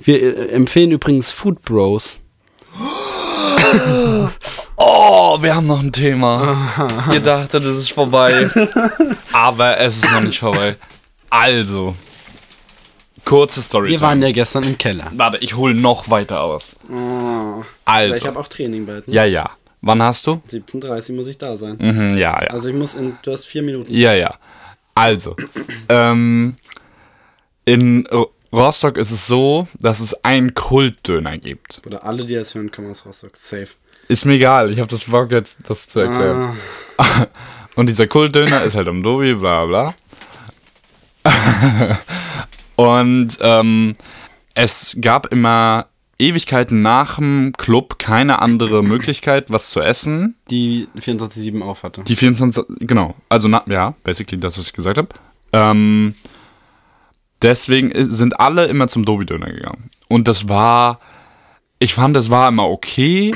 wir 0.02 0.22
äh, 0.22 0.52
empfehlen 0.54 0.92
übrigens 0.92 1.32
Food 1.32 1.62
Bros. 1.64 2.18
Oh, 4.84 5.38
wir 5.42 5.56
haben 5.56 5.68
noch 5.68 5.82
ein 5.82 5.92
Thema. 5.92 7.08
Ihr 7.14 7.20
dachtet, 7.20 7.66
es 7.66 7.76
ist 7.76 7.92
vorbei. 7.92 8.50
Aber 9.32 9.78
es 9.78 9.98
ist 9.98 10.12
noch 10.12 10.22
nicht 10.22 10.40
vorbei. 10.40 10.76
Also, 11.30 11.96
kurze 13.32 13.62
Story. 13.62 13.90
Wir 13.90 14.02
waren 14.02 14.22
ja 14.22 14.32
gestern 14.32 14.64
im 14.64 14.78
Keller. 14.78 15.10
Warte, 15.16 15.38
ich 15.38 15.56
hole 15.56 15.74
noch 15.74 16.10
weiter 16.10 16.42
aus. 16.42 16.78
Ich 16.84 16.96
Also, 17.86 18.28
habe 18.28 18.40
auch 18.40 18.48
Training 18.48 18.86
bald. 18.86 19.08
Ne? 19.08 19.14
ja, 19.14 19.24
ja. 19.24 19.52
Wann 19.80 20.04
hast 20.04 20.28
du? 20.28 20.42
17.30 20.52 21.14
muss 21.14 21.28
ich 21.28 21.38
da 21.38 21.56
sein. 21.56 21.78
Mhm, 21.80 22.14
ja, 22.16 22.40
ja. 22.44 22.50
Also 22.50 22.68
ich 22.68 22.76
muss 22.76 22.94
in, 22.94 23.18
du 23.24 23.32
hast 23.32 23.46
vier 23.46 23.64
Minuten. 23.64 23.92
Ja, 23.92 24.14
ja. 24.14 24.36
Also, 24.94 25.38
ähm, 25.88 26.56
in 27.64 28.06
Rostock 28.52 28.98
ist 28.98 29.12
es 29.12 29.26
so, 29.28 29.66
dass 29.80 30.02
es 30.02 30.26
einen 30.26 30.54
Kultdöner 30.54 31.38
gibt. 31.38 31.82
Oder 31.88 32.04
alle, 32.04 32.26
die 32.26 32.36
das 32.36 32.54
hören, 32.54 32.70
kommen 32.70 32.92
aus 32.92 33.06
Rostock. 33.06 33.38
Safe. 33.38 33.70
Ist 34.10 34.26
mir 34.26 34.34
egal, 34.34 34.72
ich 34.72 34.80
habe 34.80 34.90
das 34.90 35.06
Bock 35.06 35.32
jetzt, 35.32 35.60
das 35.70 35.88
zu 35.88 36.02
erklären. 36.02 36.58
Ah, 36.98 37.28
Und 37.76 37.88
dieser 37.88 38.08
Kultdöner 38.08 38.64
ist 38.64 38.76
halt 38.76 38.90
am 38.90 39.02
Dobi, 39.02 39.34
bla 39.36 39.66
bla. 39.66 39.94
Und 42.76 43.38
ähm, 43.42 43.94
es 44.54 44.98
gab 45.00 45.28
immer 45.28 45.88
Ewigkeiten 46.22 46.82
nach 46.82 47.16
dem 47.16 47.54
Club 47.58 47.98
keine 47.98 48.40
andere 48.40 48.84
Möglichkeit, 48.84 49.46
was 49.50 49.72
zu 49.72 49.82
essen. 49.82 50.36
die 50.50 50.88
24-7 50.98 51.62
auf 51.62 51.84
hatte. 51.84 52.04
Die 52.04 52.16
24, 52.16 52.64
genau, 52.80 53.16
also 53.28 53.48
na, 53.48 53.64
ja, 53.66 53.96
basically 54.04 54.40
das, 54.40 54.58
was 54.58 54.68
ich 54.68 54.74
gesagt 54.74 55.00
habe. 55.00 55.10
Ähm, 55.52 56.14
deswegen 57.42 57.92
sind 57.96 58.40
alle 58.40 58.66
immer 58.66 58.88
zum 58.88 59.04
Dobi-Döner 59.04 59.48
gegangen. 59.48 59.90
Und 60.08 60.28
das 60.28 60.48
war, 60.48 61.00
ich 61.80 61.96
fand, 61.96 62.16
das 62.16 62.30
war 62.30 62.50
immer 62.50 62.70
okay, 62.70 63.36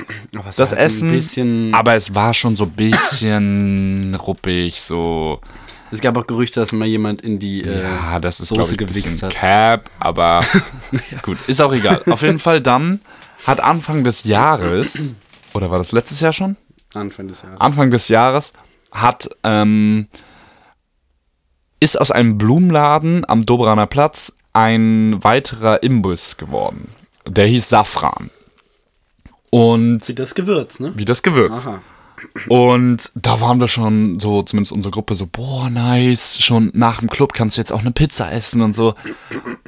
das 0.56 0.72
halt 0.72 0.80
Essen, 0.80 1.74
aber 1.74 1.96
es 1.96 2.14
war 2.14 2.36
schon 2.36 2.56
so 2.56 2.66
ein 2.66 2.72
bisschen 2.72 4.14
ruppig, 4.28 4.80
so, 4.82 5.40
es 5.92 6.02
gab 6.02 6.18
auch 6.18 6.28
Gerüchte, 6.28 6.60
dass 6.60 6.72
mal 6.72 6.88
jemand 6.88 7.22
in 7.22 7.40
die 7.40 7.64
äh, 7.64 7.84
ja, 7.84 8.20
das 8.20 8.40
ist, 8.40 8.50
Soße 8.50 8.74
ich, 8.74 8.78
gewichst 8.78 9.24
hat. 9.24 9.34
Cap, 9.34 9.90
aber 10.00 10.44
gut, 11.22 11.38
ist 11.48 11.62
auch 11.62 11.74
egal. 11.74 12.02
Auf 12.10 12.22
jeden 12.22 12.40
Fall 12.40 12.62
dann 12.62 13.02
hat 13.46 13.60
Anfang 13.60 14.04
des 14.04 14.24
Jahres, 14.24 15.16
oder 15.54 15.70
war 15.70 15.78
das 15.78 15.92
letztes 15.92 16.20
Jahr 16.20 16.34
schon? 16.34 16.58
Anfang 16.94 17.28
des 17.28 17.44
Jahres. 17.44 17.62
Anfang 17.62 17.92
des 17.92 18.08
Jahres 18.08 18.54
hat 18.92 19.30
ähm, 19.44 20.08
ist 21.80 22.00
aus 22.00 22.12
einem 22.12 22.38
Blumenladen 22.38 23.28
am 23.28 23.46
Dobraner 23.46 23.86
Platz 23.86 24.34
ein 24.54 25.24
weiterer 25.24 25.84
Imbiss 25.84 26.38
geworden. 26.38 26.90
Der 27.28 27.46
hieß 27.46 27.70
Safran. 27.70 28.30
Und 29.52 30.08
Wie 30.08 30.16
das 30.16 30.36
Gewürz, 30.36 30.80
ne? 30.80 30.94
wie 30.96 31.06
das 31.06 31.22
Gewürz. 31.22 31.54
Aha. 31.54 31.82
Und 32.50 33.12
da 33.16 33.40
waren 33.40 33.60
wir 33.60 33.68
schon 33.68 34.20
so, 34.20 34.44
zumindest 34.44 34.74
unsere 34.74 34.92
Gruppe, 34.92 35.16
so, 35.16 35.26
boah, 35.26 35.70
nice, 35.70 36.38
schon 36.42 36.70
nach 36.74 37.00
dem 37.00 37.10
Club 37.10 37.34
kannst 37.34 37.58
du 37.58 37.62
jetzt 37.62 37.72
auch 37.72 37.80
eine 37.80 37.92
Pizza 37.92 38.32
essen 38.32 38.62
und 38.62 38.74
so. 38.74 38.96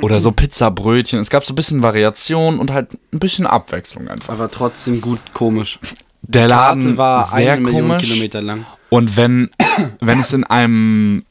Oder 0.01 0.19
so 0.19 0.31
Pizzabrötchen. 0.31 1.19
Es 1.19 1.29
gab 1.29 1.45
so 1.45 1.53
ein 1.53 1.55
bisschen 1.55 1.81
Variation 1.81 2.59
und 2.59 2.71
halt 2.71 2.97
ein 3.13 3.19
bisschen 3.19 3.45
Abwechslung 3.45 4.07
einfach. 4.07 4.33
Aber 4.33 4.51
trotzdem 4.51 5.01
gut 5.01 5.19
komisch. 5.33 5.79
Der 6.23 6.49
Karte 6.49 6.79
Laden 6.79 6.97
war 6.97 7.23
sehr 7.23 7.53
eine 7.53 7.61
Million 7.61 7.87
komisch. 7.89 8.03
Kilometer 8.03 8.41
lang. 8.41 8.65
Und 8.89 9.15
wenn, 9.15 9.49
wenn 10.01 10.19
es 10.19 10.33
in 10.33 10.43
einem, 10.43 11.23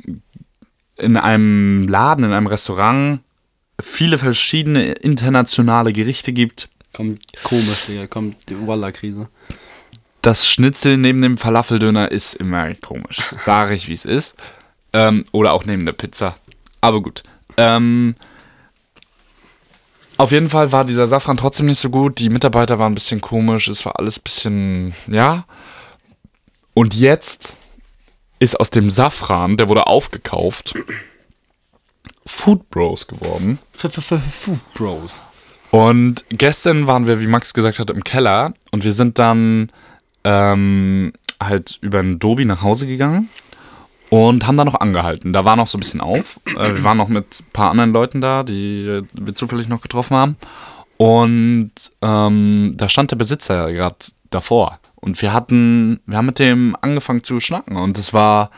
in 0.96 1.16
einem 1.16 1.86
Laden, 1.86 2.24
in 2.24 2.32
einem 2.32 2.46
Restaurant 2.46 3.20
viele 3.82 4.18
verschiedene 4.18 4.92
internationale 4.92 5.92
Gerichte 5.92 6.32
gibt, 6.32 6.70
Kommt 6.96 7.20
komisch, 7.42 7.86
Digga. 7.88 8.06
Kommt 8.06 8.48
die 8.48 8.56
Walla-Krise. 8.66 9.28
Das 10.26 10.48
Schnitzel 10.48 10.96
neben 10.96 11.22
dem 11.22 11.38
Falafeldöner 11.38 12.10
ist 12.10 12.34
immer 12.34 12.74
komisch. 12.74 13.32
Sage 13.38 13.74
ich, 13.74 13.86
wie 13.86 13.92
es 13.92 14.04
ist. 14.04 14.34
Ähm, 14.92 15.22
oder 15.30 15.52
auch 15.52 15.64
neben 15.64 15.86
der 15.86 15.92
Pizza. 15.92 16.34
Aber 16.80 17.00
gut. 17.00 17.22
Ähm, 17.56 18.16
auf 20.16 20.32
jeden 20.32 20.50
Fall 20.50 20.72
war 20.72 20.84
dieser 20.84 21.06
Safran 21.06 21.36
trotzdem 21.36 21.66
nicht 21.66 21.78
so 21.78 21.90
gut. 21.90 22.18
Die 22.18 22.28
Mitarbeiter 22.28 22.80
waren 22.80 22.90
ein 22.90 22.96
bisschen 22.96 23.20
komisch. 23.20 23.68
Es 23.68 23.86
war 23.86 24.00
alles 24.00 24.18
ein 24.18 24.22
bisschen, 24.24 24.94
ja. 25.06 25.44
Und 26.74 26.94
jetzt 26.94 27.54
ist 28.40 28.58
aus 28.58 28.70
dem 28.70 28.90
Safran, 28.90 29.56
der 29.56 29.68
wurde 29.68 29.86
aufgekauft, 29.86 30.74
Food 32.26 32.68
Bros 32.70 33.06
geworden. 33.06 33.60
Food 33.72 34.74
Bros. 34.74 35.20
Und 35.70 36.24
gestern 36.30 36.88
waren 36.88 37.06
wir, 37.06 37.20
wie 37.20 37.28
Max 37.28 37.54
gesagt 37.54 37.78
hat, 37.78 37.90
im 37.90 38.02
Keller 38.02 38.54
und 38.72 38.82
wir 38.82 38.92
sind 38.92 39.20
dann 39.20 39.68
ähm, 40.26 41.12
halt 41.40 41.78
über 41.82 42.02
den 42.02 42.18
Dobi 42.18 42.44
nach 42.44 42.62
Hause 42.62 42.86
gegangen 42.88 43.28
und 44.10 44.46
haben 44.46 44.56
da 44.56 44.64
noch 44.64 44.80
angehalten. 44.80 45.32
Da 45.32 45.44
war 45.44 45.54
noch 45.54 45.68
so 45.68 45.78
ein 45.78 45.80
bisschen 45.80 46.00
auf. 46.00 46.40
Äh, 46.46 46.74
wir 46.74 46.84
waren 46.84 46.96
noch 46.96 47.08
mit 47.08 47.40
ein 47.40 47.52
paar 47.52 47.70
anderen 47.70 47.92
Leuten 47.92 48.20
da, 48.20 48.42
die 48.42 49.02
wir 49.14 49.34
zufällig 49.34 49.68
noch 49.68 49.82
getroffen 49.82 50.16
haben. 50.16 50.36
Und 50.96 51.70
ähm, 52.02 52.72
da 52.76 52.88
stand 52.88 53.10
der 53.12 53.16
Besitzer 53.16 53.70
gerade 53.70 53.96
davor. 54.30 54.78
Und 54.96 55.20
wir 55.22 55.32
hatten, 55.32 56.00
wir 56.06 56.18
haben 56.18 56.26
mit 56.26 56.38
dem 56.40 56.76
angefangen 56.80 57.22
zu 57.22 57.38
schnacken. 57.38 57.76
Und 57.76 57.96
es 57.98 58.12
war 58.12 58.50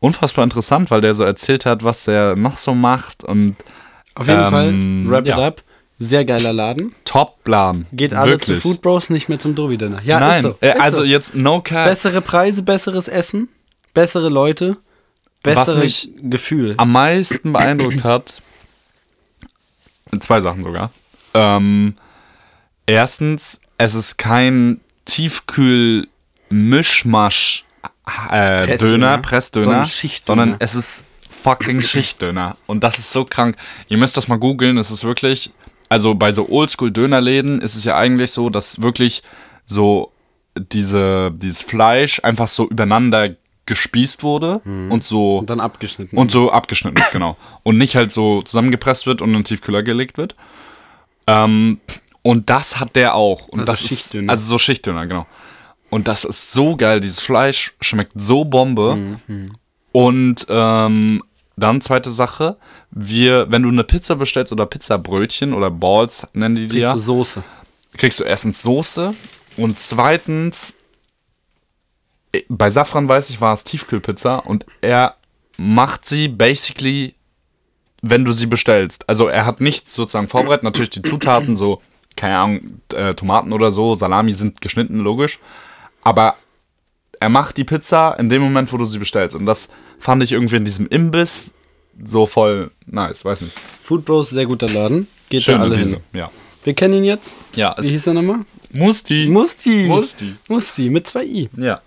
unfassbar 0.00 0.44
interessant, 0.44 0.90
weil 0.90 1.00
der 1.00 1.14
so 1.14 1.24
erzählt 1.24 1.64
hat, 1.64 1.82
was 1.82 2.06
er 2.08 2.36
noch 2.36 2.58
so 2.58 2.74
macht. 2.74 3.24
Und 3.24 3.56
Auf 4.14 4.28
jeden 4.28 4.40
Ähm, 4.40 4.50
Fall, 4.50 4.74
wrap 5.10 5.20
it 5.22 5.28
ja. 5.28 5.46
up. 5.46 5.62
Sehr 5.98 6.24
geiler 6.26 6.52
Laden. 6.52 6.94
Top-Plan. 7.04 7.86
Geht 7.92 8.12
alle 8.12 8.32
Wirklich. 8.32 8.60
zu 8.60 8.68
Food 8.68 8.82
Bros, 8.82 9.08
nicht 9.08 9.28
mehr 9.30 9.38
zum 9.38 9.54
Dobi-Dinner. 9.54 10.00
Ja, 10.04 10.20
Nein, 10.20 10.38
ist 10.38 10.42
so. 10.44 10.56
äh, 10.60 10.74
ist 10.74 10.80
also 10.80 10.96
so. 10.98 11.04
jetzt 11.04 11.34
no 11.34 11.60
cap. 11.62 11.86
Bessere 11.86 12.20
Preise, 12.20 12.62
besseres 12.62 13.08
Essen, 13.08 13.48
bessere 13.94 14.28
Leute, 14.28 14.76
besseres 15.42 15.82
mich 15.82 16.10
Gefühl. 16.22 16.74
am 16.76 16.92
meisten 16.92 17.52
beeindruckt 17.52 18.04
hat, 18.04 18.42
zwei 20.20 20.40
Sachen 20.40 20.62
sogar. 20.62 20.90
Ähm, 21.32 21.96
erstens, 22.86 23.60
es 23.78 23.94
ist 23.94 24.18
kein 24.18 24.80
Tiefkühl-Mischmasch 25.06 27.64
äh, 28.30 28.62
Pressdöner, 28.64 28.78
Döner, 28.78 29.18
Pressdöner, 29.18 29.84
Schichtdöner. 29.86 30.26
sondern 30.42 30.56
es 30.60 30.74
ist 30.74 31.04
fucking 31.42 31.82
Schichtdöner. 31.82 32.56
Und 32.66 32.84
das 32.84 32.98
ist 32.98 33.12
so 33.12 33.24
krank. 33.24 33.56
Ihr 33.88 33.98
müsst 33.98 34.16
das 34.16 34.28
mal 34.28 34.38
googeln, 34.38 34.78
es 34.78 34.90
ist 34.90 35.04
wirklich, 35.04 35.52
also 35.88 36.14
bei 36.14 36.32
so 36.32 36.48
Oldschool-Dönerläden 36.48 37.60
ist 37.60 37.76
es 37.76 37.84
ja 37.84 37.96
eigentlich 37.96 38.32
so, 38.32 38.50
dass 38.50 38.82
wirklich 38.82 39.22
so 39.66 40.12
diese, 40.56 41.32
dieses 41.32 41.62
Fleisch 41.62 42.20
einfach 42.22 42.48
so 42.48 42.68
übereinander 42.68 43.36
gespießt 43.66 44.22
wurde 44.22 44.60
und 44.64 45.02
so 45.02 45.38
und 45.38 45.50
dann 45.50 45.58
abgeschnitten. 45.58 46.16
und 46.16 46.30
so 46.30 46.52
abgeschnitten 46.52 47.02
genau. 47.12 47.36
Und 47.64 47.78
nicht 47.78 47.96
halt 47.96 48.12
so 48.12 48.42
zusammengepresst 48.42 49.06
wird 49.06 49.20
und 49.20 49.30
in 49.30 49.34
den 49.34 49.44
Tiefkühler 49.44 49.82
gelegt 49.82 50.18
wird. 50.18 50.36
Ähm, 51.26 51.80
und 52.22 52.48
das 52.50 52.78
hat 52.80 52.96
der 52.96 53.14
auch. 53.14 53.48
Und 53.48 53.60
Also 53.60 53.72
das 53.72 53.80
Schichtdöner. 53.80 54.32
Ist, 54.32 54.38
also 54.38 54.48
so 54.48 54.58
Schichtdöner, 54.58 55.06
genau. 55.06 55.26
Und 55.90 56.08
das 56.08 56.24
ist 56.24 56.52
so 56.52 56.76
geil. 56.76 57.00
Dieses 57.00 57.20
Fleisch 57.20 57.74
schmeckt 57.80 58.12
so 58.16 58.44
Bombe. 58.44 58.96
Mhm. 59.26 59.52
Und 59.92 60.46
ähm, 60.48 61.22
dann 61.56 61.80
zweite 61.80 62.10
Sache, 62.10 62.56
wir, 62.90 63.50
wenn 63.50 63.62
du 63.62 63.68
eine 63.68 63.84
Pizza 63.84 64.16
bestellst 64.16 64.52
oder 64.52 64.66
Pizzabrötchen 64.66 65.54
oder 65.54 65.70
Balls 65.70 66.26
nennen 66.32 66.54
die 66.54 66.68
die 66.68 66.80
Kriegst 66.80 66.94
du 66.94 66.98
Soße. 66.98 67.42
kriegst 67.96 68.20
du 68.20 68.24
erstens 68.24 68.62
Soße 68.62 69.14
und 69.56 69.78
zweitens 69.78 70.76
äh, 72.32 72.42
bei 72.48 72.70
Safran 72.70 73.08
weiß 73.08 73.30
ich 73.30 73.40
war 73.40 73.54
es 73.54 73.64
Tiefkühlpizza 73.64 74.36
und 74.36 74.66
er 74.82 75.16
macht 75.56 76.04
sie 76.04 76.28
basically 76.28 77.14
wenn 78.02 78.24
du 78.24 78.32
sie 78.32 78.46
bestellst. 78.46 79.08
Also 79.08 79.26
er 79.26 79.46
hat 79.46 79.60
nichts 79.60 79.94
sozusagen 79.94 80.28
vorbereitet, 80.28 80.62
natürlich 80.62 80.90
die 80.90 81.02
Zutaten 81.02 81.56
so 81.56 81.80
keine 82.16 82.38
Ahnung 82.38 82.80
äh, 82.94 83.14
Tomaten 83.14 83.52
oder 83.52 83.70
so, 83.70 83.94
Salami 83.94 84.32
sind 84.32 84.60
geschnitten 84.60 84.98
logisch, 84.98 85.38
aber 86.02 86.36
er 87.20 87.28
macht 87.28 87.56
die 87.56 87.64
Pizza 87.64 88.16
in 88.18 88.28
dem 88.28 88.42
Moment, 88.42 88.72
wo 88.72 88.76
du 88.76 88.84
sie 88.84 88.98
bestellst 88.98 89.34
und 89.36 89.46
das 89.46 89.68
fand 89.98 90.22
ich 90.22 90.32
irgendwie 90.32 90.56
in 90.56 90.64
diesem 90.64 90.86
Imbiss 90.88 91.52
so 92.04 92.26
voll 92.26 92.70
nice, 92.86 93.24
weiß 93.24 93.40
nicht. 93.42 93.56
Food 93.82 94.04
Bros, 94.04 94.30
sehr 94.30 94.46
guter 94.46 94.68
Laden. 94.68 95.06
Geht 95.30 95.40
da 95.40 95.44
Schöne 95.52 95.60
alle 95.64 95.76
diese, 95.76 95.96
hin. 95.96 96.00
ja. 96.12 96.30
Wir 96.64 96.74
kennen 96.74 96.94
ihn 96.94 97.04
jetzt. 97.04 97.36
Ja, 97.54 97.74
Wie 97.78 97.88
hieß 97.90 98.08
er 98.08 98.14
nochmal? 98.14 98.40
Musti. 98.72 99.28
Musti. 99.30 99.84
Musti. 99.86 100.34
Musti, 100.48 100.90
mit 100.90 101.06
zwei 101.06 101.24
I. 101.24 101.48
Ja. 101.56 101.80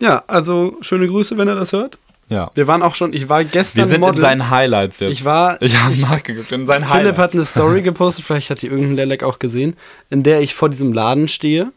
Ja, 0.00 0.24
also 0.26 0.76
schöne 0.80 1.06
Grüße, 1.06 1.38
wenn 1.38 1.46
er 1.48 1.54
das 1.54 1.72
hört. 1.72 1.98
Ja. 2.28 2.50
Wir 2.54 2.66
waren 2.66 2.82
auch 2.82 2.94
schon, 2.96 3.12
ich 3.12 3.28
war 3.28 3.44
gestern 3.44 3.78
Wir 3.82 3.86
sind 3.86 4.00
Model. 4.00 4.16
in 4.16 4.20
seinen 4.20 4.50
Highlights 4.50 4.98
jetzt. 5.00 5.12
Ich 5.12 5.24
war- 5.24 5.56
Ich 5.62 5.76
habe 5.78 5.94
nachgeguckt, 5.96 6.50
in 6.52 6.66
seinen 6.66 6.82
Philipp 6.84 6.92
Highlights. 6.94 7.18
hat 7.18 7.34
eine 7.34 7.44
Story 7.44 7.82
gepostet, 7.82 8.24
vielleicht 8.24 8.50
hat 8.50 8.60
die 8.62 8.66
irgendein 8.66 8.96
Lelek 8.96 9.22
auch 9.22 9.38
gesehen, 9.38 9.76
in 10.10 10.22
der 10.24 10.40
ich 10.40 10.54
vor 10.54 10.68
diesem 10.68 10.92
Laden 10.92 11.28
stehe, 11.28 11.70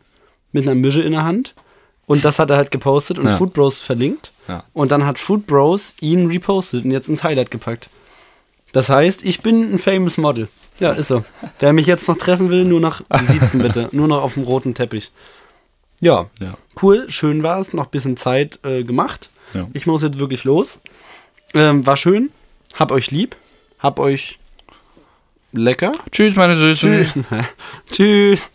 mit 0.51 0.63
einer 0.63 0.73
Mische 0.75 1.01
in 1.01 1.11
der 1.11 1.23
Hand. 1.25 1.53
Und 2.07 2.25
das 2.25 2.39
hat 2.39 2.49
er 2.49 2.57
halt 2.57 2.71
gepostet 2.71 3.19
und 3.19 3.25
Ja. 3.27 3.37
Food 3.37 3.53
Bros 3.53 3.81
verlinkt. 3.81 4.31
Ja. 4.47 4.63
Und 4.73 4.91
dann 4.91 5.05
hat 5.05 5.19
Food 5.19 5.45
Bros 5.45 5.93
ihn 5.99 6.27
repostet 6.27 6.83
und 6.85 6.91
jetzt 6.91 7.09
ins 7.09 7.23
Highlight 7.23 7.51
gepackt. 7.51 7.89
Das 8.71 8.89
heißt, 8.89 9.23
ich 9.25 9.41
bin 9.41 9.73
ein 9.73 9.77
famous 9.77 10.17
Model. 10.17 10.47
Ja, 10.79 10.93
ist 10.93 11.09
so. 11.09 11.23
Wer 11.59 11.73
mich 11.73 11.85
jetzt 11.85 12.07
noch 12.07 12.17
treffen 12.17 12.49
will, 12.49 12.63
nur 12.63 12.79
noch 12.79 13.01
siezen 13.23 13.61
bitte. 13.61 13.89
nur 13.93 14.07
noch 14.07 14.21
auf 14.23 14.35
dem 14.35 14.43
roten 14.43 14.73
Teppich. 14.73 15.11
Ja, 15.99 16.27
Ja. 16.39 16.55
cool, 16.81 17.05
schön 17.09 17.43
war 17.43 17.59
es. 17.59 17.73
Noch 17.73 17.85
ein 17.85 17.91
bisschen 17.91 18.15
Zeit 18.17 18.59
äh, 18.63 18.83
gemacht. 18.83 19.29
Ja. 19.53 19.67
Ich 19.73 19.85
muss 19.87 20.01
jetzt 20.03 20.19
wirklich 20.19 20.43
los. 20.43 20.79
Ähm, 21.53 21.85
war 21.85 21.97
schön. 21.97 22.29
Hab 22.75 22.91
euch 22.91 23.09
lieb. 23.11 23.35
Hab 23.79 23.99
euch 23.99 24.37
lecker. 25.51 25.93
Tschüss, 26.11 26.35
meine 26.35 26.55
Süßen. 26.57 27.07
Tschüss. 27.11 27.23
Tschüss. 27.91 28.49